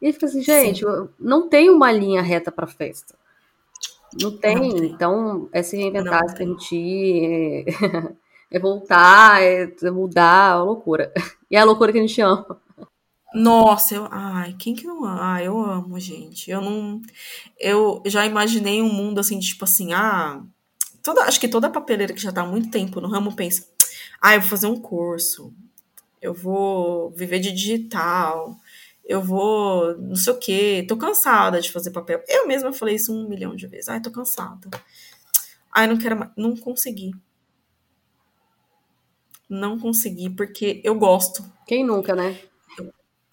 E 0.00 0.12
fica 0.12 0.26
assim, 0.26 0.42
gente, 0.42 0.84
não 1.18 1.48
tem 1.48 1.70
uma 1.70 1.90
linha 1.90 2.22
reta 2.22 2.52
para 2.52 2.66
festa. 2.66 3.14
Não 4.20 4.36
tem. 4.36 4.54
Não 4.54 4.70
tem. 4.70 4.86
Então, 4.86 5.48
é 5.52 5.62
se 5.62 5.76
reinventar, 5.76 6.22
Não 6.22 6.28
se 6.28 6.36
permitir, 6.36 7.64
é, 8.56 8.60
voltar, 8.60 9.42
é, 9.42 9.90
mudar, 9.90 10.52
é 10.52 10.56
uma 10.56 10.64
loucura. 10.64 11.12
E 11.50 11.56
é 11.56 11.60
a 11.60 11.64
loucura 11.64 11.92
que 11.92 11.98
a 11.98 12.00
gente 12.00 12.20
ama. 12.20 12.60
Nossa, 13.32 13.94
eu, 13.94 14.08
ai, 14.10 14.56
quem 14.58 14.74
que 14.74 14.86
não 14.86 15.04
ama? 15.04 15.34
Ah, 15.34 15.42
eu 15.42 15.56
amo, 15.56 16.00
gente. 16.00 16.50
Eu 16.50 16.60
não, 16.60 17.00
eu 17.60 18.02
já 18.06 18.26
imaginei 18.26 18.82
um 18.82 18.92
mundo 18.92 19.20
assim, 19.20 19.38
tipo 19.38 19.64
assim, 19.64 19.92
ah, 19.92 20.42
toda, 21.02 21.22
acho 21.22 21.38
que 21.38 21.46
toda 21.46 21.70
papeleira 21.70 22.12
que 22.12 22.20
já 22.20 22.32
tá 22.32 22.42
há 22.42 22.46
muito 22.46 22.70
tempo 22.70 23.00
no 23.00 23.08
ramo 23.08 23.36
pensa, 23.36 23.68
ah, 24.20 24.34
eu 24.34 24.40
vou 24.40 24.50
fazer 24.50 24.66
um 24.66 24.80
curso, 24.80 25.52
eu 26.20 26.34
vou 26.34 27.10
viver 27.10 27.38
de 27.38 27.52
digital, 27.52 28.56
eu 29.04 29.22
vou 29.22 29.96
não 29.98 30.16
sei 30.16 30.32
o 30.32 30.38
quê, 30.38 30.84
tô 30.88 30.96
cansada 30.96 31.60
de 31.60 31.70
fazer 31.70 31.90
papel. 31.90 32.22
Eu 32.26 32.48
mesma 32.48 32.72
falei 32.72 32.96
isso 32.96 33.12
um 33.12 33.28
milhão 33.28 33.54
de 33.54 33.66
vezes. 33.66 33.88
Ai, 33.88 34.00
tô 34.00 34.10
cansada. 34.10 34.70
Ai, 35.72 35.86
não 35.86 35.98
quero 35.98 36.18
mais. 36.18 36.30
Não 36.36 36.56
consegui. 36.56 37.12
Não 39.48 39.78
consegui, 39.78 40.30
porque 40.30 40.80
eu 40.84 40.94
gosto. 40.94 41.44
Quem 41.66 41.84
nunca, 41.84 42.14
né? 42.14 42.38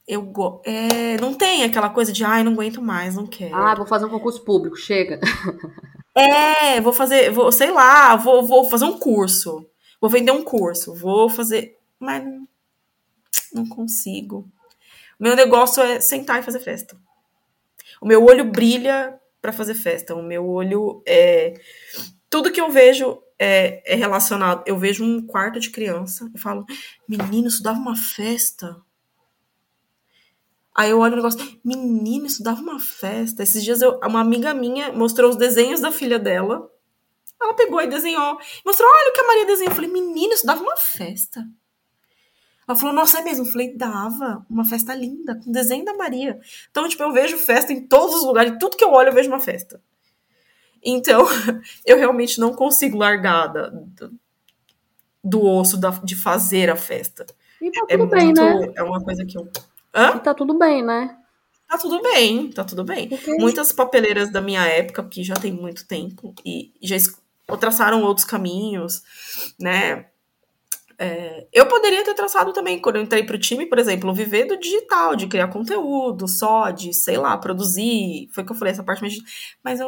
Eu 0.07 0.31
é, 0.65 1.17
não 1.21 1.33
tem 1.33 1.63
aquela 1.63 1.89
coisa 1.89 2.11
de 2.11 2.23
ai, 2.23 2.43
não 2.43 2.53
aguento 2.53 2.81
mais, 2.81 3.15
não 3.15 3.25
quero. 3.25 3.55
Ah, 3.55 3.75
vou 3.75 3.85
fazer 3.85 4.05
um 4.05 4.09
concurso 4.09 4.43
público, 4.43 4.75
chega. 4.75 5.19
É, 6.13 6.81
vou 6.81 6.91
fazer, 6.91 7.31
vou, 7.31 7.51
sei 7.51 7.71
lá, 7.71 8.15
vou, 8.17 8.45
vou 8.45 8.69
fazer 8.69 8.83
um 8.83 8.99
curso. 8.99 9.65
Vou 9.99 10.09
vender 10.09 10.31
um 10.31 10.43
curso, 10.43 10.93
vou 10.93 11.29
fazer. 11.29 11.77
Mas 11.99 12.23
não, 12.23 12.47
não 13.53 13.65
consigo. 13.65 14.45
O 15.19 15.23
meu 15.23 15.35
negócio 15.35 15.81
é 15.81 15.99
sentar 15.99 16.39
e 16.39 16.43
fazer 16.43 16.59
festa. 16.59 16.97
O 18.01 18.05
meu 18.05 18.25
olho 18.25 18.43
brilha 18.43 19.17
pra 19.41 19.53
fazer 19.53 19.75
festa. 19.75 20.15
O 20.15 20.23
meu 20.23 20.47
olho 20.47 21.01
é. 21.05 21.53
Tudo 22.29 22.51
que 22.51 22.59
eu 22.59 22.69
vejo 22.71 23.21
é, 23.41 23.81
é 23.91 23.95
relacionado. 23.95 24.63
Eu 24.67 24.77
vejo 24.77 25.03
um 25.03 25.25
quarto 25.25 25.59
de 25.59 25.71
criança 25.71 26.29
e 26.35 26.37
falo, 26.37 26.63
menino, 27.09 27.47
isso 27.47 27.63
dava 27.63 27.79
uma 27.79 27.95
festa. 27.95 28.79
Aí 30.75 30.91
eu 30.91 30.99
olho 30.99 31.13
o 31.13 31.15
negócio, 31.15 31.59
menino, 31.65 32.27
isso 32.27 32.43
dava 32.43 32.61
uma 32.61 32.79
festa. 32.79 33.41
Esses 33.41 33.63
dias 33.63 33.81
eu, 33.81 33.99
uma 34.03 34.21
amiga 34.21 34.53
minha 34.53 34.93
mostrou 34.93 35.31
os 35.31 35.35
desenhos 35.35 35.81
da 35.81 35.91
filha 35.91 36.19
dela. 36.19 36.69
Ela 37.41 37.55
pegou 37.55 37.81
e 37.81 37.87
desenhou. 37.87 38.37
Mostrou, 38.63 38.87
olha 38.87 39.09
o 39.09 39.13
que 39.13 39.21
a 39.21 39.27
Maria 39.27 39.45
desenhou. 39.47 39.71
Eu 39.71 39.75
falei, 39.75 39.91
menino, 39.91 40.33
isso 40.33 40.45
dava 40.45 40.61
uma 40.61 40.77
festa. 40.77 41.43
Ela 42.67 42.77
falou, 42.77 42.93
nossa, 42.93 43.19
é 43.19 43.23
mesmo? 43.23 43.43
Eu 43.43 43.51
falei, 43.51 43.75
dava. 43.75 44.45
Uma 44.47 44.65
festa 44.65 44.93
linda, 44.93 45.33
com 45.43 45.51
desenho 45.51 45.83
da 45.83 45.95
Maria. 45.95 46.39
Então, 46.69 46.87
tipo, 46.87 47.01
eu 47.01 47.11
vejo 47.11 47.39
festa 47.39 47.73
em 47.73 47.87
todos 47.87 48.17
os 48.17 48.23
lugares. 48.23 48.55
Tudo 48.59 48.77
que 48.77 48.83
eu 48.83 48.91
olho, 48.91 49.09
eu 49.09 49.13
vejo 49.13 49.29
uma 49.29 49.39
festa. 49.39 49.81
Então, 50.83 51.25
eu 51.85 51.97
realmente 51.97 52.39
não 52.39 52.53
consigo 52.53 52.97
largar 52.97 53.47
da, 53.47 53.69
do, 53.69 54.13
do 55.23 55.45
osso 55.45 55.77
da, 55.77 55.89
de 56.03 56.15
fazer 56.15 56.69
a 56.69 56.75
festa. 56.75 57.25
E 57.61 57.71
tá 57.71 57.85
É 57.87 57.97
tudo 57.97 58.09
bem, 58.09 58.25
muito. 58.25 58.41
né? 58.41 58.73
É 58.75 58.83
uma 58.83 59.01
coisa 59.03 59.23
que 59.25 59.37
eu. 59.37 59.47
Hã? 59.93 60.15
E 60.15 60.19
tá 60.19 60.33
tudo 60.33 60.57
bem, 60.57 60.83
né? 60.83 61.17
Tá 61.67 61.77
tudo 61.77 62.01
bem, 62.01 62.49
tá 62.51 62.63
tudo 62.63 62.83
bem. 62.83 63.07
Porque- 63.07 63.35
Muitas 63.35 63.71
papeleiras 63.71 64.31
da 64.31 64.41
minha 64.41 64.65
época, 64.65 65.03
que 65.03 65.23
já 65.23 65.35
tem 65.35 65.51
muito 65.53 65.87
tempo, 65.87 66.33
e 66.45 66.73
já 66.81 66.97
traçaram 67.59 68.01
outros 68.03 68.25
caminhos, 68.25 69.01
né? 69.59 70.07
É, 70.97 71.47
eu 71.51 71.65
poderia 71.67 72.03
ter 72.03 72.13
traçado 72.13 72.53
também, 72.53 72.79
quando 72.79 72.97
eu 72.97 73.01
entrei 73.01 73.23
pro 73.23 73.39
time, 73.39 73.65
por 73.65 73.79
exemplo, 73.79 74.13
viver 74.13 74.45
do 74.45 74.57
digital, 74.59 75.15
de 75.15 75.27
criar 75.27 75.47
conteúdo, 75.47 76.27
só 76.27 76.69
de, 76.69 76.93
sei 76.93 77.17
lá, 77.17 77.35
produzir. 77.37 78.29
Foi 78.33 78.43
o 78.43 78.45
que 78.45 78.51
eu 78.51 78.55
falei, 78.55 78.71
essa 78.73 78.83
parte 78.83 79.01
mais. 79.01 79.15
Mas 79.63 79.79
eu 79.79 79.87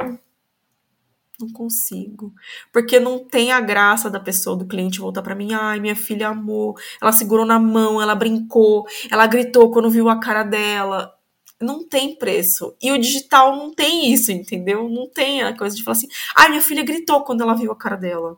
não 1.40 1.50
consigo. 1.52 2.34
Porque 2.72 3.00
não 3.00 3.24
tem 3.24 3.52
a 3.52 3.60
graça 3.60 4.10
da 4.10 4.20
pessoa, 4.20 4.56
do 4.56 4.66
cliente 4.66 5.00
voltar 5.00 5.22
pra 5.22 5.36
mim. 5.36 5.54
Ai, 5.54 5.80
minha 5.80 5.96
filha 5.96 6.30
amou. 6.30 6.76
Ela 7.02 7.12
segurou 7.12 7.46
na 7.46 7.60
mão, 7.60 8.02
ela 8.02 8.16
brincou, 8.16 8.86
ela 9.10 9.28
gritou 9.28 9.72
quando 9.72 9.90
viu 9.90 10.10
a 10.10 10.20
cara 10.20 10.44
dela. 10.44 11.14
Não 11.60 11.88
tem 11.88 12.16
preço. 12.16 12.76
E 12.82 12.92
o 12.92 12.98
digital 12.98 13.56
não 13.56 13.74
tem 13.74 14.12
isso, 14.12 14.32
entendeu? 14.32 14.90
Não 14.90 15.10
tem 15.10 15.44
a 15.44 15.58
coisa 15.58 15.76
de 15.76 15.84
falar 15.84 15.98
assim, 15.98 16.08
ai, 16.36 16.50
minha 16.50 16.62
filha 16.62 16.84
gritou 16.84 17.24
quando 17.24 17.42
ela 17.42 17.56
viu 17.56 17.72
a 17.72 17.76
cara 17.76 17.96
dela. 17.96 18.38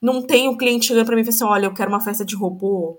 Não 0.00 0.22
tem 0.22 0.48
o 0.48 0.56
cliente 0.56 0.86
chegando 0.86 1.06
pra 1.06 1.14
mim 1.14 1.22
e 1.22 1.24
falando 1.24 1.34
assim, 1.34 1.44
olha, 1.44 1.66
eu 1.66 1.74
quero 1.74 1.90
uma 1.90 2.00
festa 2.00 2.24
de 2.24 2.34
robô. 2.34 2.98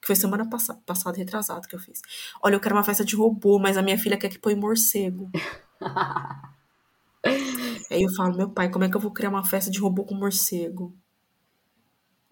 que 0.00 0.06
foi 0.06 0.16
semana 0.16 0.48
passada, 0.48 0.80
passada 0.84 1.16
retrasada 1.16 1.66
que 1.66 1.74
eu 1.74 1.80
fiz. 1.80 2.02
Olha, 2.42 2.54
eu 2.54 2.60
quero 2.60 2.74
uma 2.74 2.84
festa 2.84 3.04
de 3.04 3.16
robô, 3.16 3.58
mas 3.58 3.76
a 3.76 3.82
minha 3.82 3.98
filha 3.98 4.18
quer 4.18 4.28
que 4.28 4.38
põe 4.38 4.54
morcego. 4.54 5.30
Aí 7.94 8.02
eu 8.02 8.12
falo, 8.12 8.36
meu 8.36 8.50
pai, 8.50 8.68
como 8.68 8.84
é 8.84 8.88
que 8.90 8.96
eu 8.96 9.00
vou 9.00 9.12
criar 9.12 9.30
uma 9.30 9.44
festa 9.44 9.70
de 9.70 9.78
robô 9.78 10.04
com 10.04 10.16
morcego? 10.16 10.92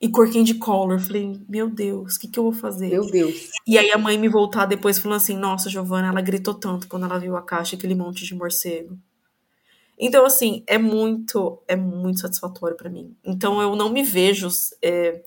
E 0.01 0.09
cor 0.09 0.29
candy 0.33 0.55
color. 0.55 0.99
Falei, 0.99 1.41
meu 1.49 1.71
Deus, 1.71 2.17
o 2.17 2.19
que, 2.19 2.27
que 2.27 2.37
eu 2.37 2.43
vou 2.43 2.53
fazer? 2.53 2.89
Meu 2.89 3.07
Deus. 3.07 3.51
E 3.65 3.79
aí 3.79 3.93
a 3.93 3.99
mãe 3.99 4.19
me 4.19 4.29
voltar 4.29 4.67
depois 4.67 4.99
falando 4.99 5.19
assim, 5.19 5.37
nossa, 5.37 5.71
Giovana, 5.71 6.09
ela 6.09 6.21
gritou 6.21 6.55
tanto 6.55 6.89
quando 6.89 7.05
ela 7.05 7.17
viu 7.17 7.37
a 7.37 7.43
caixa, 7.43 7.77
aquele 7.77 7.95
monte 7.95 8.25
de 8.25 8.35
morcego. 8.35 8.99
Então, 9.97 10.27
assim, 10.27 10.65
é 10.67 10.79
muito, 10.79 11.63
é 11.69 11.77
muito 11.77 12.19
satisfatório 12.19 12.77
para 12.77 12.91
mim. 12.91 13.17
Então, 13.23 13.63
eu 13.63 13.77
não 13.77 13.89
me 13.89 14.03
vejo 14.03 14.49
é, 14.83 15.23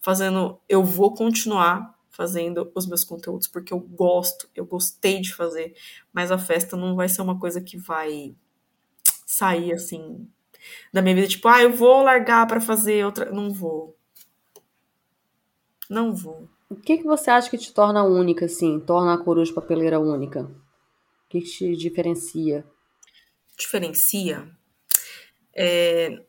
fazendo. 0.00 0.60
Eu 0.68 0.84
vou 0.84 1.12
continuar 1.12 1.98
fazendo 2.08 2.70
os 2.72 2.86
meus 2.86 3.02
conteúdos 3.02 3.48
porque 3.48 3.72
eu 3.72 3.80
gosto, 3.80 4.48
eu 4.54 4.64
gostei 4.64 5.20
de 5.20 5.34
fazer, 5.34 5.74
mas 6.12 6.30
a 6.30 6.38
festa 6.38 6.76
não 6.76 6.94
vai 6.94 7.08
ser 7.08 7.22
uma 7.22 7.40
coisa 7.40 7.60
que 7.60 7.76
vai 7.76 8.36
sair 9.32 9.72
assim 9.72 10.28
da 10.92 11.02
minha 11.02 11.14
vida, 11.14 11.26
tipo, 11.26 11.48
ah, 11.48 11.62
eu 11.62 11.72
vou 11.72 12.02
largar 12.02 12.46
para 12.46 12.60
fazer 12.60 13.04
outra, 13.04 13.30
não 13.30 13.52
vou. 13.52 13.96
Não 15.88 16.14
vou. 16.14 16.48
O 16.68 16.76
que 16.76 16.98
que 16.98 17.04
você 17.04 17.30
acha 17.30 17.50
que 17.50 17.58
te 17.58 17.72
torna 17.72 18.04
única 18.04 18.44
assim, 18.44 18.80
torna 18.80 19.14
a 19.14 19.18
coruja 19.18 19.52
papeleira 19.52 19.98
única? 19.98 20.42
O 20.42 21.28
que, 21.28 21.40
que 21.40 21.50
te 21.50 21.76
diferencia? 21.76 22.64
Diferencia? 23.58 24.48
É... 25.54 26.22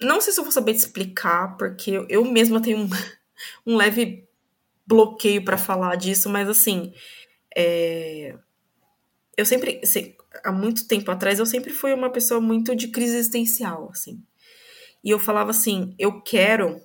Não 0.00 0.20
sei 0.20 0.32
se 0.32 0.40
eu 0.40 0.44
vou 0.44 0.52
saber 0.52 0.74
te 0.74 0.80
explicar, 0.80 1.56
porque 1.56 2.04
eu 2.08 2.24
mesma 2.24 2.60
tenho 2.60 2.78
um, 2.78 2.88
um 3.66 3.76
leve 3.76 4.28
bloqueio 4.86 5.44
para 5.44 5.56
falar 5.56 5.96
disso, 5.96 6.28
mas 6.28 6.48
assim, 6.48 6.92
é... 7.56 8.36
eu 9.36 9.46
sempre, 9.46 9.80
há 10.44 10.52
muito 10.52 10.86
tempo 10.86 11.10
atrás, 11.10 11.38
eu 11.38 11.46
sempre 11.46 11.72
fui 11.72 11.92
uma 11.92 12.10
pessoa 12.10 12.40
muito 12.40 12.74
de 12.74 12.88
crise 12.88 13.16
existencial, 13.16 13.88
assim. 13.90 14.22
E 15.02 15.10
eu 15.10 15.18
falava 15.18 15.50
assim, 15.50 15.94
eu 15.98 16.20
quero 16.22 16.80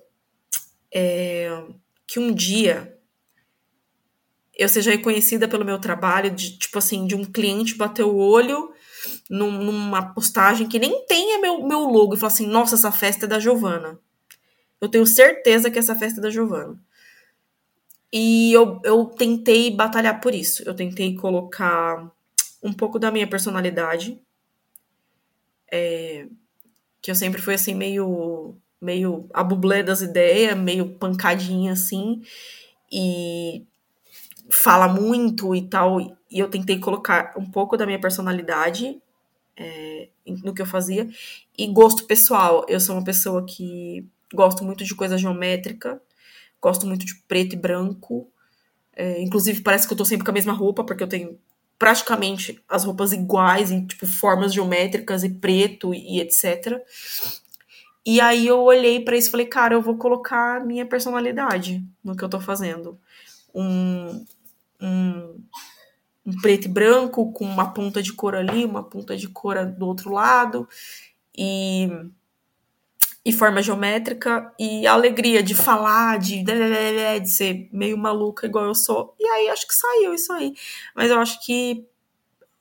é, 0.94 1.64
que 2.06 2.18
um 2.18 2.32
dia 2.32 2.96
eu 4.56 4.68
seja 4.68 4.90
reconhecida 4.90 5.48
pelo 5.48 5.64
meu 5.64 5.78
trabalho, 5.78 6.30
de, 6.30 6.58
tipo 6.58 6.78
assim, 6.78 7.06
de 7.06 7.14
um 7.14 7.24
cliente 7.24 7.74
bater 7.74 8.04
o 8.04 8.16
olho 8.16 8.72
num, 9.28 9.50
numa 9.50 10.14
postagem 10.14 10.68
que 10.68 10.78
nem 10.78 11.06
tenha 11.06 11.40
meu, 11.40 11.66
meu 11.66 11.80
logo 11.80 12.14
e 12.14 12.18
falar 12.18 12.32
assim, 12.32 12.46
nossa, 12.46 12.74
essa 12.74 12.92
festa 12.92 13.24
é 13.24 13.28
da 13.28 13.40
Giovana. 13.40 13.98
Eu 14.80 14.88
tenho 14.88 15.06
certeza 15.06 15.70
que 15.70 15.78
essa 15.78 15.96
festa 15.96 16.20
é 16.20 16.22
da 16.22 16.30
Giovana. 16.30 16.78
E 18.12 18.52
eu, 18.52 18.80
eu 18.84 19.06
tentei 19.06 19.70
batalhar 19.70 20.20
por 20.20 20.34
isso. 20.34 20.62
Eu 20.66 20.74
tentei 20.74 21.14
colocar 21.14 22.12
um 22.62 22.72
pouco 22.72 22.98
da 22.98 23.10
minha 23.10 23.26
personalidade. 23.26 24.20
É, 25.70 26.26
que 27.00 27.10
eu 27.10 27.14
sempre 27.14 27.40
fui 27.40 27.54
assim, 27.54 27.74
meio, 27.74 28.56
meio 28.80 29.28
a 29.32 29.42
bublé 29.42 29.82
das 29.82 30.02
ideias, 30.02 30.56
meio 30.56 30.90
pancadinha 30.98 31.72
assim. 31.72 32.22
E 32.90 33.64
fala 34.50 34.88
muito 34.88 35.54
e 35.54 35.62
tal. 35.68 36.00
E 36.00 36.38
eu 36.38 36.48
tentei 36.48 36.78
colocar 36.78 37.34
um 37.36 37.50
pouco 37.50 37.76
da 37.76 37.86
minha 37.86 38.00
personalidade 38.00 39.00
é, 39.56 40.08
no 40.26 40.54
que 40.54 40.62
eu 40.62 40.66
fazia. 40.66 41.08
E 41.56 41.66
gosto 41.68 42.06
pessoal. 42.06 42.64
Eu 42.68 42.80
sou 42.80 42.96
uma 42.96 43.04
pessoa 43.04 43.44
que 43.44 44.06
gosto 44.32 44.64
muito 44.64 44.84
de 44.84 44.94
coisa 44.94 45.18
geométrica 45.18 46.00
gosto 46.62 46.86
muito 46.86 47.04
de 47.04 47.16
preto 47.26 47.54
e 47.54 47.58
branco. 47.58 48.30
É, 48.94 49.20
inclusive, 49.20 49.60
parece 49.62 49.86
que 49.86 49.92
eu 49.92 49.98
tô 49.98 50.04
sempre 50.04 50.24
com 50.24 50.30
a 50.30 50.34
mesma 50.34 50.52
roupa, 50.52 50.84
porque 50.84 51.02
eu 51.02 51.08
tenho 51.08 51.36
praticamente 51.82 52.62
as 52.68 52.84
roupas 52.84 53.12
iguais, 53.12 53.72
em 53.72 53.84
tipo 53.84 54.06
formas 54.06 54.54
geométricas 54.54 55.24
e 55.24 55.28
preto 55.28 55.92
e, 55.92 56.20
etc. 56.20 56.80
E 58.06 58.20
aí 58.20 58.46
eu 58.46 58.60
olhei 58.60 59.00
para 59.00 59.16
isso 59.16 59.26
e 59.26 59.30
falei, 59.32 59.46
cara, 59.46 59.74
eu 59.74 59.82
vou 59.82 59.98
colocar 59.98 60.58
a 60.58 60.64
minha 60.64 60.86
personalidade 60.86 61.84
no 62.04 62.16
que 62.16 62.22
eu 62.22 62.28
tô 62.28 62.38
fazendo. 62.38 62.96
Um, 63.52 64.24
um, 64.80 65.40
um 66.24 66.40
preto 66.40 66.66
e 66.66 66.68
branco 66.68 67.32
com 67.32 67.44
uma 67.44 67.74
ponta 67.74 68.00
de 68.00 68.12
cor 68.12 68.36
ali, 68.36 68.64
uma 68.64 68.84
ponta 68.84 69.16
de 69.16 69.28
cor 69.28 69.66
do 69.66 69.84
outro 69.84 70.12
lado. 70.12 70.68
E 71.36 71.90
e 73.24 73.32
forma 73.32 73.62
geométrica 73.62 74.52
e 74.58 74.86
a 74.86 74.92
alegria 74.92 75.42
de 75.42 75.54
falar, 75.54 76.18
de, 76.18 76.42
de 76.42 77.30
ser 77.30 77.68
meio 77.72 77.96
maluca 77.96 78.46
igual 78.46 78.64
eu 78.64 78.74
sou. 78.74 79.14
E 79.18 79.24
aí 79.24 79.48
acho 79.48 79.66
que 79.66 79.74
saiu 79.74 80.12
isso 80.12 80.32
aí. 80.32 80.52
Mas 80.94 81.10
eu 81.10 81.18
acho 81.20 81.44
que 81.44 81.86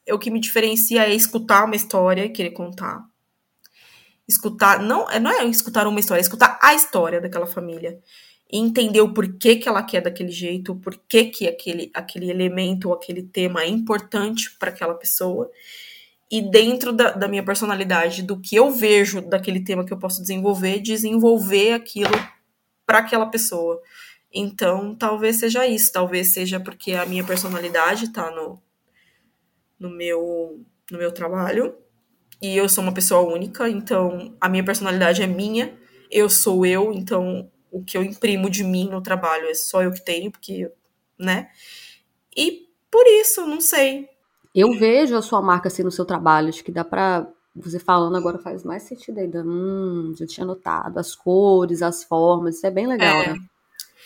o 0.10 0.20
que 0.20 0.30
me 0.30 0.40
diferencia 0.40 1.04
é 1.04 1.16
escutar 1.16 1.66
uma 1.66 1.76
história 1.76 2.26
e 2.26 2.30
querer 2.30 2.52
contar. 2.52 3.04
Escutar, 4.28 4.80
não, 4.80 5.10
é, 5.10 5.20
não 5.20 5.32
é 5.32 5.46
escutar 5.46 5.88
uma 5.88 6.00
história, 6.00 6.22
é 6.22 6.24
escutar 6.24 6.60
a 6.62 6.76
história 6.76 7.20
daquela 7.20 7.48
família. 7.48 8.00
E 8.52 8.60
entender 8.60 9.02
o 9.02 9.14
porquê 9.14 9.56
que 9.56 9.68
ela 9.68 9.82
quer 9.82 10.02
daquele 10.02 10.32
jeito, 10.32 10.74
o 10.74 10.80
porquê 10.80 11.26
que 11.26 11.48
aquele, 11.48 11.90
aquele 11.94 12.30
elemento 12.30 12.90
ou 12.90 12.94
aquele 12.94 13.24
tema 13.24 13.64
é 13.64 13.68
importante 13.68 14.56
para 14.60 14.70
aquela 14.70 14.94
pessoa 14.94 15.50
e 16.32 16.42
dentro 16.42 16.94
da, 16.94 17.12
da, 17.12 17.28
minha 17.28 17.44
personalidade, 17.44 18.24
do 18.24 18.40
que 18.40 18.56
eu 18.56 18.72
vejo 18.72 19.22
daquele 19.22 19.60
tema 19.60 19.84
que 19.84 19.92
eu 19.92 20.00
posso 20.00 20.22
desenvolver, 20.22 20.80
desenvolver 20.80 21.74
aquilo 21.74 22.14
para 22.86 23.00
aquela 23.00 23.26
pessoa. 23.26 23.82
Então, 24.34 24.96
talvez 24.96 25.38
seja 25.38 25.68
isso, 25.68 25.92
talvez 25.92 26.34
seja 26.34 26.58
porque 26.58 26.94
a 26.94 27.06
minha 27.06 27.24
personalidade 27.24 28.06
está 28.06 28.32
no, 28.32 28.62
no, 29.78 29.90
meu, 29.90 30.64
no 30.90 30.98
meu 30.98 31.12
trabalho 31.12 31.76
e 32.42 32.56
eu 32.56 32.70
sou 32.70 32.82
uma 32.82 32.94
pessoa 32.94 33.22
única, 33.22 33.70
então 33.70 34.34
a 34.40 34.48
minha 34.48 34.64
personalidade 34.64 35.22
é 35.22 35.28
minha, 35.28 35.78
eu 36.10 36.30
sou 36.30 36.66
eu, 36.66 36.94
então 36.94 37.52
o 37.70 37.84
que 37.84 37.98
eu 37.98 38.04
imprimo 38.04 38.50
de 38.50 38.64
mim 38.64 38.90
no 38.90 39.02
trabalho 39.02 39.48
é 39.48 39.54
só 39.54 39.84
eu 39.84 39.92
que 39.92 40.04
tenho, 40.04 40.32
porque, 40.32 40.72
né? 41.20 41.50
E 42.36 42.70
por 42.90 43.06
isso, 43.06 43.46
não 43.46 43.60
sei, 43.60 44.10
eu 44.54 44.78
vejo 44.78 45.16
a 45.16 45.22
sua 45.22 45.42
marca 45.42 45.70
assim 45.70 45.84
no 45.84 45.92
seu 45.92 46.06
trabalho, 46.06 46.50
acho 46.50 46.64
que 46.64 46.72
dá 46.72 46.84
pra. 46.84 47.28
Você 47.56 47.80
falando 47.80 48.16
agora 48.16 48.40
faz 48.40 48.64
mais 48.64 48.84
sentido 48.84 49.20
ainda. 49.20 49.44
Hum, 49.46 50.14
já 50.18 50.26
tinha 50.26 50.46
notado. 50.46 50.98
As 50.98 51.16
cores, 51.16 51.82
as 51.82 52.04
formas, 52.04 52.56
isso 52.56 52.66
é 52.66 52.72
bem 52.72 52.88
legal, 52.88 53.22
é. 53.22 53.34
né? 53.34 53.40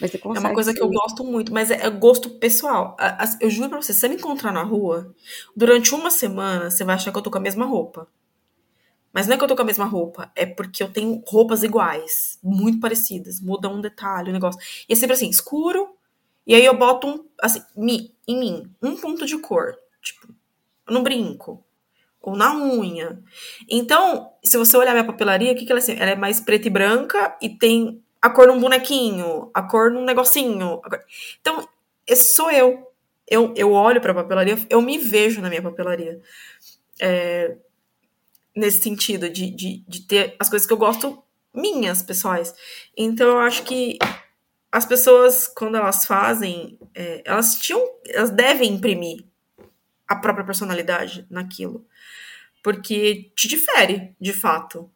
Mas 0.02 0.12
você 0.12 0.18
consegue 0.18 0.46
é 0.46 0.50
uma 0.50 0.54
coisa 0.54 0.74
que 0.74 0.82
eu 0.82 0.90
gosto 0.90 1.24
muito, 1.24 1.54
mas 1.54 1.72
é, 1.72 1.86
é 1.86 1.90
gosto 1.90 2.30
pessoal. 2.32 2.98
Eu 3.40 3.50
juro 3.50 3.70
pra 3.70 3.82
você, 3.82 3.94
se 3.94 4.00
você 4.00 4.10
me 4.10 4.16
encontrar 4.16 4.52
na 4.52 4.64
rua, 4.64 5.14
durante 5.56 5.94
uma 5.94 6.12
semana, 6.12 6.70
você 6.70 6.84
vai 6.84 6.96
achar 6.96 7.12
que 7.12 7.18
eu 7.18 7.22
tô 7.22 7.32
com 7.32 7.38
a 7.38 7.42
mesma 7.42 7.66
roupa. 7.66 8.08
Mas 9.14 9.28
não 9.28 9.36
é 9.36 9.38
que 9.38 9.44
eu 9.44 9.48
tô 9.48 9.56
com 9.56 9.62
a 9.62 9.66
mesma 9.66 9.86
roupa, 9.86 10.30
é 10.36 10.46
porque 10.46 10.84
eu 10.84 10.92
tenho 10.92 11.24
roupas 11.26 11.64
iguais, 11.64 12.38
muito 12.44 12.82
parecidas, 12.82 13.40
muda 13.40 13.70
um 13.70 13.80
detalhe, 13.80 14.30
um 14.30 14.34
negócio. 14.34 14.60
E 14.90 14.92
é 14.92 14.96
sempre 14.96 15.14
assim, 15.14 15.30
escuro, 15.30 15.96
e 16.46 16.54
aí 16.54 16.66
eu 16.66 16.78
boto 16.78 17.08
um, 17.08 17.26
assim, 17.42 17.62
em 17.78 18.38
mim, 18.40 18.70
um 18.82 18.98
ponto 18.98 19.26
de 19.26 19.38
cor 19.38 19.78
no 20.90 21.02
brinco 21.02 21.64
ou 22.26 22.36
na 22.36 22.56
unha. 22.56 23.22
Então, 23.70 24.32
se 24.44 24.58
você 24.58 24.76
olhar 24.76 24.94
minha 24.94 25.06
papelaria, 25.06 25.52
o 25.52 25.56
que, 25.56 25.66
que 25.66 25.72
ela 25.72 25.80
é? 25.80 25.84
Assim? 25.84 25.96
Ela 25.98 26.12
é 26.12 26.16
mais 26.16 26.40
preta 26.40 26.68
e 26.68 26.72
branca 26.72 27.38
e 27.40 27.50
tem 27.50 28.04
a 28.20 28.30
cor 28.32 28.48
num 28.48 28.60
bonequinho, 28.60 29.52
a 29.54 29.62
cor 29.62 29.92
num 29.92 30.04
negocinho. 30.04 30.82
Cor... 30.82 31.00
Então, 31.40 31.68
esse 32.08 32.34
sou 32.34 32.50
eu. 32.50 32.92
Eu, 33.28 33.54
eu 33.56 33.72
olho 33.72 34.02
para 34.02 34.12
a 34.12 34.16
papelaria, 34.16 34.58
eu 34.70 34.82
me 34.82 34.98
vejo 34.98 35.42
na 35.42 35.50
minha 35.50 35.62
papelaria. 35.62 36.20
É, 37.00 37.56
nesse 38.56 38.82
sentido, 38.82 39.30
de, 39.30 39.52
de, 39.52 39.84
de 39.88 40.02
ter 40.02 40.36
as 40.40 40.50
coisas 40.50 40.68
que 40.68 40.74
eu 40.74 40.78
gosto 40.78 41.22
minhas, 41.54 42.02
pessoais. 42.02 42.54
Então, 42.98 43.28
eu 43.28 43.40
acho 43.40 43.64
que 43.64 43.98
as 44.72 44.86
pessoas, 44.86 45.48
quando 45.48 45.78
elas 45.78 46.06
fazem, 46.06 46.80
é, 46.94 47.22
elas 47.24 47.56
tinham, 47.60 47.82
elas 48.08 48.32
devem 48.32 48.74
imprimir 48.74 49.26
a 50.08 50.16
própria 50.16 50.46
personalidade 50.46 51.26
naquilo. 51.30 51.86
Porque 52.64 53.32
te 53.36 53.48
difere, 53.48 54.16
de 54.20 54.34
fato. 54.34 54.90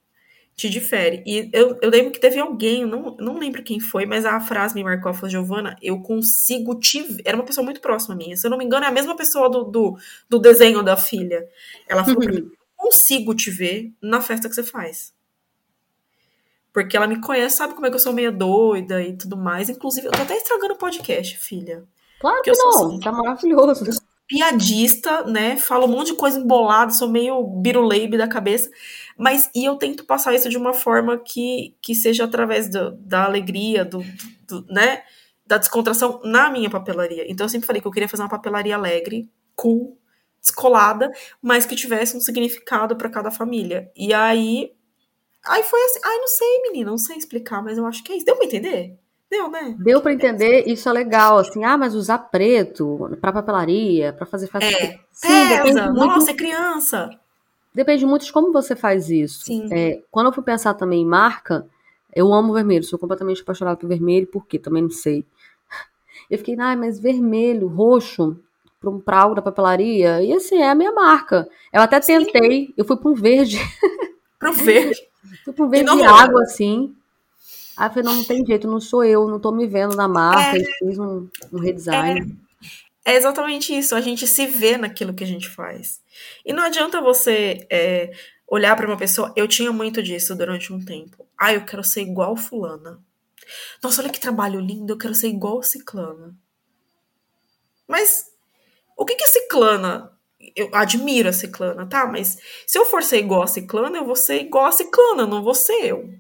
Te 0.56 0.70
difere. 0.70 1.24
E 1.26 1.50
eu, 1.54 1.78
eu 1.82 1.90
lembro 1.90 2.12
que 2.12 2.20
teve 2.20 2.40
alguém, 2.40 2.86
não, 2.86 3.16
não 3.20 3.38
lembro 3.38 3.64
quem 3.64 3.80
foi, 3.80 4.06
mas 4.06 4.26
a 4.26 4.40
frase 4.42 4.76
me 4.76 4.84
marcou, 4.84 5.14
falou, 5.14 5.30
Giovana, 5.30 5.78
eu 5.82 6.02
consigo 6.02 6.80
te 6.80 7.02
ver. 7.02 7.22
Era 7.26 7.38
uma 7.38 7.46
pessoa 7.46 7.64
muito 7.64 7.80
próxima 7.80 8.14
a 8.16 8.18
mim. 8.18 8.36
Se 8.36 8.46
eu 8.46 8.52
não 8.52 8.58
me 8.58 8.66
engano, 8.66 8.86
é 8.86 8.90
a 8.90 8.92
mesma 8.92 9.16
pessoa 9.16 9.50
do, 9.50 9.64
do, 9.64 9.98
do 10.28 10.40
desenho 10.40 10.84
da 10.84 10.98
filha. 10.98 11.48
Ela 11.88 12.04
falou 12.04 12.20
uhum. 12.20 12.26
pra 12.26 12.36
mim, 12.42 12.52
consigo 12.76 13.36
te 13.36 13.52
ver 13.52 13.94
na 14.02 14.20
festa 14.20 14.50
que 14.50 14.56
você 14.56 14.64
faz. 14.64 15.14
Porque 16.74 16.98
ela 16.98 17.08
me 17.08 17.22
conhece, 17.22 17.58
sabe 17.58 17.74
como 17.74 17.86
é 17.86 17.90
que 17.90 17.96
eu 17.96 18.00
sou 18.00 18.14
meio 18.14 18.32
doida 18.32 19.02
e 19.02 19.16
tudo 19.16 19.38
mais. 19.38 19.70
Inclusive, 19.70 20.08
eu 20.08 20.12
tô 20.12 20.22
até 20.22 20.36
estragando 20.36 20.74
o 20.74 20.78
podcast, 20.78 21.38
filha. 21.38 21.86
Claro 22.20 22.42
que 22.42 22.52
não, 22.52 22.88
assim, 22.88 23.00
tá 23.00 23.12
maravilhoso 23.12 23.86
piadista, 24.30 25.24
né? 25.24 25.58
Falo 25.58 25.88
um 25.88 25.90
monte 25.90 26.12
de 26.12 26.18
coisa 26.18 26.40
embolada, 26.40 26.92
sou 26.94 27.10
meio 27.10 27.44
biruleibe 27.44 28.18
da 28.18 28.28
cabeça, 28.28 28.70
mas 29.18 29.50
e 29.56 29.66
eu 29.66 29.76
tento 29.76 30.06
passar 30.06 30.34
isso 30.36 30.48
de 30.48 30.58
uma 30.58 30.74
forma 30.74 31.18
que, 31.18 31.76
que 31.82 31.96
seja 31.96 32.24
através 32.26 32.70
do, 32.70 32.92
da 32.92 33.26
alegria, 33.26 33.84
do, 33.84 34.06
do, 34.48 34.66
né? 34.68 35.02
da 35.50 35.58
descontração 35.58 36.22
na 36.24 36.52
minha 36.52 36.70
papelaria. 36.70 37.26
Então 37.28 37.46
eu 37.46 37.50
sempre 37.50 37.66
falei 37.66 37.82
que 37.82 37.88
eu 37.88 37.92
queria 37.92 38.08
fazer 38.08 38.22
uma 38.22 38.30
papelaria 38.30 38.76
alegre, 38.76 39.28
cool, 39.56 40.00
descolada, 40.40 41.12
mas 41.42 41.66
que 41.66 41.76
tivesse 41.76 42.16
um 42.16 42.22
significado 42.22 42.96
para 42.96 43.10
cada 43.10 43.32
família. 43.32 43.92
E 43.96 44.14
aí 44.14 44.72
aí 45.44 45.64
foi 45.64 45.82
assim, 45.86 46.00
ai 46.06 46.18
não 46.18 46.28
sei, 46.28 46.62
menina, 46.62 46.92
não 46.92 46.98
sei 47.00 47.18
explicar, 47.18 47.64
mas 47.64 47.80
eu 47.80 47.86
acho 47.88 48.04
que 48.04 48.12
é 48.12 48.18
isso. 48.18 48.26
Deu 48.28 48.36
para 48.36 48.46
entender? 48.46 49.00
Deu, 49.30 49.50
né? 49.50 49.76
Deu 49.78 50.02
para 50.02 50.14
entender, 50.14 50.68
isso 50.68 50.90
é 50.90 50.92
legal, 50.92 51.38
assim, 51.38 51.64
ah, 51.64 51.78
mas 51.78 51.94
usar 51.94 52.18
preto 52.18 53.16
para 53.22 53.32
papelaria, 53.32 54.12
para 54.12 54.26
fazer 54.26 54.48
festa. 54.48 54.66
É, 54.66 55.00
Sim, 55.12 55.48
depende 55.50 55.82
muito... 55.82 55.94
nossa, 55.94 56.32
é 56.32 56.34
criança. 56.34 57.10
Depende 57.74 58.06
muito 58.08 58.26
de 58.26 58.34
como 58.34 58.52
você 58.52 58.76
faz 58.76 59.10
isso. 59.10 59.46
Sim. 59.46 59.70
É, 59.72 60.02
quando 60.10 60.28
eu 60.28 60.34
fui 60.34 60.44
pensar 60.44 60.74
também 60.74 61.04
em 61.04 61.06
marca, 61.06 61.68
eu 62.16 62.34
amo 62.34 62.54
vermelho, 62.54 62.84
sou 62.84 62.98
completamente 62.98 63.44
apaixonada 63.44 63.78
por 63.78 63.88
vermelho, 63.88 64.26
por 64.26 64.48
quê? 64.48 64.58
Também 64.58 64.82
não 64.82 64.90
sei. 64.90 65.24
Eu 66.30 66.40
fiquei, 66.40 66.56
ah, 66.60 66.76
mas 66.76 67.00
vermelho, 67.00 67.68
roxo, 67.68 68.36
para 69.06 69.20
algo 69.20 69.36
da 69.36 69.42
papelaria, 69.42 70.24
e 70.24 70.34
assim, 70.34 70.58
é 70.58 70.70
a 70.70 70.76
minha 70.76 70.92
marca. 70.92 71.48
Eu 71.72 71.82
até 71.82 72.00
tentei, 72.00 72.68
Sim. 72.68 72.74
eu 72.76 72.86
fui 72.86 72.98
para 72.98 73.12
um 73.12 73.14
verde. 73.14 73.60
Para 74.40 74.50
o 74.50 74.54
verde? 74.54 75.00
fui 75.46 75.54
para 75.54 75.66
um 75.66 75.70
verde 75.70 75.96
de 75.96 76.04
água, 76.04 76.42
assim. 76.44 76.96
Aí 77.80 77.88
eu 77.88 77.92
falei, 77.92 78.04
não, 78.04 78.16
não 78.18 78.24
tem 78.26 78.46
jeito, 78.46 78.68
não 78.68 78.82
sou 78.82 79.06
eu, 79.06 79.26
não 79.30 79.40
tô 79.40 79.54
me 79.54 79.66
vendo 79.66 79.96
na 79.96 80.06
marca, 80.06 80.58
é, 80.58 80.64
fiz 80.80 81.00
um, 81.00 81.30
um 81.54 81.60
redesign. 81.60 82.38
É, 83.06 83.14
é, 83.14 83.16
exatamente 83.16 83.74
isso, 83.74 83.96
a 83.96 84.02
gente 84.02 84.28
se 84.28 84.46
vê 84.46 84.76
naquilo 84.76 85.14
que 85.14 85.24
a 85.24 85.28
gente 85.28 85.48
faz. 85.48 86.02
E 86.46 86.52
não 86.52 86.62
adianta 86.62 87.00
você 87.00 87.66
é, 87.72 88.12
olhar 88.46 88.76
para 88.76 88.86
uma 88.86 88.98
pessoa. 88.98 89.32
Eu 89.34 89.48
tinha 89.48 89.72
muito 89.72 90.04
disso 90.04 90.36
durante 90.36 90.74
um 90.74 90.84
tempo. 90.84 91.26
Ah, 91.40 91.54
eu 91.54 91.64
quero 91.64 91.82
ser 91.82 92.02
igual 92.02 92.36
fulana. 92.36 93.00
Nossa, 93.82 94.02
olha 94.02 94.12
que 94.12 94.20
trabalho 94.20 94.60
lindo, 94.60 94.92
eu 94.92 94.98
quero 94.98 95.16
ser 95.16 95.30
igual 95.30 95.64
ciclana. 95.64 96.36
Mas 97.88 98.26
o 98.98 99.06
que 99.06 99.16
que 99.16 99.24
a 99.24 99.28
ciclana 99.28 100.12
eu 100.54 100.70
admiro 100.74 101.30
a 101.30 101.34
ciclana, 101.34 101.86
tá? 101.86 102.06
Mas 102.06 102.38
se 102.68 102.78
eu 102.78 102.86
for 102.86 103.02
ser 103.04 103.20
igual 103.20 103.44
a 103.44 103.48
ciclana, 103.48 103.98
eu 103.98 104.06
vou 104.06 104.18
ser 104.18 104.42
igual 104.42 104.66
a 104.66 104.72
ciclana, 104.72 105.26
não 105.26 105.42
vou 105.42 105.56
ser 105.56 105.86
eu. 105.86 106.14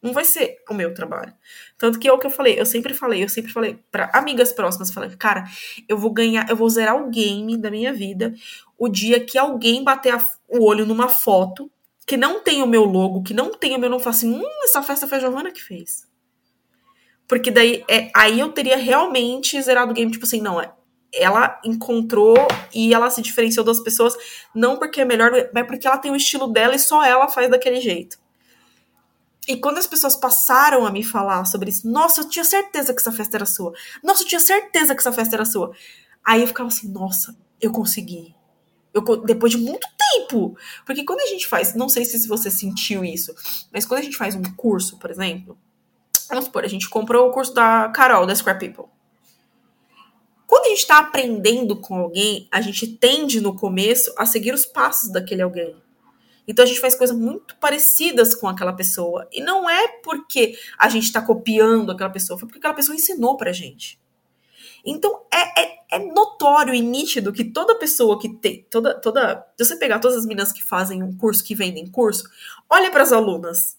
Não 0.00 0.12
vai 0.12 0.24
ser 0.24 0.58
o 0.70 0.74
meu 0.74 0.94
trabalho. 0.94 1.32
Tanto 1.76 1.98
que 1.98 2.06
é 2.06 2.12
o 2.12 2.18
que 2.18 2.26
eu 2.26 2.30
falei, 2.30 2.58
eu 2.58 2.64
sempre 2.64 2.94
falei, 2.94 3.24
eu 3.24 3.28
sempre 3.28 3.52
falei 3.52 3.78
para 3.90 4.10
amigas 4.14 4.52
próximas, 4.52 4.92
falei, 4.92 5.10
cara, 5.16 5.44
eu 5.88 5.98
vou 5.98 6.12
ganhar, 6.12 6.48
eu 6.48 6.54
vou 6.54 6.70
zerar 6.70 6.96
o 6.96 7.10
game 7.10 7.56
da 7.56 7.70
minha 7.70 7.92
vida 7.92 8.32
o 8.78 8.88
dia 8.88 9.18
que 9.18 9.36
alguém 9.36 9.82
bater 9.82 10.14
a, 10.14 10.24
o 10.48 10.64
olho 10.64 10.86
numa 10.86 11.08
foto 11.08 11.70
que 12.06 12.16
não 12.16 12.40
tem 12.40 12.62
o 12.62 12.66
meu 12.66 12.84
logo, 12.84 13.22
que 13.22 13.34
não 13.34 13.52
tem 13.52 13.74
o 13.74 13.78
meu, 13.78 13.90
não 13.90 13.98
fala 13.98 14.16
assim, 14.16 14.32
hum, 14.32 14.64
essa 14.64 14.82
festa 14.82 15.06
foi 15.06 15.18
a 15.18 15.20
Giovana 15.20 15.50
que 15.50 15.60
fez. 15.60 16.06
Porque 17.26 17.50
daí, 17.50 17.84
é, 17.90 18.10
aí 18.16 18.40
eu 18.40 18.50
teria 18.52 18.78
realmente 18.78 19.60
zerado 19.60 19.90
o 19.90 19.94
game, 19.94 20.10
tipo 20.10 20.24
assim, 20.24 20.40
não, 20.40 20.58
é, 20.58 20.72
ela 21.12 21.60
encontrou 21.62 22.36
e 22.72 22.94
ela 22.94 23.10
se 23.10 23.20
diferenciou 23.20 23.64
das 23.64 23.80
pessoas, 23.80 24.16
não 24.54 24.78
porque 24.78 25.02
é 25.02 25.04
melhor, 25.04 25.32
mas 25.52 25.66
porque 25.66 25.86
ela 25.86 25.98
tem 25.98 26.10
o 26.10 26.16
estilo 26.16 26.46
dela 26.46 26.74
e 26.74 26.78
só 26.78 27.04
ela 27.04 27.28
faz 27.28 27.50
daquele 27.50 27.80
jeito. 27.80 28.18
E 29.48 29.56
quando 29.56 29.78
as 29.78 29.86
pessoas 29.86 30.14
passaram 30.14 30.84
a 30.84 30.90
me 30.90 31.02
falar 31.02 31.46
sobre 31.46 31.70
isso, 31.70 31.88
nossa, 31.90 32.20
eu 32.20 32.28
tinha 32.28 32.44
certeza 32.44 32.92
que 32.92 33.00
essa 33.00 33.10
festa 33.10 33.38
era 33.38 33.46
sua. 33.46 33.72
Nossa, 34.04 34.22
eu 34.22 34.26
tinha 34.26 34.40
certeza 34.40 34.94
que 34.94 35.00
essa 35.00 35.10
festa 35.10 35.36
era 35.36 35.46
sua. 35.46 35.72
Aí 36.22 36.42
eu 36.42 36.46
ficava 36.46 36.68
assim, 36.68 36.86
nossa, 36.92 37.34
eu 37.58 37.72
consegui. 37.72 38.36
Eu, 38.92 39.02
depois 39.24 39.50
de 39.50 39.56
muito 39.56 39.88
tempo. 40.12 40.54
Porque 40.84 41.02
quando 41.02 41.20
a 41.20 41.26
gente 41.26 41.46
faz, 41.46 41.74
não 41.74 41.88
sei 41.88 42.04
se 42.04 42.28
você 42.28 42.50
sentiu 42.50 43.02
isso, 43.02 43.34
mas 43.72 43.86
quando 43.86 44.00
a 44.00 44.04
gente 44.04 44.18
faz 44.18 44.34
um 44.34 44.42
curso, 44.54 44.98
por 44.98 45.10
exemplo, 45.10 45.56
vamos 46.28 46.44
supor, 46.44 46.62
a 46.62 46.68
gente 46.68 46.86
comprou 46.86 47.30
o 47.30 47.32
curso 47.32 47.54
da 47.54 47.88
Carol, 47.88 48.26
da 48.26 48.34
Square 48.34 48.58
People. 48.58 48.92
Quando 50.46 50.66
a 50.66 50.68
gente 50.68 50.80
está 50.80 50.98
aprendendo 50.98 51.80
com 51.80 51.96
alguém, 51.96 52.46
a 52.52 52.60
gente 52.60 52.86
tende 52.86 53.40
no 53.40 53.56
começo 53.56 54.12
a 54.18 54.26
seguir 54.26 54.52
os 54.52 54.66
passos 54.66 55.10
daquele 55.10 55.40
alguém. 55.40 55.74
Então 56.48 56.64
a 56.64 56.66
gente 56.66 56.80
faz 56.80 56.94
coisas 56.94 57.14
muito 57.14 57.54
parecidas 57.56 58.34
com 58.34 58.48
aquela 58.48 58.72
pessoa. 58.72 59.28
E 59.30 59.42
não 59.42 59.68
é 59.68 59.86
porque 60.02 60.58
a 60.78 60.88
gente 60.88 61.04
está 61.04 61.20
copiando 61.20 61.92
aquela 61.92 62.08
pessoa, 62.08 62.38
foi 62.38 62.48
porque 62.48 62.58
aquela 62.58 62.74
pessoa 62.74 62.96
ensinou 62.96 63.36
pra 63.36 63.52
gente. 63.52 64.00
Então 64.84 65.26
é, 65.30 65.62
é, 65.62 65.78
é, 65.92 65.98
notório 65.98 66.72
e 66.72 66.80
nítido 66.80 67.32
que 67.32 67.44
toda 67.44 67.78
pessoa 67.78 68.18
que 68.18 68.30
tem. 68.30 68.66
Toda, 68.70 68.98
toda. 68.98 69.46
Se 69.58 69.64
você 69.66 69.76
pegar 69.76 69.98
todas 69.98 70.16
as 70.16 70.24
meninas 70.24 70.50
que 70.50 70.62
fazem 70.62 71.02
um 71.02 71.14
curso, 71.14 71.44
que 71.44 71.54
vendem 71.54 71.86
curso, 71.86 72.24
olha 72.70 72.90
para 72.90 73.02
as 73.02 73.12
alunas. 73.12 73.76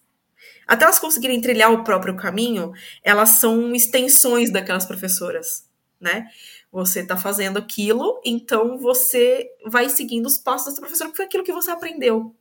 Até 0.68 0.86
elas 0.86 1.00
conseguirem 1.00 1.42
trilhar 1.42 1.74
o 1.74 1.84
próprio 1.84 2.16
caminho, 2.16 2.72
elas 3.04 3.30
são 3.30 3.74
extensões 3.74 4.52
daquelas 4.52 4.86
professoras, 4.86 5.68
né? 6.00 6.28
Você 6.72 7.00
está 7.00 7.18
fazendo 7.18 7.58
aquilo, 7.58 8.22
então 8.24 8.78
você 8.78 9.50
vai 9.66 9.90
seguindo 9.90 10.28
os 10.28 10.38
passos 10.38 10.76
da 10.76 10.82
professora, 10.82 11.10
porque 11.10 11.18
foi 11.18 11.26
aquilo 11.26 11.44
que 11.44 11.52
você 11.52 11.72
aprendeu. 11.72 12.36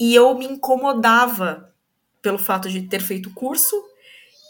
E 0.00 0.14
eu 0.14 0.34
me 0.34 0.46
incomodava 0.46 1.74
pelo 2.22 2.38
fato 2.38 2.70
de 2.70 2.88
ter 2.88 3.02
feito 3.02 3.32
curso 3.34 3.76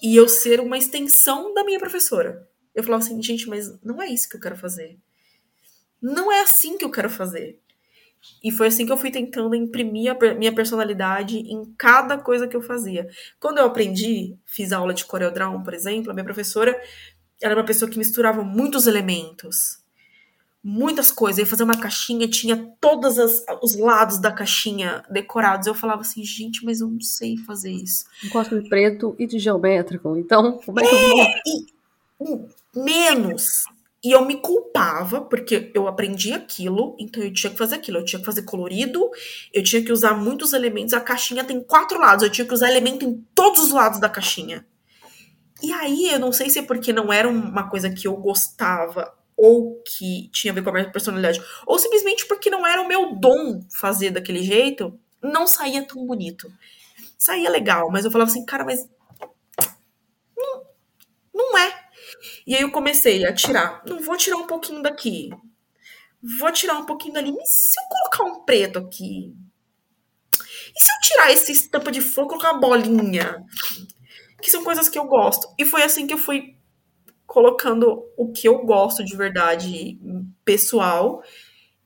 e 0.00 0.14
eu 0.14 0.28
ser 0.28 0.60
uma 0.60 0.78
extensão 0.78 1.52
da 1.52 1.64
minha 1.64 1.78
professora. 1.78 2.48
Eu 2.72 2.84
falava 2.84 3.02
assim, 3.02 3.20
gente, 3.20 3.48
mas 3.48 3.80
não 3.82 4.00
é 4.00 4.06
isso 4.06 4.28
que 4.28 4.36
eu 4.36 4.40
quero 4.40 4.56
fazer. 4.56 4.96
Não 6.00 6.30
é 6.30 6.42
assim 6.42 6.78
que 6.78 6.84
eu 6.84 6.90
quero 6.90 7.10
fazer. 7.10 7.60
E 8.44 8.52
foi 8.52 8.68
assim 8.68 8.86
que 8.86 8.92
eu 8.92 8.96
fui 8.96 9.10
tentando 9.10 9.54
imprimir 9.54 10.12
a 10.12 10.34
minha 10.34 10.54
personalidade 10.54 11.38
em 11.38 11.64
cada 11.76 12.16
coisa 12.16 12.46
que 12.46 12.56
eu 12.56 12.62
fazia. 12.62 13.08
Quando 13.40 13.58
eu 13.58 13.64
aprendi, 13.64 14.38
fiz 14.44 14.72
aula 14.72 14.94
de 14.94 15.04
CorelDRAW, 15.04 15.62
por 15.64 15.74
exemplo, 15.74 16.10
a 16.10 16.14
minha 16.14 16.24
professora 16.24 16.80
era 17.42 17.56
uma 17.56 17.64
pessoa 17.64 17.90
que 17.90 17.98
misturava 17.98 18.44
muitos 18.44 18.86
elementos 18.86 19.79
muitas 20.62 21.10
coisas. 21.10 21.38
Eu 21.38 21.44
ia 21.44 21.50
fazer 21.50 21.64
uma 21.64 21.76
caixinha, 21.76 22.28
tinha 22.28 22.56
todos 22.80 23.16
os 23.62 23.76
lados 23.76 24.18
da 24.18 24.30
caixinha 24.30 25.02
decorados. 25.10 25.66
Eu 25.66 25.74
falava 25.74 26.02
assim, 26.02 26.24
gente, 26.24 26.64
mas 26.64 26.80
eu 26.80 26.88
não 26.88 27.00
sei 27.00 27.36
fazer 27.38 27.70
isso. 27.70 28.04
Gosto 28.30 28.60
de 28.60 28.68
preto 28.68 29.14
e 29.18 29.26
de 29.26 29.38
geométrico, 29.38 30.16
então 30.16 30.58
como 30.64 30.80
é 30.80 30.82
que 30.82 30.94
eu 30.94 31.08
vou? 31.08 31.20
É, 31.22 31.40
e, 31.46 32.80
menos. 32.80 33.64
E 34.02 34.12
eu 34.12 34.24
me 34.24 34.38
culpava, 34.38 35.20
porque 35.20 35.70
eu 35.74 35.86
aprendi 35.86 36.32
aquilo, 36.32 36.96
então 36.98 37.22
eu 37.22 37.30
tinha 37.32 37.50
que 37.50 37.58
fazer 37.58 37.74
aquilo. 37.74 37.98
Eu 37.98 38.04
tinha 38.04 38.18
que 38.18 38.24
fazer 38.24 38.42
colorido, 38.42 39.10
eu 39.52 39.62
tinha 39.62 39.82
que 39.82 39.92
usar 39.92 40.14
muitos 40.14 40.54
elementos. 40.54 40.94
A 40.94 41.00
caixinha 41.00 41.44
tem 41.44 41.62
quatro 41.62 41.98
lados, 41.98 42.24
eu 42.24 42.30
tinha 42.30 42.46
que 42.46 42.54
usar 42.54 42.70
elemento 42.70 43.04
em 43.04 43.22
todos 43.34 43.60
os 43.64 43.72
lados 43.72 44.00
da 44.00 44.08
caixinha. 44.08 44.64
E 45.62 45.70
aí, 45.72 46.10
eu 46.10 46.18
não 46.18 46.32
sei 46.32 46.48
se 46.48 46.58
é 46.58 46.62
porque 46.62 46.90
não 46.90 47.12
era 47.12 47.28
uma 47.28 47.68
coisa 47.68 47.90
que 47.90 48.08
eu 48.08 48.16
gostava 48.16 49.12
ou 49.42 49.82
que 49.82 50.28
tinha 50.28 50.52
a 50.52 50.54
ver 50.54 50.62
com 50.62 50.68
a 50.68 50.72
minha 50.74 50.92
personalidade, 50.92 51.42
ou 51.66 51.78
simplesmente 51.78 52.26
porque 52.26 52.50
não 52.50 52.66
era 52.66 52.82
o 52.82 52.86
meu 52.86 53.16
dom 53.16 53.62
fazer 53.70 54.10
daquele 54.10 54.42
jeito, 54.42 55.00
não 55.22 55.46
saía 55.46 55.82
tão 55.82 56.04
bonito. 56.06 56.52
Saía 57.16 57.48
legal, 57.48 57.90
mas 57.90 58.04
eu 58.04 58.10
falava 58.10 58.30
assim, 58.30 58.44
cara, 58.44 58.66
mas 58.66 58.86
não, 60.36 60.62
não 61.32 61.56
é. 61.56 61.88
E 62.46 62.54
aí 62.54 62.60
eu 62.60 62.70
comecei 62.70 63.24
a 63.24 63.32
tirar. 63.32 63.82
Não 63.86 64.00
vou 64.00 64.16
tirar 64.18 64.36
um 64.36 64.46
pouquinho 64.46 64.82
daqui. 64.82 65.30
Vou 66.38 66.52
tirar 66.52 66.74
um 66.74 66.84
pouquinho 66.84 67.14
dali. 67.14 67.32
Mas 67.32 67.48
se 67.48 67.80
eu 67.80 67.84
colocar 67.88 68.24
um 68.24 68.44
preto 68.44 68.78
aqui? 68.78 69.34
E 70.76 70.84
se 70.84 70.92
eu 70.92 71.00
tirar 71.00 71.32
essa 71.32 71.50
estampa 71.50 71.90
de 71.90 72.02
flor, 72.02 72.26
colocar 72.26 72.52
uma 72.52 72.60
bolinha? 72.60 73.42
Que 74.42 74.50
são 74.50 74.62
coisas 74.62 74.86
que 74.86 74.98
eu 74.98 75.04
gosto. 75.04 75.48
E 75.58 75.64
foi 75.64 75.82
assim 75.82 76.06
que 76.06 76.12
eu 76.12 76.18
fui 76.18 76.59
colocando 77.30 78.02
o 78.16 78.32
que 78.32 78.48
eu 78.48 78.58
gosto 78.64 79.04
de 79.04 79.16
verdade 79.16 79.96
pessoal 80.44 81.22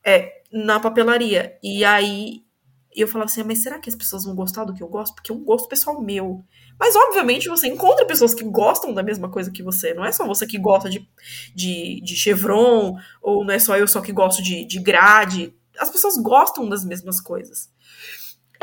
é, 0.02 0.40
na 0.50 0.80
papelaria. 0.80 1.58
E 1.62 1.84
aí 1.84 2.42
eu 2.90 3.06
falava 3.06 3.30
assim, 3.30 3.42
ah, 3.42 3.44
mas 3.44 3.62
será 3.62 3.78
que 3.78 3.90
as 3.90 3.94
pessoas 3.94 4.24
vão 4.24 4.34
gostar 4.34 4.64
do 4.64 4.72
que 4.72 4.82
eu 4.82 4.88
gosto? 4.88 5.14
Porque 5.14 5.30
é 5.30 5.34
um 5.34 5.44
gosto 5.44 5.68
pessoal 5.68 6.00
meu. 6.00 6.42
Mas, 6.80 6.96
obviamente, 6.96 7.50
você 7.50 7.66
encontra 7.66 8.06
pessoas 8.06 8.32
que 8.32 8.42
gostam 8.42 8.94
da 8.94 9.02
mesma 9.02 9.28
coisa 9.28 9.50
que 9.50 9.62
você. 9.62 9.92
Não 9.92 10.02
é 10.02 10.12
só 10.12 10.26
você 10.26 10.46
que 10.46 10.58
gosta 10.58 10.88
de, 10.88 11.06
de, 11.54 12.00
de 12.00 12.16
chevron, 12.16 12.96
ou 13.20 13.44
não 13.44 13.52
é 13.52 13.58
só 13.58 13.76
eu 13.76 13.86
só 13.86 14.00
que 14.00 14.12
gosto 14.12 14.42
de, 14.42 14.64
de 14.64 14.80
grade. 14.80 15.54
As 15.78 15.90
pessoas 15.90 16.16
gostam 16.16 16.66
das 16.70 16.86
mesmas 16.86 17.20
coisas. 17.20 17.68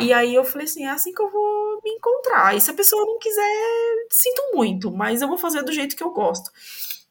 E 0.01 0.13
aí 0.13 0.33
eu 0.35 0.43
falei 0.43 0.65
assim, 0.65 0.85
é 0.85 0.89
assim 0.89 1.13
que 1.13 1.21
eu 1.21 1.29
vou 1.29 1.79
me 1.83 1.91
encontrar. 1.91 2.55
E 2.55 2.61
se 2.61 2.71
a 2.71 2.73
pessoa 2.73 3.05
não 3.05 3.19
quiser, 3.19 4.05
sinto 4.09 4.41
muito, 4.53 4.91
mas 4.91 5.21
eu 5.21 5.27
vou 5.27 5.37
fazer 5.37 5.63
do 5.63 5.71
jeito 5.71 5.95
que 5.95 6.03
eu 6.03 6.11
gosto. 6.11 6.51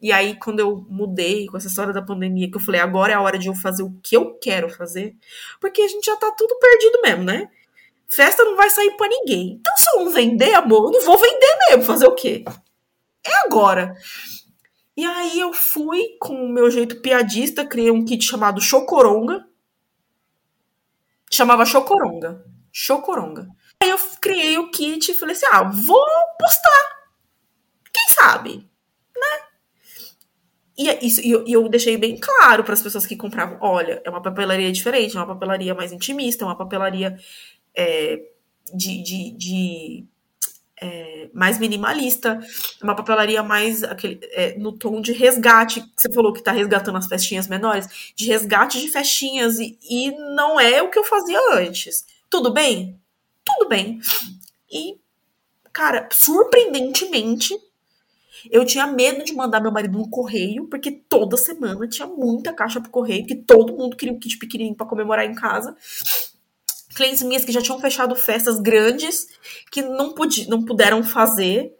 E 0.02 0.12
aí, 0.12 0.34
quando 0.38 0.60
eu 0.60 0.86
mudei 0.88 1.46
com 1.46 1.58
essa 1.58 1.68
história 1.68 1.92
da 1.92 2.00
pandemia, 2.00 2.50
que 2.50 2.56
eu 2.56 2.60
falei, 2.60 2.80
agora 2.80 3.12
é 3.12 3.16
a 3.16 3.20
hora 3.20 3.38
de 3.38 3.48
eu 3.48 3.54
fazer 3.54 3.82
o 3.82 3.92
que 4.02 4.16
eu 4.16 4.34
quero 4.38 4.70
fazer, 4.70 5.14
porque 5.60 5.82
a 5.82 5.88
gente 5.88 6.06
já 6.06 6.16
tá 6.16 6.30
tudo 6.30 6.58
perdido 6.58 7.02
mesmo, 7.02 7.24
né? 7.24 7.50
Festa 8.08 8.42
não 8.44 8.56
vai 8.56 8.70
sair 8.70 8.96
para 8.96 9.08
ninguém. 9.08 9.58
Então, 9.60 9.72
se 9.76 9.84
eu 9.94 10.04
não 10.04 10.10
vender, 10.10 10.54
amor, 10.54 10.86
eu 10.86 10.98
não 10.98 11.06
vou 11.06 11.18
vender 11.18 11.58
mesmo. 11.68 11.84
Fazer 11.84 12.06
o 12.06 12.14
quê? 12.14 12.44
É 13.24 13.46
agora. 13.46 13.94
E 14.96 15.04
aí 15.04 15.38
eu 15.38 15.52
fui 15.52 16.16
com 16.18 16.34
o 16.34 16.48
meu 16.48 16.70
jeito 16.70 17.00
piadista, 17.00 17.64
criei 17.64 17.90
um 17.90 18.04
kit 18.04 18.24
chamado 18.24 18.60
Chocoronga. 18.60 19.46
Chamava 21.30 21.64
Chocoronga. 21.64 22.44
Chocoronga. 22.72 23.48
Aí 23.82 23.90
eu 23.90 23.98
criei 24.20 24.58
o 24.58 24.70
kit 24.70 25.10
e 25.10 25.14
falei 25.14 25.34
assim: 25.34 25.46
ah, 25.52 25.64
vou 25.64 26.06
postar. 26.38 27.00
Quem 27.92 28.08
sabe? 28.08 28.70
E, 30.80 30.88
é 30.88 30.98
isso, 31.04 31.20
e 31.20 31.30
eu, 31.30 31.44
eu 31.46 31.68
deixei 31.68 31.98
bem 31.98 32.16
claro 32.16 32.64
para 32.64 32.72
as 32.72 32.80
pessoas 32.80 33.04
que 33.04 33.14
compravam: 33.14 33.58
olha, 33.60 34.00
é 34.02 34.08
uma 34.08 34.22
papelaria 34.22 34.72
diferente, 34.72 35.14
é 35.14 35.20
uma 35.20 35.26
papelaria 35.26 35.74
mais 35.74 35.92
intimista, 35.92 36.42
é 36.42 36.46
uma 36.46 36.56
papelaria 36.56 37.18
é, 37.76 38.18
de, 38.74 39.02
de, 39.02 39.30
de 39.32 40.04
é, 40.80 41.28
mais 41.34 41.58
minimalista, 41.58 42.40
uma 42.82 42.96
papelaria 42.96 43.42
mais 43.42 43.84
aquele, 43.84 44.20
é, 44.32 44.56
no 44.58 44.72
tom 44.72 45.02
de 45.02 45.12
resgate, 45.12 45.84
você 45.94 46.10
falou 46.10 46.32
que 46.32 46.38
está 46.38 46.50
resgatando 46.50 46.96
as 46.96 47.06
festinhas 47.06 47.46
menores, 47.46 48.14
de 48.16 48.26
resgate 48.26 48.80
de 48.80 48.88
festinhas, 48.88 49.58
e, 49.58 49.78
e 49.82 50.12
não 50.34 50.58
é 50.58 50.80
o 50.80 50.88
que 50.88 50.98
eu 50.98 51.04
fazia 51.04 51.38
antes. 51.52 52.06
Tudo 52.30 52.52
bem? 52.52 53.00
Tudo 53.44 53.68
bem. 53.68 54.00
E, 54.70 55.00
cara, 55.72 56.08
surpreendentemente, 56.12 57.54
eu 58.50 58.64
tinha 58.64 58.86
medo 58.86 59.24
de 59.24 59.34
mandar 59.34 59.60
meu 59.60 59.72
marido 59.72 59.98
no 59.98 60.08
correio, 60.08 60.68
porque 60.68 60.90
toda 60.90 61.36
semana 61.36 61.88
tinha 61.88 62.06
muita 62.06 62.52
caixa 62.52 62.80
pro 62.80 62.90
correio, 62.90 63.26
que 63.26 63.34
todo 63.34 63.76
mundo 63.76 63.96
queria 63.96 64.14
um 64.14 64.18
kit 64.18 64.38
pequenininho 64.38 64.76
para 64.76 64.86
comemorar 64.86 65.26
em 65.26 65.34
casa 65.34 65.76
clientes 66.94 67.22
minhas 67.22 67.44
que 67.44 67.52
já 67.52 67.62
tinham 67.62 67.80
fechado 67.80 68.14
festas 68.14 68.60
grandes 68.60 69.26
que 69.70 69.80
não, 69.80 70.12
pudi, 70.12 70.48
não 70.48 70.64
puderam 70.64 71.02
fazer. 71.02 71.72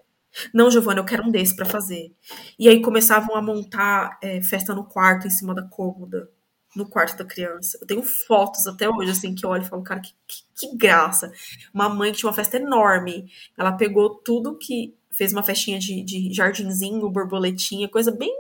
Não, 0.55 0.71
Giovana, 0.71 1.01
eu 1.01 1.05
quero 1.05 1.25
um 1.25 1.31
desse 1.31 1.55
para 1.55 1.67
fazer. 1.67 2.15
E 2.59 2.69
aí 2.69 2.81
começavam 2.81 3.37
a 3.37 3.43
montar 3.43 4.19
é, 4.23 4.41
festa 4.41 4.75
no 4.75 4.85
quarto, 4.85 5.27
em 5.27 5.31
cima 5.31 5.55
da 5.55 5.63
cômoda, 5.63 6.31
no 6.75 6.89
quarto 6.89 7.17
da 7.17 7.25
criança. 7.25 7.79
Eu 7.81 7.87
tenho 7.87 8.03
fotos 8.03 8.67
até 8.67 8.89
hoje, 8.89 9.11
assim, 9.11 9.35
que 9.35 9.45
eu 9.45 9.51
olho 9.51 9.63
e 9.63 9.69
falo, 9.69 9.83
cara, 9.83 10.01
que, 10.01 10.13
que, 10.27 10.43
que 10.55 10.77
graça. 10.77 11.33
Uma 11.75 11.89
mãe 11.89 12.13
que 12.13 12.19
tinha 12.19 12.29
uma 12.29 12.35
festa 12.35 12.57
enorme. 12.57 13.31
Ela 13.59 13.73
pegou 13.73 14.17
tudo 14.17 14.59
que. 14.59 14.95
Fez 15.13 15.33
uma 15.33 15.43
festinha 15.43 15.79
de, 15.79 16.03
de 16.05 16.33
jardinzinho, 16.33 17.11
borboletinha, 17.11 17.89
coisa 17.89 18.13
bem. 18.13 18.33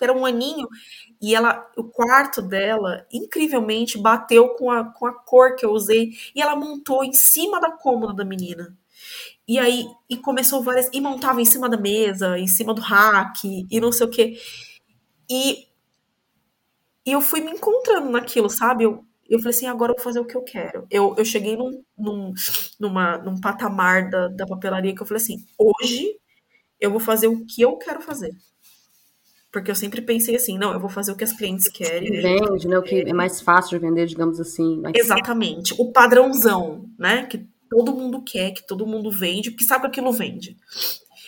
Era 0.00 0.12
um 0.12 0.24
aninho. 0.24 0.68
E 1.20 1.34
ela, 1.34 1.68
o 1.76 1.84
quarto 1.84 2.40
dela, 2.40 3.06
incrivelmente, 3.12 3.98
bateu 3.98 4.50
com 4.50 4.70
a, 4.70 4.84
com 4.84 5.06
a 5.06 5.12
cor 5.12 5.56
que 5.56 5.66
eu 5.66 5.72
usei. 5.72 6.12
E 6.34 6.40
ela 6.40 6.56
montou 6.56 7.04
em 7.04 7.12
cima 7.12 7.60
da 7.60 7.72
cômoda 7.72 8.14
da 8.14 8.24
menina. 8.24 8.76
E 9.46 9.58
aí, 9.58 9.86
e 10.08 10.16
começou 10.16 10.62
várias. 10.62 10.88
E 10.92 11.00
montava 11.00 11.40
em 11.40 11.44
cima 11.44 11.68
da 11.68 11.76
mesa, 11.76 12.38
em 12.38 12.46
cima 12.46 12.72
do 12.72 12.80
rack, 12.80 13.66
e 13.70 13.80
não 13.80 13.92
sei 13.92 14.06
o 14.06 14.10
quê. 14.10 14.38
E, 15.30 15.66
e 17.04 17.12
eu 17.12 17.20
fui 17.20 17.40
me 17.40 17.50
encontrando 17.50 18.10
naquilo, 18.10 18.48
sabe? 18.48 18.84
Eu, 18.84 19.04
eu 19.28 19.38
falei 19.38 19.50
assim, 19.50 19.66
agora 19.66 19.92
eu 19.92 19.96
vou 19.96 20.04
fazer 20.04 20.20
o 20.20 20.24
que 20.24 20.36
eu 20.36 20.42
quero. 20.42 20.86
Eu, 20.90 21.14
eu 21.16 21.24
cheguei 21.24 21.56
num, 21.56 21.82
num, 21.98 22.32
numa, 22.78 23.18
num 23.18 23.40
patamar 23.40 24.08
da, 24.08 24.28
da 24.28 24.46
papelaria 24.46 24.94
que 24.94 25.02
eu 25.02 25.06
falei 25.06 25.22
assim, 25.22 25.44
hoje 25.58 26.16
eu 26.80 26.90
vou 26.90 27.00
fazer 27.00 27.28
o 27.28 27.44
que 27.44 27.62
eu 27.62 27.76
quero 27.76 28.00
fazer. 28.00 28.32
Porque 29.52 29.70
eu 29.70 29.74
sempre 29.74 30.00
pensei 30.00 30.34
assim, 30.34 30.56
não, 30.56 30.72
eu 30.72 30.80
vou 30.80 30.88
fazer 30.88 31.12
o 31.12 31.16
que 31.16 31.24
as 31.24 31.32
clientes 31.32 31.68
querem. 31.68 32.10
Vende, 32.10 32.66
né? 32.66 32.78
O 32.78 32.82
que 32.82 33.02
é 33.02 33.12
mais 33.12 33.40
fácil 33.40 33.78
de 33.78 33.86
vender, 33.86 34.06
digamos 34.06 34.40
assim. 34.40 34.80
Mas... 34.80 34.94
Exatamente. 34.94 35.74
O 35.78 35.92
padrãozão, 35.92 36.88
né? 36.98 37.26
Que 37.26 37.46
todo 37.68 37.94
mundo 37.94 38.22
quer, 38.22 38.52
que 38.52 38.66
todo 38.66 38.86
mundo 38.86 39.10
vende, 39.10 39.50
porque 39.50 39.64
sabe 39.64 39.82
que 39.82 39.88
aquilo 39.88 40.12
vende. 40.12 40.56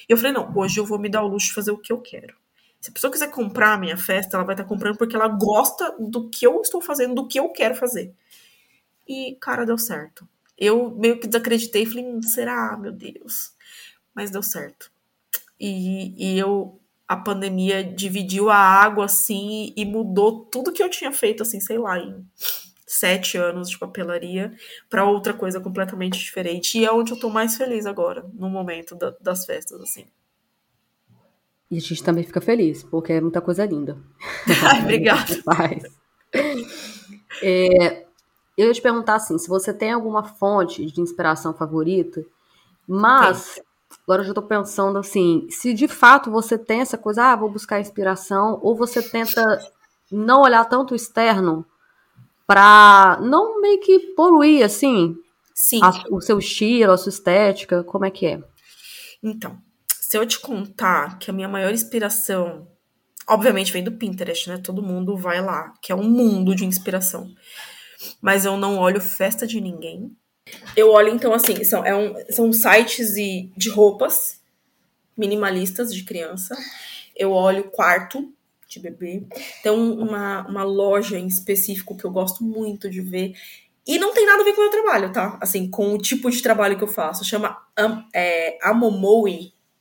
Eu 0.09 0.17
falei, 0.17 0.33
não, 0.33 0.53
hoje 0.57 0.79
eu 0.79 0.87
vou 0.87 0.99
me 0.99 1.09
dar 1.09 1.23
o 1.23 1.29
luxo 1.29 1.49
de 1.49 1.55
fazer 1.55 1.71
o 1.71 1.79
que 1.79 1.93
eu 1.93 2.01
quero. 2.01 2.35
Se 2.85 2.91
a 2.91 2.93
pessoa 2.93 3.11
quiser 3.11 3.31
comprar 3.31 3.73
a 3.73 3.79
minha 3.79 3.97
festa, 3.97 4.37
ela 4.37 4.45
vai 4.45 4.53
estar 4.53 4.67
comprando 4.67 4.99
porque 4.99 5.17
ela 5.17 5.27
gosta 5.27 5.97
do 5.99 6.29
que 6.29 6.47
eu 6.47 6.61
estou 6.61 6.83
fazendo, 6.83 7.15
do 7.15 7.27
que 7.27 7.41
eu 7.41 7.49
quero 7.49 7.75
fazer. 7.75 8.15
E, 9.09 9.39
cara, 9.41 9.65
deu 9.65 9.79
certo. 9.79 10.29
Eu 10.59 10.91
meio 10.91 11.19
que 11.19 11.27
desacreditei 11.27 11.87
falei, 11.87 12.05
hum, 12.05 12.21
será, 12.21 12.77
meu 12.77 12.93
Deus? 12.93 13.55
Mas 14.15 14.31
deu 14.31 14.43
certo. 14.43 14.93
E, 15.59 16.35
e 16.35 16.39
eu 16.39 16.79
a 17.09 17.17
pandemia 17.17 17.83
dividiu 17.83 18.51
a 18.51 18.57
água 18.57 19.07
assim 19.07 19.73
e 19.75 19.87
mudou 19.87 20.45
tudo 20.45 20.73
que 20.73 20.83
eu 20.83 20.91
tinha 20.91 21.11
feito, 21.11 21.43
assim, 21.43 21.61
sei 21.61 21.79
lá, 21.79 21.99
em 21.99 22.23
sete 22.87 23.39
anos 23.39 23.71
de 23.71 23.79
papelaria 23.79 24.53
para 24.91 25.07
outra 25.07 25.33
coisa 25.33 25.59
completamente 25.59 26.19
diferente. 26.19 26.79
E 26.79 26.85
é 26.85 26.93
onde 26.93 27.13
eu 27.13 27.19
tô 27.19 27.31
mais 27.31 27.57
feliz 27.57 27.87
agora, 27.87 28.27
no 28.35 28.51
momento 28.51 28.95
da, 28.95 29.15
das 29.23 29.47
festas, 29.47 29.81
assim. 29.81 30.05
E 31.71 31.77
a 31.79 31.81
gente 31.81 32.03
também 32.03 32.25
fica 32.25 32.41
feliz, 32.41 32.83
porque 32.83 33.13
é 33.13 33.21
muita 33.21 33.41
coisa 33.41 33.65
linda. 33.65 33.99
Ai, 34.65 34.83
obrigada. 34.83 35.25
É, 37.43 38.07
eu 38.57 38.69
ia 38.69 38.73
te 38.73 38.81
perguntar 38.81 39.17
assim, 39.17 39.37
se 39.39 39.49
você 39.49 39.75
tem 39.75 39.91
alguma 39.91 40.23
fonte 40.23 40.87
de 40.87 41.01
inspiração 41.01 41.53
favorita, 41.53 42.25
mas 42.87 43.55
tem. 43.57 43.65
Agora 44.07 44.23
eu 44.23 44.27
já 44.27 44.35
tô 44.35 44.43
pensando 44.43 44.99
assim, 44.99 45.47
se 45.51 45.75
de 45.75 45.89
fato 45.89 46.31
você 46.31 46.57
tem 46.57 46.81
essa 46.81 46.97
coisa, 46.97 47.33
ah, 47.33 47.37
vou 47.37 47.51
buscar 47.51 47.81
inspiração, 47.81 48.59
ou 48.63 48.77
você 48.77 49.03
tenta 49.03 49.61
não 50.11 50.43
olhar 50.43 50.65
tanto 50.67 50.93
o 50.93 50.97
externo 50.97 51.65
para 52.47 53.19
não 53.23 53.61
meio 53.61 53.81
que 53.81 53.99
poluir 54.15 54.65
assim, 54.65 55.17
Sim. 55.55 55.81
A, 55.83 55.91
o 56.11 56.21
seu 56.21 56.39
estilo, 56.39 56.93
a 56.93 56.97
sua 56.97 57.11
estética, 57.11 57.85
como 57.85 58.05
é 58.05 58.11
que 58.11 58.27
é? 58.27 58.43
Então, 59.23 59.57
se 60.15 60.19
eu 60.19 60.25
te 60.25 60.39
contar 60.39 61.19
que 61.19 61.29
a 61.29 61.35
minha 61.35 61.49
maior 61.49 61.73
inspiração, 61.73 62.69
obviamente 63.27 63.73
vem 63.73 63.83
do 63.83 63.91
Pinterest, 63.91 64.49
né? 64.49 64.61
Todo 64.63 64.81
mundo 64.81 65.17
vai 65.17 65.43
lá, 65.43 65.75
que 65.83 65.91
é 65.91 65.95
um 65.97 66.09
mundo 66.09 66.55
de 66.55 66.65
inspiração. 66.65 67.35
Mas 68.23 68.45
eu 68.45 68.57
não 68.57 68.79
olho 68.79 69.01
festa 69.01 69.45
de 69.45 69.61
ninguém, 69.61 70.17
eu 70.77 70.93
olho, 70.93 71.09
então, 71.09 71.33
assim, 71.33 71.65
são, 71.65 71.85
é 71.85 71.97
um, 71.97 72.15
são 72.31 72.53
sites 72.53 73.15
de, 73.15 73.51
de 73.57 73.69
roupas 73.71 74.41
minimalistas 75.17 75.93
de 75.93 76.05
criança. 76.05 76.57
Eu 77.17 77.33
olho 77.33 77.73
quarto 77.73 78.33
de 78.69 78.79
bebê. 78.79 79.27
Tem 79.65 79.73
uma, 79.73 80.47
uma 80.47 80.63
loja 80.63 81.19
em 81.19 81.27
específico 81.27 81.97
que 81.97 82.05
eu 82.05 82.13
gosto 82.13 82.45
muito 82.45 82.89
de 82.89 83.01
ver. 83.01 83.35
E 83.85 83.99
não 83.99 84.15
tem 84.15 84.25
nada 84.27 84.43
a 84.43 84.45
ver 84.45 84.53
com 84.53 84.61
o 84.61 84.63
meu 84.63 84.71
trabalho, 84.71 85.13
tá? 85.13 85.39
Assim, 85.41 85.69
com 85.69 85.93
o 85.93 85.99
tipo 85.99 86.31
de 86.31 86.41
trabalho 86.41 86.79
que 86.79 86.85
eu 86.85 86.89
faço. 86.89 87.25
Chama 87.25 87.61
um, 87.77 88.05
é. 88.15 88.59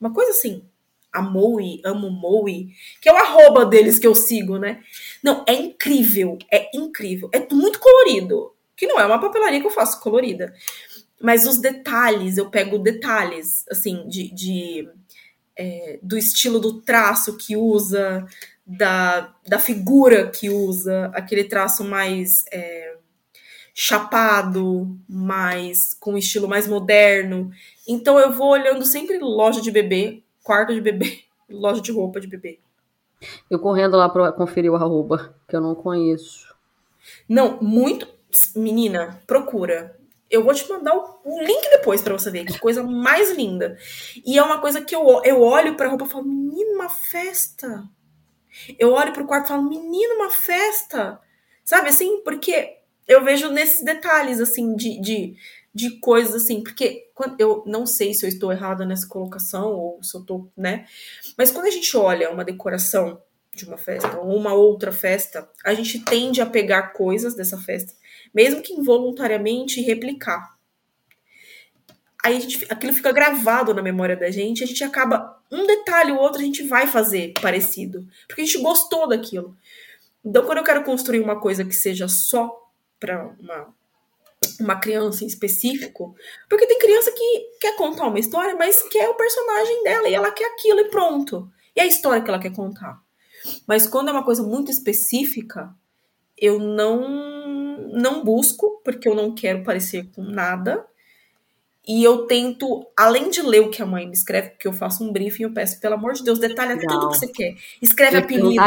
Uma 0.04 0.14
coisa 0.14 0.32
assim. 0.32 0.66
Amoe, 1.14 1.82
Amomoe. 1.86 2.70
Que 3.00 3.08
é 3.08 3.14
o 3.14 3.16
arroba 3.16 3.66
deles 3.66 3.98
que 3.98 4.06
eu 4.06 4.14
sigo, 4.14 4.58
né? 4.58 4.82
Não, 5.24 5.46
é 5.48 5.54
incrível. 5.54 6.38
É 6.52 6.70
incrível. 6.76 7.30
É 7.32 7.40
muito 7.54 7.80
colorido 7.80 8.52
que 8.76 8.86
não 8.86 9.00
é 9.00 9.06
uma 9.06 9.22
papelaria 9.22 9.62
que 9.62 9.68
eu 9.68 9.72
faço 9.72 10.02
colorida. 10.02 10.54
Mas 11.22 11.48
os 11.48 11.58
detalhes, 11.58 12.38
eu 12.38 12.50
pego 12.50 12.78
detalhes, 12.78 13.64
assim, 13.70 14.06
de, 14.10 14.30
de 14.34 14.90
é, 15.56 16.00
do 16.04 16.18
estilo 16.18 16.60
do 16.60 16.82
traço 16.82 17.38
que 17.38 17.56
usa, 17.56 18.26
da, 18.66 19.34
da 19.48 19.58
figura 19.58 20.30
que 20.30 20.50
usa, 20.50 21.12
aquele 21.14 21.46
traço 21.46 21.84
mais 21.86 22.44
é, 22.52 22.93
chapado, 23.74 24.96
mais 25.10 25.94
com 25.96 26.14
um 26.14 26.18
estilo 26.18 26.48
mais 26.48 26.68
moderno. 26.68 27.52
Então 27.88 28.20
eu 28.20 28.32
vou 28.32 28.50
olhando 28.50 28.86
sempre 28.86 29.18
loja 29.18 29.60
de 29.62 29.72
bebê, 29.72 30.22
quarto 30.44 30.74
de 30.74 30.82
bebê, 30.82 31.24
loja 31.50 31.82
de 31.82 31.92
roupa 31.92 32.20
de 32.20 32.28
bebê. 32.28 32.60
Eu 33.50 33.58
correndo 33.60 33.98
lá 33.98 34.08
para 34.10 34.32
conferir 34.32 34.72
o 34.72 34.76
arroba, 34.76 35.36
que 35.48 35.56
eu 35.56 35.62
não 35.62 35.74
conheço. 35.74 36.54
Não, 37.28 37.60
muito. 37.62 38.08
Menina, 38.56 39.22
procura. 39.26 39.98
Eu 40.30 40.44
vou 40.44 40.54
te 40.54 40.68
mandar 40.68 40.96
o, 40.96 41.42
link 41.44 41.70
depois 41.70 42.02
para 42.02 42.14
você 42.14 42.32
ver 42.32 42.46
que 42.46 42.60
coisa 42.60 42.84
mais 42.84 43.32
linda. 43.32 43.78
E 44.26 44.38
é 44.38 44.44
uma 44.44 44.60
coisa 44.60 44.82
que 44.82 44.96
eu, 44.96 45.22
eu 45.24 45.42
olho 45.42 45.76
pra 45.76 45.88
roupa 45.88 46.06
e 46.06 46.10
falo, 46.10 46.26
menino, 46.26 46.74
uma 46.74 46.90
festa. 46.90 47.84
Eu 48.80 48.94
olho 48.94 49.14
pro 49.14 49.26
quarto 49.26 49.46
e 49.46 49.48
falo, 49.50 49.64
menino, 49.64 50.16
uma 50.16 50.30
festa. 50.30 51.20
Sabe 51.64 51.90
assim? 51.90 52.22
Porque 52.24 52.83
eu 53.08 53.24
vejo 53.24 53.50
nesses 53.50 53.84
detalhes, 53.84 54.40
assim, 54.40 54.76
de, 54.76 55.00
de, 55.00 55.36
de 55.74 56.00
coisas 56.00 56.36
assim. 56.36 56.62
Porque 56.64 57.10
quando, 57.14 57.40
eu 57.40 57.64
não 57.66 57.86
sei 57.86 58.14
se 58.14 58.26
eu 58.26 58.30
estou 58.30 58.52
errada 58.52 58.86
nessa 58.86 59.08
colocação 59.08 59.74
ou 59.74 60.04
se 60.04 60.16
eu 60.16 60.22
tô, 60.22 60.48
né? 60.56 60.86
Mas 61.38 61.52
quando 61.52 61.68
a 61.68 61.72
gente 61.72 61.96
olha 61.96 62.32
uma 62.32 62.46
decoração 62.46 63.22
de 63.54 63.66
uma 63.66 63.78
festa 63.78 64.18
ou 64.18 64.36
uma 64.36 64.54
outra 64.54 64.92
festa, 64.92 65.48
a 65.64 65.74
gente 65.74 66.00
tende 66.00 66.42
a 66.42 66.46
pegar 66.46 66.94
coisas 66.94 67.36
dessa 67.36 67.58
festa 67.58 67.94
mesmo 68.34 68.62
que 68.62 68.74
involuntariamente, 68.74 69.82
replicar. 69.82 70.58
Aí 72.24 72.40
gente, 72.40 72.66
aquilo 72.70 72.94
fica 72.94 73.12
gravado 73.12 73.74
na 73.74 73.82
memória 73.82 74.16
da 74.16 74.32
gente, 74.32 74.64
a 74.64 74.68
gente 74.68 74.84
acaba 74.84 75.38
um 75.52 75.68
detalhe 75.68 76.12
ou 76.12 76.20
outro 76.20 76.42
a 76.42 76.46
gente 76.46 76.64
vai 76.64 76.88
fazer 76.88 77.34
parecido, 77.42 78.08
porque 78.28 78.42
a 78.42 78.46
gente 78.46 78.60
gostou 78.60 79.08
daquilo. 79.08 79.56
Então, 80.26 80.46
quando 80.46 80.60
eu 80.60 80.64
quero 80.64 80.84
construir 80.84 81.20
uma 81.20 81.40
coisa 81.40 81.66
que 81.66 81.76
seja 81.76 82.08
só 82.08 82.63
para 83.04 83.36
uma 83.40 83.74
uma 84.60 84.76
criança 84.76 85.24
em 85.24 85.28
específico, 85.28 86.16
porque 86.50 86.68
tem 86.68 86.78
criança 86.78 87.12
que 87.12 87.50
quer 87.60 87.76
contar 87.76 88.08
uma 88.08 88.20
história, 88.20 88.56
mas 88.56 88.84
quer 88.90 89.10
o 89.10 89.16
personagem 89.16 89.84
dela 89.84 90.10
e 90.10 90.14
ela 90.14 90.32
quer 90.32 90.46
aquilo 90.46 90.82
e 90.82 90.90
pronto. 90.90 91.50
E 91.76 91.80
é 91.80 91.84
a 91.84 91.88
história 91.88 92.22
que 92.22 92.30
ela 92.30 92.40
quer 92.40 92.54
contar. 92.54 93.02
Mas 93.66 93.88
quando 93.88 94.10
é 94.10 94.12
uma 94.12 94.24
coisa 94.24 94.44
muito 94.44 94.70
específica, 94.70 95.74
eu 96.38 96.60
não 96.60 97.34
não 97.94 98.24
busco, 98.24 98.82
porque 98.84 99.08
eu 99.08 99.16
não 99.16 99.34
quero 99.34 99.64
parecer 99.64 100.10
com 100.14 100.24
nada. 100.24 100.86
E 101.86 102.04
eu 102.04 102.26
tento, 102.26 102.86
além 102.98 103.30
de 103.30 103.42
ler 103.42 103.62
o 103.62 103.70
que 103.70 103.82
a 103.82 103.86
mãe 103.86 104.06
me 104.06 104.14
escreve, 104.14 104.52
porque 104.52 104.68
eu 104.68 104.74
faço 104.74 105.04
um 105.04 105.12
briefing, 105.12 105.44
eu 105.44 105.54
peço, 105.54 105.80
pelo 105.80 105.96
amor 105.96 106.14
de 106.14 106.24
Deus, 106.24 106.40
detalha 106.40 106.76
Legal. 106.76 107.00
tudo 107.00 107.12
que 107.12 107.20
você 107.20 107.28
quer. 107.28 107.56
Escreve 107.82 108.18
Eu 108.18 108.22
apelido. 108.22 108.62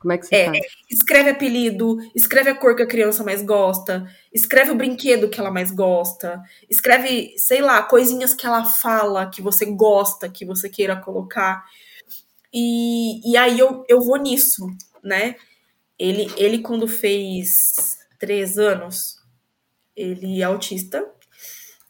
Como 0.00 0.12
é 0.12 0.18
que 0.18 0.26
você 0.26 0.36
É, 0.36 0.44
faz? 0.44 0.66
escreve 0.90 1.30
apelido, 1.30 1.98
escreve 2.14 2.50
a 2.50 2.54
cor 2.54 2.76
que 2.76 2.82
a 2.82 2.86
criança 2.86 3.24
mais 3.24 3.42
gosta, 3.42 4.06
escreve 4.32 4.70
o 4.70 4.76
brinquedo 4.76 5.28
que 5.30 5.40
ela 5.40 5.50
mais 5.50 5.70
gosta, 5.70 6.42
escreve, 6.68 7.34
sei 7.38 7.60
lá, 7.62 7.82
coisinhas 7.82 8.34
que 8.34 8.46
ela 8.46 8.64
fala, 8.64 9.30
que 9.30 9.42
você 9.42 9.64
gosta, 9.66 10.28
que 10.28 10.44
você 10.44 10.68
queira 10.68 10.96
colocar. 10.96 11.64
E, 12.52 13.30
e 13.32 13.36
aí 13.36 13.58
eu, 13.58 13.84
eu 13.88 14.00
vou 14.00 14.16
nisso, 14.16 14.66
né? 15.02 15.36
Ele, 15.98 16.32
ele, 16.36 16.60
quando 16.60 16.88
fez 16.88 17.98
três 18.18 18.58
anos, 18.58 19.16
ele 19.96 20.40
é 20.40 20.44
autista, 20.44 21.04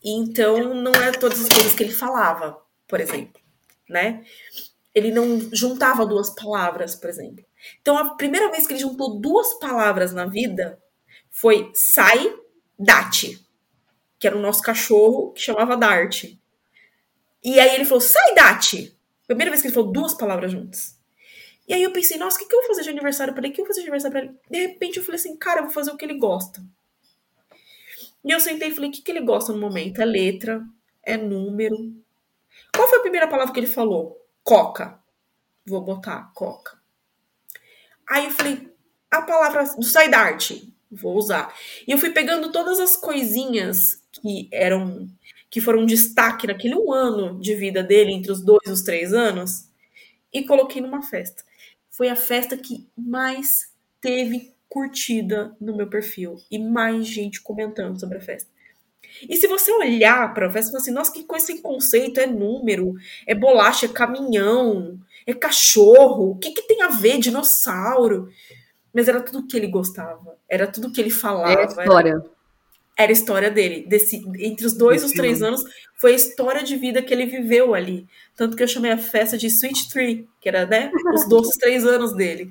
e 0.03 0.11
então 0.13 0.75
não 0.75 0.93
é 0.93 1.13
todas 1.13 1.41
as 1.43 1.49
coisas 1.49 1.75
que 1.75 1.83
ele 1.85 1.93
falava, 1.93 2.59
por 2.89 3.01
exemplo, 3.01 3.41
né? 3.89 4.25
Ele 4.95 5.13
não 5.13 5.41
juntava 5.53 6.07
duas 6.07 6.31
palavras, 6.31 6.97
por 6.97 7.11
exemplo. 7.11 7.45
Então, 7.81 7.97
a 7.97 8.15
primeira 8.15 8.51
vez 8.51 8.67
que 8.67 8.73
ele 8.73 8.81
juntou 8.81 9.19
duas 9.19 9.55
palavras 9.55 10.13
na 10.13 10.27
vida 10.27 10.81
foi 11.31 11.71
sai, 11.75 12.35
date, 12.79 13.45
que 14.19 14.27
era 14.27 14.37
o 14.37 14.41
nosso 14.41 14.63
cachorro 14.63 15.33
que 15.33 15.41
chamava 15.41 15.77
Dart. 15.77 16.25
E 17.43 17.61
aí 17.61 17.75
ele 17.75 17.85
falou, 17.85 18.01
sai, 18.01 18.35
date. 18.35 18.97
Primeira 19.27 19.51
vez 19.51 19.61
que 19.61 19.69
ele 19.69 19.75
falou 19.75 19.93
duas 19.93 20.15
palavras 20.15 20.53
juntas. 20.53 20.99
E 21.69 21.75
aí 21.75 21.83
eu 21.83 21.93
pensei, 21.93 22.17
nossa, 22.17 22.37
o 22.37 22.41
que, 22.41 22.47
que 22.47 22.55
eu 22.55 22.61
vou 22.61 22.69
fazer 22.69 22.83
de 22.83 22.91
aniversário 22.91 23.35
pra 23.35 23.43
ele? 23.43 23.53
O 23.53 23.55
que 23.55 23.61
eu 23.61 23.65
vou 23.65 23.75
fazer 23.75 23.83
de 23.83 23.91
aniversário 23.91 24.13
pra 24.13 24.25
ele? 24.25 24.39
De 24.51 24.67
repente 24.67 24.97
eu 24.97 25.05
falei 25.05 25.21
assim, 25.21 25.37
cara, 25.37 25.61
eu 25.61 25.65
vou 25.65 25.73
fazer 25.73 25.91
o 25.91 25.97
que 25.97 26.05
ele 26.05 26.19
gosta. 26.19 26.65
E 28.25 28.31
eu 28.31 28.41
sentei 28.41 28.69
e 28.69 28.75
falei, 28.75 28.91
o 28.91 28.93
que, 28.93 29.03
que 29.03 29.11
ele 29.13 29.21
gosta 29.21 29.53
no 29.53 29.61
momento? 29.61 30.01
É 30.01 30.05
letra, 30.05 30.65
é 31.03 31.17
número. 31.17 31.77
Qual 32.75 32.89
foi 32.89 32.99
a 32.99 33.03
primeira 33.03 33.29
palavra 33.29 33.53
que 33.53 33.61
ele 33.61 33.67
falou? 33.67 34.19
Coca. 34.43 34.99
Vou 35.67 35.83
botar 35.83 36.33
coca. 36.35 36.78
Aí 38.09 38.27
eu 38.27 38.31
falei, 38.31 38.69
a 39.11 39.23
palavra 39.23 39.65
do 39.65 39.85
side 39.85 40.15
art, 40.15 40.53
vou 40.91 41.17
usar. 41.17 41.55
E 41.87 41.93
eu 41.93 41.99
fui 41.99 42.11
pegando 42.11 42.51
todas 42.51 42.81
as 42.81 42.97
coisinhas 42.97 44.03
que 44.13 44.49
eram 44.53 45.09
que 45.51 45.63
foram 45.63 45.87
destaque 45.87 46.47
naquele 46.47 46.75
um 46.75 46.93
ano 46.93 47.41
de 47.41 47.55
vida 47.55 47.83
dele, 47.83 48.13
entre 48.13 48.31
os 48.31 48.45
dois 48.45 48.67
e 48.67 48.71
os 48.71 48.83
três 48.83 49.15
anos, 49.15 49.69
e 50.31 50.45
coloquei 50.45 50.83
numa 50.83 51.03
festa. 51.03 51.43
Foi 51.91 52.11
a 52.11 52.17
festa 52.17 52.55
que 52.55 52.87
mais 52.97 53.73
teve 53.99 54.53
curtida 54.69 55.57
no 55.59 55.75
meu 55.75 55.89
perfil 55.89 56.37
e 56.51 56.59
mais 56.59 57.07
gente 57.07 57.41
comentando 57.41 57.99
sobre 57.99 58.19
a 58.19 58.21
festa. 58.21 58.51
E 59.27 59.37
se 59.37 59.47
você 59.47 59.73
olhar 59.73 60.35
para 60.35 60.49
a 60.49 60.53
festa 60.53 60.69
e 60.69 60.73
falar 60.73 60.83
assim, 60.83 60.91
nossa, 60.93 61.13
que 61.13 61.25
coisa 61.25 61.47
sem 61.47 61.63
conceito, 61.63 62.21
é 62.21 62.27
número, 62.27 62.95
é 63.27 63.35
bolacha, 63.35 63.87
é 63.87 63.89
caminhão, 63.89 65.01
é 65.31 65.35
cachorro, 65.35 66.31
o 66.31 66.39
que, 66.39 66.53
que 66.53 66.63
tem 66.63 66.83
a 66.83 66.89
ver, 66.89 67.19
dinossauro? 67.19 68.29
Mas 68.95 69.09
era 69.09 69.21
tudo 69.21 69.47
que 69.47 69.57
ele 69.57 69.67
gostava, 69.67 70.39
era 70.49 70.67
tudo 70.67 70.91
que 70.91 71.01
ele 71.01 71.11
falava. 71.11 71.53
É 71.53 71.63
a 71.63 71.67
história. 71.67 72.11
Era, 72.11 72.25
era 72.97 73.11
a 73.11 73.13
história 73.13 73.51
dele. 73.51 73.87
Desse, 73.87 74.25
entre 74.39 74.67
os 74.67 74.73
dois 74.73 75.03
e 75.03 75.05
os 75.05 75.13
três 75.13 75.43
anos, 75.43 75.63
foi 75.95 76.13
a 76.13 76.17
história 76.17 76.63
de 76.63 76.77
vida 76.77 77.03
que 77.03 77.13
ele 77.13 77.27
viveu 77.27 77.75
ali. 77.75 78.07
Tanto 78.35 78.57
que 78.57 78.63
eu 78.63 78.69
chamei 78.69 78.91
a 78.91 78.97
festa 78.97 79.37
de 79.37 79.49
Sweet 79.49 79.91
Tree, 79.91 80.27
que 80.41 80.49
era, 80.49 80.65
né, 80.65 80.91
os 81.13 81.29
doces 81.29 81.57
três 81.59 81.85
anos 81.85 82.15
dele. 82.15 82.51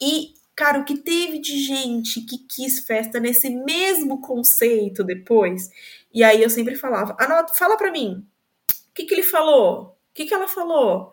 E, 0.00 0.32
cara, 0.56 0.80
o 0.80 0.84
que 0.84 0.96
teve 0.96 1.38
de 1.38 1.58
gente 1.58 2.22
que 2.22 2.38
quis 2.38 2.80
festa 2.80 3.20
nesse 3.20 3.50
mesmo 3.50 4.22
conceito 4.22 5.04
depois. 5.04 5.68
E 6.12 6.24
aí 6.24 6.42
eu 6.42 6.48
sempre 6.48 6.74
falava, 6.74 7.14
anota, 7.20 7.52
fala 7.52 7.76
pra 7.76 7.92
mim, 7.92 8.24
o 8.90 8.94
que, 8.94 9.04
que 9.04 9.12
ele 9.12 9.22
falou? 9.22 9.98
O 10.10 10.14
que, 10.14 10.24
que 10.24 10.32
ela 10.32 10.48
falou? 10.48 11.12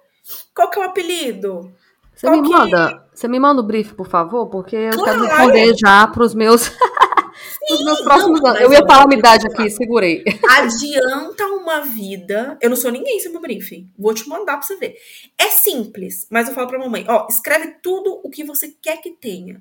Qual 0.54 0.70
que 0.70 0.80
é 0.80 0.82
o 0.82 0.86
apelido? 0.86 1.74
Você 2.16 2.30
me 2.30 2.42
que- 2.42 2.50
manda, 2.50 3.08
você 3.14 3.28
me 3.28 3.40
manda 3.40 3.62
o 3.62 3.66
brief, 3.66 3.94
por 3.94 4.08
favor, 4.08 4.48
porque 4.48 4.76
eu 4.76 4.92
quero 4.92 5.04
Claro. 5.04 5.24
responder 5.26 5.74
já 5.78 6.08
pros 6.08 6.34
meus, 6.34 6.70
pros 7.68 7.84
meus 7.84 8.02
próximos 8.02 8.40
não, 8.42 8.52
anos. 8.52 8.62
Eu 8.62 8.72
ia 8.72 8.80
falar 8.88 9.04
uma 9.04 9.14
idade 9.14 9.46
aqui, 9.48 9.70
segurei. 9.70 10.24
Adianta 10.50 11.46
uma 11.48 11.82
vida. 11.82 12.58
Eu 12.62 12.70
não 12.70 12.78
sou 12.78 12.90
ninguém 12.90 13.20
sem 13.20 13.30
meu 13.34 13.42
briefing. 13.42 13.90
Vou 14.00 14.14
te 14.14 14.28
mandar 14.30 14.54
pra 14.54 14.62
você 14.62 14.78
ver. 14.78 14.96
É 15.38 15.50
simples, 15.50 16.26
mas 16.30 16.48
eu 16.48 16.54
falo 16.56 16.68
pra 16.70 16.80
mamãe: 16.80 17.06
ó, 17.10 17.28
escreve 17.30 17.76
tudo 17.84 18.22
o 18.24 18.30
que 18.30 18.46
você 18.46 18.74
quer 18.82 19.02
que 19.02 19.12
tenha. 19.12 19.60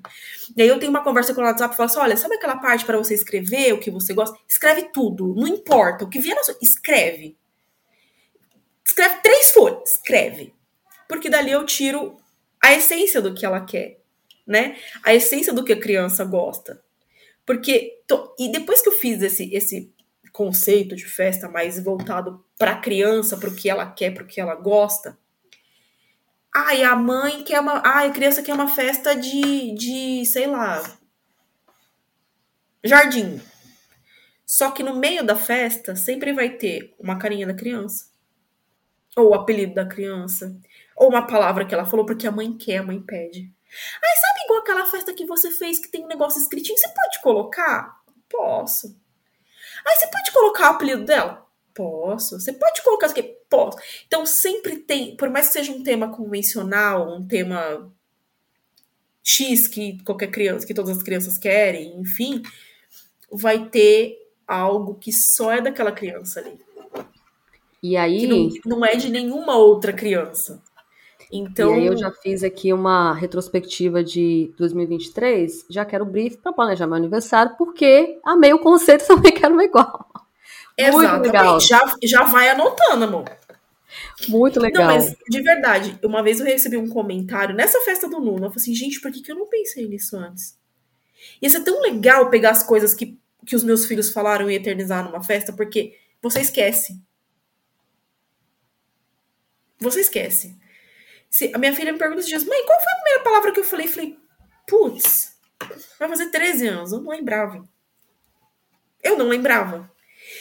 E 0.55 0.61
aí 0.61 0.67
eu 0.69 0.79
tenho 0.79 0.91
uma 0.91 1.03
conversa 1.03 1.33
com 1.33 1.41
o 1.41 1.43
WhatsApp 1.43 1.73
e 1.73 1.77
falo 1.77 1.87
assim: 1.89 1.99
olha, 1.99 2.15
sabe 2.15 2.35
aquela 2.35 2.55
parte 2.57 2.85
para 2.85 2.97
você 2.97 3.13
escrever 3.13 3.73
o 3.73 3.79
que 3.79 3.91
você 3.91 4.13
gosta? 4.13 4.37
Escreve 4.47 4.83
tudo, 4.93 5.33
não 5.35 5.47
importa. 5.47 6.05
O 6.05 6.09
que 6.09 6.19
vier 6.21 6.35
na 6.35 6.43
sua. 6.43 6.55
Escreve. 6.61 7.35
Escreve 8.97 9.15
três 9.21 9.51
folhas. 9.51 9.91
Escreve. 9.91 10.53
Porque 11.07 11.29
dali 11.29 11.51
eu 11.51 11.65
tiro 11.65 12.15
a 12.63 12.73
essência 12.73 13.21
do 13.21 13.33
que 13.33 13.45
ela 13.45 13.59
quer, 13.65 13.99
né? 14.47 14.77
A 15.03 15.13
essência 15.13 15.51
do 15.51 15.65
que 15.65 15.73
a 15.73 15.79
criança 15.79 16.23
gosta. 16.23 16.81
Porque. 17.45 18.01
to- 18.07 18.33
E 18.39 18.49
depois 18.51 18.81
que 18.81 18.87
eu 18.87 18.93
fiz 18.93 19.21
esse, 19.21 19.53
esse 19.53 19.93
conceito 20.31 20.95
de 20.95 21.05
festa 21.05 21.49
mais 21.49 21.81
voltado 21.83 22.43
para 22.57 22.71
a 22.71 22.79
criança, 22.79 23.35
para 23.37 23.49
o 23.49 23.55
que 23.55 23.69
ela 23.69 23.85
quer, 23.91 24.13
para 24.13 24.23
o 24.23 24.27
que 24.27 24.39
ela 24.39 24.55
gosta. 24.55 25.17
Ai, 26.55 26.83
a 26.83 26.95
mãe 26.95 27.43
quer 27.43 27.59
uma. 27.59 27.81
Ai, 27.85 28.07
a 28.07 28.11
criança 28.13 28.41
quer 28.41 28.53
uma 28.53 28.69
festa 28.69 29.13
de, 29.13 29.73
de 29.75 30.25
sei 30.25 30.47
lá. 30.47 30.81
Jardim. 32.83 33.41
Só 34.45 34.71
que 34.71 34.81
no 34.83 34.95
meio 34.95 35.23
da 35.23 35.35
festa 35.35 35.95
sempre 35.95 36.31
vai 36.31 36.49
ter 36.49 36.95
uma 36.97 37.17
carinha 37.19 37.45
da 37.45 37.53
criança. 37.53 38.05
Ou 39.15 39.29
o 39.29 39.33
apelido 39.33 39.73
da 39.73 39.85
criança. 39.85 40.55
Ou 40.95 41.09
uma 41.09 41.25
palavra 41.25 41.65
que 41.65 41.73
ela 41.73 41.85
falou 41.85 42.05
porque 42.05 42.27
a 42.27 42.31
mãe 42.31 42.55
quer, 42.57 42.77
a 42.77 42.83
mãe 42.83 42.99
pede. 43.01 43.51
Ai, 44.03 44.15
sabe 44.17 44.39
igual 44.45 44.59
aquela 44.59 44.85
festa 44.85 45.13
que 45.13 45.25
você 45.25 45.51
fez 45.51 45.79
que 45.79 45.89
tem 45.89 46.03
um 46.03 46.07
negócio 46.07 46.41
escritinho? 46.41 46.77
Você 46.77 46.87
pode 46.89 47.21
colocar? 47.21 48.01
Posso. 48.29 48.95
Ai, 49.85 49.95
você 49.95 50.07
pode 50.07 50.31
colocar 50.31 50.71
o 50.71 50.75
apelido 50.75 51.05
dela? 51.05 51.45
Posso. 51.73 52.39
Você 52.39 52.53
pode 52.53 52.81
colocar 52.83 53.07
isso 53.07 53.19
aqui? 53.19 53.35
Posso. 53.49 53.77
Então 54.07 54.25
sempre 54.25 54.77
tem, 54.77 55.15
por 55.17 55.29
mais 55.29 55.47
que 55.47 55.53
seja 55.53 55.71
um 55.71 55.83
tema 55.83 56.09
convencional, 56.09 57.15
um 57.15 57.27
tema 57.27 57.91
X 59.21 59.67
que 59.67 60.01
qualquer 60.03 60.27
criança, 60.27 60.65
que 60.65 60.73
todas 60.73 60.97
as 60.97 61.03
crianças 61.03 61.37
querem, 61.37 61.99
enfim, 61.99 62.41
vai 63.31 63.67
ter 63.69 64.17
algo 64.47 64.95
que 64.95 65.11
só 65.11 65.51
é 65.51 65.61
daquela 65.61 65.91
criança 65.91 66.39
ali. 66.39 66.57
E 67.81 67.95
aí, 67.95 68.21
Que 68.21 68.27
não, 68.27 68.77
não 68.77 68.85
é 68.85 68.95
de 68.95 69.09
nenhuma 69.09 69.57
outra 69.57 69.93
criança. 69.93 70.61
Então, 71.31 71.75
e 71.75 71.79
aí 71.79 71.85
eu 71.87 71.97
já 71.97 72.11
fiz 72.11 72.43
aqui 72.43 72.71
uma 72.71 73.13
retrospectiva 73.13 74.03
de 74.03 74.53
2023, 74.57 75.65
já 75.69 75.83
quero 75.83 76.05
brief 76.05 76.37
para 76.37 76.53
planejar 76.53 76.87
meu 76.87 76.95
aniversário, 76.95 77.55
porque 77.57 78.19
amei 78.23 78.53
o 78.53 78.59
conceito, 78.59 79.05
também 79.07 79.33
quero 79.33 79.53
uma 79.53 79.63
igual. 79.63 80.07
Muito 80.77 80.99
exatamente. 80.99 81.25
legal. 81.25 81.59
Já, 81.59 81.95
já 82.03 82.23
vai 82.23 82.49
anotando, 82.49 83.05
amor. 83.05 83.25
Muito 84.27 84.59
legal. 84.59 84.85
Não, 84.85 84.93
mas 84.93 85.15
de 85.29 85.41
verdade, 85.41 85.97
uma 86.03 86.21
vez 86.21 86.39
eu 86.39 86.45
recebi 86.45 86.77
um 86.77 86.89
comentário 86.89 87.55
nessa 87.55 87.79
festa 87.81 88.07
do 88.07 88.19
Nuno. 88.19 88.45
Eu 88.45 88.49
falei 88.49 88.55
assim, 88.57 88.75
gente, 88.75 88.99
por 88.99 89.11
que, 89.11 89.21
que 89.21 89.31
eu 89.31 89.35
não 89.35 89.47
pensei 89.47 89.87
nisso 89.87 90.17
antes? 90.17 90.57
Ia 91.41 91.49
ser 91.49 91.63
tão 91.63 91.81
legal 91.81 92.29
pegar 92.29 92.51
as 92.51 92.63
coisas 92.63 92.93
que, 92.93 93.17
que 93.45 93.55
os 93.55 93.63
meus 93.63 93.85
filhos 93.85 94.11
falaram 94.11 94.49
e 94.49 94.55
eternizar 94.55 95.03
numa 95.03 95.23
festa, 95.23 95.53
porque 95.53 95.97
você 96.21 96.41
esquece. 96.41 96.99
Você 99.79 100.01
esquece. 100.01 100.57
Se, 101.29 101.51
a 101.53 101.57
minha 101.57 101.75
filha 101.75 101.91
me 101.91 101.99
pergunta 101.99 102.19
esses 102.19 102.29
dias, 102.29 102.43
mãe, 102.45 102.65
qual 102.65 102.79
foi 102.79 102.91
a 102.91 102.95
primeira 102.95 103.23
palavra 103.23 103.51
que 103.51 103.59
eu 103.59 103.63
falei? 103.63 103.87
Eu 103.87 103.91
falei, 103.91 104.17
putz, 104.67 105.37
vai 105.99 106.07
fazer 106.07 106.29
13 106.29 106.67
anos, 106.67 106.91
eu 106.91 107.01
não 107.01 107.11
lembrava. 107.11 107.67
Eu 109.03 109.17
não 109.17 109.27
lembrava. 109.27 109.91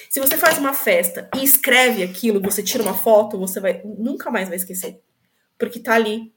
Se 0.09 0.20
você 0.20 0.37
faz 0.37 0.59
uma 0.59 0.72
festa 0.72 1.28
e 1.37 1.45
escreve 1.45 2.03
aquilo, 2.03 2.41
você 2.41 2.62
tira 2.62 2.82
uma 2.82 2.95
foto, 2.95 3.39
você 3.39 3.61
vai 3.61 3.82
nunca 3.85 4.30
mais 4.30 4.49
vai 4.49 4.57
esquecer. 4.57 5.01
Porque 5.59 5.80
tá 5.80 5.95
ali. 5.95 6.32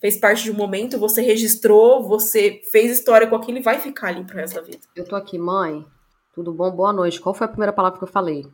Fez 0.00 0.16
parte 0.18 0.44
de 0.44 0.52
um 0.52 0.54
momento, 0.54 0.98
você 0.98 1.20
registrou, 1.20 2.06
você 2.06 2.62
fez 2.70 2.92
história 2.92 3.26
com 3.26 3.34
aquilo 3.34 3.58
e 3.58 3.62
vai 3.62 3.80
ficar 3.80 4.08
ali 4.08 4.24
pro 4.24 4.36
resto 4.36 4.54
da 4.54 4.62
vida. 4.62 4.78
Eu 4.94 5.04
tô 5.04 5.16
aqui, 5.16 5.36
mãe. 5.36 5.84
Tudo 6.32 6.52
bom? 6.52 6.70
Boa 6.70 6.92
noite. 6.92 7.20
Qual 7.20 7.34
foi 7.34 7.46
a 7.46 7.50
primeira 7.50 7.72
palavra 7.72 7.98
que 7.98 8.04
eu 8.04 8.08
falei? 8.08 8.46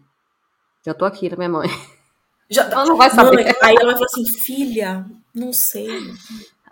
Já 0.85 0.95
tô 0.95 1.05
aqui, 1.05 1.29
tá, 1.29 1.37
minha 1.37 1.49
mãe? 1.49 1.69
Já, 2.51 2.65
Ela 2.65 2.85
não 2.85 2.97
vai 2.97 3.09
saber. 3.11 3.45
Mãe, 3.45 3.55
aí 3.63 3.77
ela 3.77 3.93
vai 3.93 3.95
falar 3.95 4.07
assim, 4.07 4.27
filha, 4.27 5.07
não 5.33 5.53
sei. 5.53 5.89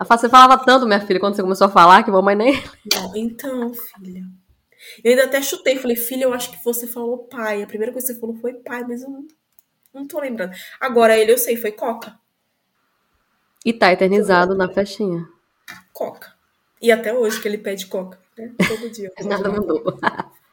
Você 0.07 0.27
falava 0.27 0.63
tanto, 0.63 0.85
minha 0.85 0.99
filha, 0.99 1.19
quando 1.19 1.35
você 1.35 1.41
começou 1.41 1.67
a 1.67 1.71
falar, 1.71 2.03
que 2.03 2.11
mamãe 2.11 2.35
nem. 2.35 2.53
Não, 2.93 3.15
então, 3.15 3.73
filha. 3.73 4.23
Eu 5.03 5.11
ainda 5.11 5.25
até 5.25 5.41
chutei, 5.41 5.77
falei, 5.77 5.97
filha, 5.97 6.23
eu 6.23 6.33
acho 6.33 6.51
que 6.51 6.63
você 6.63 6.87
falou 6.87 7.19
pai. 7.27 7.61
A 7.61 7.67
primeira 7.67 7.91
coisa 7.91 8.07
que 8.07 8.13
você 8.13 8.19
falou 8.19 8.35
foi 8.37 8.53
pai, 8.53 8.83
mas 8.87 9.03
eu 9.03 9.09
não, 9.09 9.27
não 9.93 10.07
tô 10.07 10.21
lembrando. 10.21 10.53
Agora 10.79 11.17
ele 11.17 11.31
eu 11.31 11.37
sei, 11.37 11.57
foi 11.57 11.73
Coca. 11.73 12.17
E 13.65 13.73
tá 13.73 13.91
eternizado 13.91 14.55
na 14.55 14.69
festinha. 14.69 15.27
Coca. 15.91 16.33
E 16.81 16.91
até 16.93 17.13
hoje 17.13 17.41
que 17.41 17.47
ele 17.47 17.57
pede 17.57 17.87
Coca, 17.87 18.17
né? 18.37 18.53
Todo 18.57 18.89
dia. 18.89 19.11
Nada 19.25 19.49
mudou. 19.49 19.83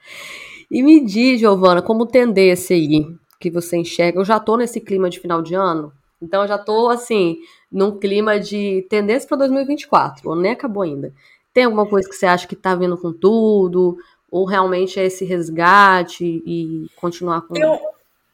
e 0.68 0.83
me 0.83 1.05
diz, 1.05 1.39
Giovana, 1.39 1.81
como 1.81 2.05
tendência 2.05 2.74
aí, 2.74 3.07
que 3.39 3.51
você 3.51 3.76
enxerga? 3.76 4.20
Eu 4.20 4.24
já 4.24 4.41
tô 4.41 4.57
nesse 4.57 4.80
clima 4.80 5.11
de 5.11 5.20
final 5.20 5.43
de 5.43 5.55
ano, 5.55 5.93
então 6.20 6.43
eu 6.43 6.49
já 6.49 6.59
tô 6.59 6.89
assim, 6.89 7.39
num 7.70 7.99
clima 7.99 8.41
de 8.41 8.87
tendência 8.89 9.28
para 9.28 9.39
2024, 9.39 10.28
o 10.28 10.32
ano 10.32 10.43
nem 10.43 10.53
acabou 10.53 10.82
ainda. 10.82 11.12
Tem 11.53 11.64
alguma 11.64 11.87
coisa 11.87 12.09
que 12.09 12.14
você 12.14 12.26
acha 12.26 12.47
que 12.47 12.55
tá 12.55 12.74
vindo 12.74 12.99
com 12.99 13.12
tudo? 13.12 13.97
Ou 14.30 14.45
realmente 14.45 15.01
é 15.01 15.07
esse 15.07 15.24
resgate 15.24 16.24
e 16.24 16.87
continuar 16.97 17.43
com. 17.43 17.57
Eu, 17.57 17.80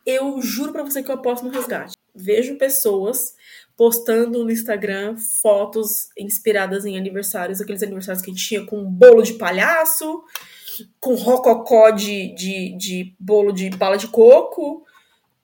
eu 0.05 0.43
juro 0.43 0.73
para 0.73 0.83
você 0.83 1.03
que 1.03 1.11
eu 1.11 1.15
aposto 1.15 1.45
no 1.45 1.53
resgate. 1.53 1.95
Vejo 2.15 2.59
pessoas 2.59 3.35
postando 3.77 4.45
no 4.45 4.51
Instagram 4.51 5.17
fotos 5.17 6.09
inspiradas 6.19 6.85
em 6.85 6.97
aniversários, 6.97 7.61
aqueles 7.61 7.83
aniversários 7.83 8.23
que 8.23 8.31
a 8.31 8.35
gente 8.35 8.47
tinha 8.47 8.67
com 8.67 8.85
bolo 8.85 9.23
de 9.23 9.35
palhaço, 9.35 10.23
com 11.01 11.15
rococó 11.15 11.91
de, 11.91 12.35
de, 12.35 12.77
de 12.77 13.15
bolo 13.19 13.53
de 13.53 13.71
bala 13.71 13.97
de 13.97 14.09
coco, 14.09 14.85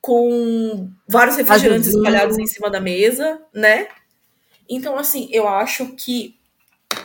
com 0.08 0.90
vários 1.06 1.36
refrigerantes 1.36 1.88
espalhados 1.88 2.38
em 2.38 2.46
cima 2.46 2.70
da 2.70 2.80
mesa, 2.80 3.42
né? 3.52 3.88
Então, 4.66 4.96
assim, 4.96 5.28
eu 5.30 5.46
acho 5.46 5.94
que. 5.96 6.34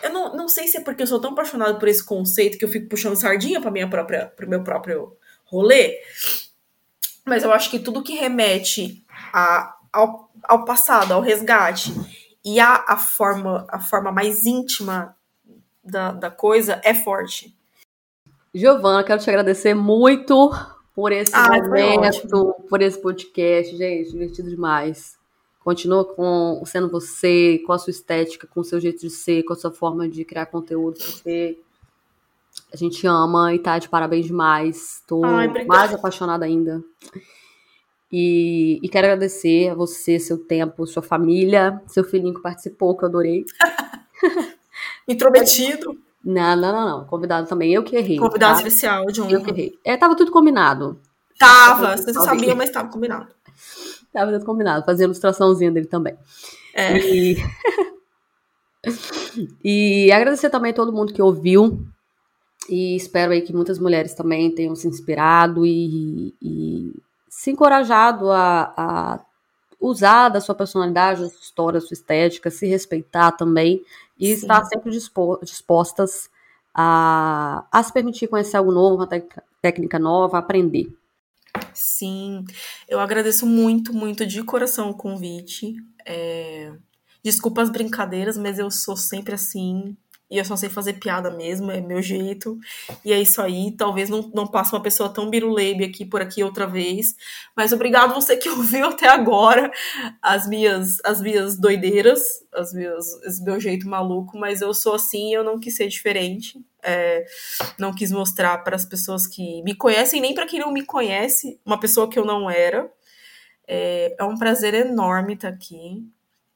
Eu 0.02 0.14
não, 0.14 0.34
não 0.34 0.48
sei 0.48 0.70
se 0.70 0.78
é 0.78 0.82
porque 0.82 1.04
eu 1.04 1.08
sou 1.08 1.20
tão 1.20 1.32
apaixonada 1.32 1.78
por 1.78 1.90
esse 1.90 2.02
conceito 2.02 2.58
que 2.58 2.64
eu 2.64 2.70
fico 2.70 2.88
puxando 2.88 3.18
sardinha 3.18 3.60
para 3.60 3.72
minha 3.72 3.90
própria, 3.90 4.28
pro 4.28 4.48
meu 4.48 4.64
próprio 4.64 5.18
rolê. 5.44 5.98
Mas 7.26 7.44
eu 7.44 7.52
acho 7.52 7.70
que 7.70 7.78
tudo 7.78 8.04
que 8.04 8.16
remete 8.16 9.06
a, 9.34 9.76
ao, 9.92 10.32
ao 10.44 10.64
passado, 10.64 11.14
ao 11.14 11.20
resgate, 11.20 11.92
e 12.44 12.58
a, 12.58 12.86
a, 12.88 12.96
forma, 12.96 13.68
a 13.70 13.82
forma 13.82 14.14
mais 14.14 14.46
íntima 14.46 15.14
da, 15.84 16.14
da 16.14 16.32
coisa 16.32 16.80
é 16.86 16.94
forte. 16.94 17.54
Giovana, 18.56 19.04
quero 19.04 19.22
te 19.22 19.30
agradecer 19.30 19.74
muito 19.74 20.52
por 20.96 21.12
esse 21.12 21.34
ah, 21.34 21.50
momento, 21.50 22.56
por 22.70 22.82
esse 22.82 23.02
podcast, 23.02 23.76
gente, 23.76 24.12
divertido 24.12 24.50
demais. 24.50 25.18
Continua 25.64 26.06
com 26.06 26.62
sendo 26.66 26.90
você, 26.90 27.62
com 27.66 27.74
a 27.74 27.80
sua 27.80 27.92
estética, 27.92 28.48
com 28.48 28.60
o 28.60 28.64
seu 28.64 28.80
jeito 28.80 29.00
de 29.00 29.10
ser, 29.10 29.44
com 29.44 29.54
a 29.54 29.56
sua 29.56 29.72
forma 29.72 30.08
de 30.10 30.26
criar 30.26 30.46
conteúdo, 30.48 30.98
porque 31.00 31.58
a 32.72 32.78
gente 32.78 33.08
ama 33.08 33.54
e 33.54 33.60
tá 33.60 33.80
de 33.80 33.88
parabéns 33.90 34.26
demais. 34.26 35.02
Tô 35.08 35.24
Ai, 35.24 35.48
mais 35.66 35.94
apaixonada 35.94 36.46
ainda. 36.46 36.84
E, 38.12 38.80
e, 38.84 38.90
quero 38.90 39.08
agradecer 39.08 39.70
a 39.70 39.74
você, 39.74 40.20
seu 40.20 40.38
tempo, 40.38 40.86
sua 40.86 41.02
família, 41.02 41.82
seu 41.88 42.04
filhinho 42.04 42.36
que 42.36 42.42
participou, 42.42 42.96
que 42.96 43.04
eu 43.04 43.10
adorei. 43.10 43.44
Intrometido. 45.08 45.98
Não, 46.24 46.56
não, 46.56 46.72
não, 46.72 46.90
não. 46.90 47.06
Convidado 47.06 47.48
também. 47.48 47.74
Eu 47.74 47.84
que 47.84 47.96
errei. 47.96 48.18
Convidado 48.18 48.54
tá? 48.54 48.58
especial, 48.60 49.06
John. 49.08 49.30
Eu 49.30 49.44
que 49.44 49.52
errei. 49.52 49.80
É, 49.84 49.98
tava 49.98 50.16
tudo 50.16 50.32
combinado. 50.32 51.00
Tava, 51.38 51.98
você 51.98 52.14
sabia, 52.14 52.56
mas 52.56 52.70
tava 52.72 52.90
combinado. 52.90 53.28
tava 54.14 54.32
tudo 54.32 54.46
combinado. 54.46 54.86
Fazia 54.86 55.04
ilustraçãozinha 55.04 55.72
dele 55.72 55.88
também. 55.88 56.16
É. 56.74 56.98
E... 56.98 57.38
e 59.64 60.12
agradecer 60.12 60.50
também 60.50 60.72
a 60.72 60.76
todo 60.76 60.94
mundo 60.94 61.14
que 61.14 61.22
ouviu. 61.22 61.86
E 62.70 62.96
espero 62.96 63.34
aí 63.34 63.42
que 63.42 63.54
muitas 63.54 63.78
mulheres 63.78 64.14
também 64.14 64.50
tenham 64.50 64.76
se 64.76 64.88
inspirado 64.88 65.66
e, 65.66 66.34
e 66.42 66.94
se 67.28 67.52
encorajado 67.52 68.32
a, 68.32 68.74
a 68.78 69.20
usar 69.82 70.30
da 70.30 70.40
sua 70.40 70.56
personalidade, 70.56 71.22
da 71.22 71.30
sua 71.30 71.42
história, 71.42 71.80
da 71.80 71.86
sua 71.86 71.94
estética, 71.94 72.50
se 72.50 72.66
respeitar 72.66 73.34
também 73.34 73.84
e 74.18 74.28
Sim. 74.28 74.34
estar 74.34 74.64
sempre 74.66 74.92
dispostas 74.92 76.30
a, 76.74 77.66
a 77.72 77.84
se 77.84 77.94
permitir 77.94 78.28
conhecer 78.28 78.58
algo 78.58 78.72
novo, 78.72 78.96
uma 78.96 79.10
técnica 79.62 80.00
nova, 80.00 80.38
aprender. 80.38 80.88
Sim, 81.74 82.44
eu 82.88 83.00
agradeço 83.00 83.46
muito, 83.46 83.94
muito 83.94 84.26
de 84.26 84.44
coração 84.44 84.90
o 84.90 84.98
convite. 84.98 85.76
É... 86.06 86.74
Desculpa 87.24 87.62
as 87.62 87.70
brincadeiras, 87.70 88.38
mas 88.38 88.60
eu 88.60 88.70
sou 88.70 88.98
sempre 88.98 89.34
assim 89.36 89.96
e 90.34 90.40
eu 90.40 90.46
só 90.46 90.56
sei 90.56 90.68
fazer 90.68 90.94
piada 90.94 91.30
mesmo, 91.30 91.70
é 91.70 91.80
meu 91.80 92.02
jeito. 92.02 92.58
E 93.06 93.14
é 93.14 93.22
isso 93.22 93.40
aí. 93.40 93.72
Talvez 93.78 94.10
não, 94.10 94.32
não 94.34 94.48
passe 94.48 94.74
uma 94.74 94.82
pessoa 94.82 95.08
tão 95.08 95.30
biruleibe 95.30 95.84
aqui 95.84 96.04
por 96.04 96.24
aqui 96.24 96.44
outra 96.44 96.66
vez. 96.66 97.16
Mas 97.56 97.72
obrigado 97.72 98.16
você 98.16 98.36
que 98.36 98.50
ouviu 98.50 98.88
até 98.88 99.08
agora 99.08 99.72
as 100.20 100.48
minhas, 100.48 100.98
as 101.06 101.22
minhas 101.22 101.56
doideiras, 101.56 102.20
as 102.52 102.74
minhas, 102.74 103.06
esse 103.26 103.44
meu 103.44 103.60
jeito 103.60 103.88
maluco. 103.88 104.36
Mas 104.36 104.62
eu 104.62 104.74
sou 104.74 104.96
assim 104.96 105.36
eu 105.36 105.44
não 105.44 105.60
quis 105.60 105.76
ser 105.76 105.88
diferente. 105.88 106.60
É, 106.82 107.24
não 107.78 107.94
quis 107.94 108.12
mostrar 108.12 108.58
para 108.64 108.76
as 108.76 108.86
pessoas 108.86 109.28
que 109.28 109.62
me 109.62 109.76
conhecem, 109.76 110.20
nem 110.20 110.34
para 110.34 110.48
quem 110.48 110.60
não 110.60 110.72
me 110.74 110.84
conhece, 110.84 111.60
uma 111.64 111.80
pessoa 111.80 112.10
que 112.10 112.18
eu 112.18 112.26
não 112.26 112.50
era. 112.50 112.92
É, 113.68 114.16
é 114.20 114.24
um 114.24 114.36
prazer 114.36 114.74
enorme 114.74 115.36
estar 115.36 115.50
aqui. 115.50 116.04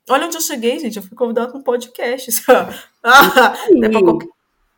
Olha 0.09 0.25
onde 0.25 0.37
eu 0.37 0.41
cheguei, 0.41 0.79
gente. 0.79 0.97
Eu 0.97 1.03
fui 1.03 1.15
convidada 1.15 1.49
para 1.49 1.57
um 1.57 1.63
podcast. 1.63 2.43
ah, 3.03 3.53
não, 3.71 3.87
é 3.87 3.89
pra 3.89 4.01
qualquer, 4.01 4.27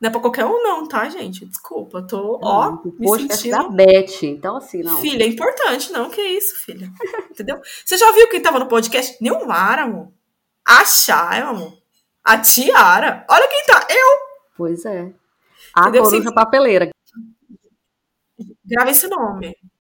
não 0.01 0.07
é 0.07 0.11
pra 0.11 0.21
qualquer 0.21 0.45
um, 0.45 0.63
não, 0.63 0.87
tá, 0.87 1.09
gente? 1.09 1.45
Desculpa, 1.45 2.01
tô, 2.01 2.39
ó, 2.41 2.71
hum, 2.71 2.95
me 2.97 3.27
sentindo... 3.27 3.51
da 3.51 3.69
Beth, 3.69 4.23
então 4.23 4.55
assim, 4.55 4.81
não. 4.81 4.97
Filha, 4.97 5.23
é 5.23 5.27
importante, 5.27 5.91
não, 5.91 6.09
que 6.09 6.21
isso, 6.21 6.55
filha. 6.63 6.91
Entendeu? 7.29 7.59
Você 7.85 7.97
já 7.97 8.11
viu 8.11 8.29
quem 8.29 8.41
tava 8.41 8.59
no 8.59 8.67
podcast? 8.67 9.17
Nilmar, 9.21 9.79
amor. 9.79 10.11
A 10.65 10.85
Chay, 10.85 11.41
amor. 11.41 11.77
A 12.23 12.37
Tiara. 12.37 13.25
Olha 13.29 13.47
quem 13.47 13.65
tá, 13.65 13.87
eu. 13.89 14.17
Pois 14.55 14.85
é. 14.85 15.11
A 15.75 15.81
Entendeu? 15.81 16.03
coruja 16.03 16.31
papeleira. 16.31 16.89
Grava 18.65 18.91
esse 18.91 19.07
nome. 19.07 19.55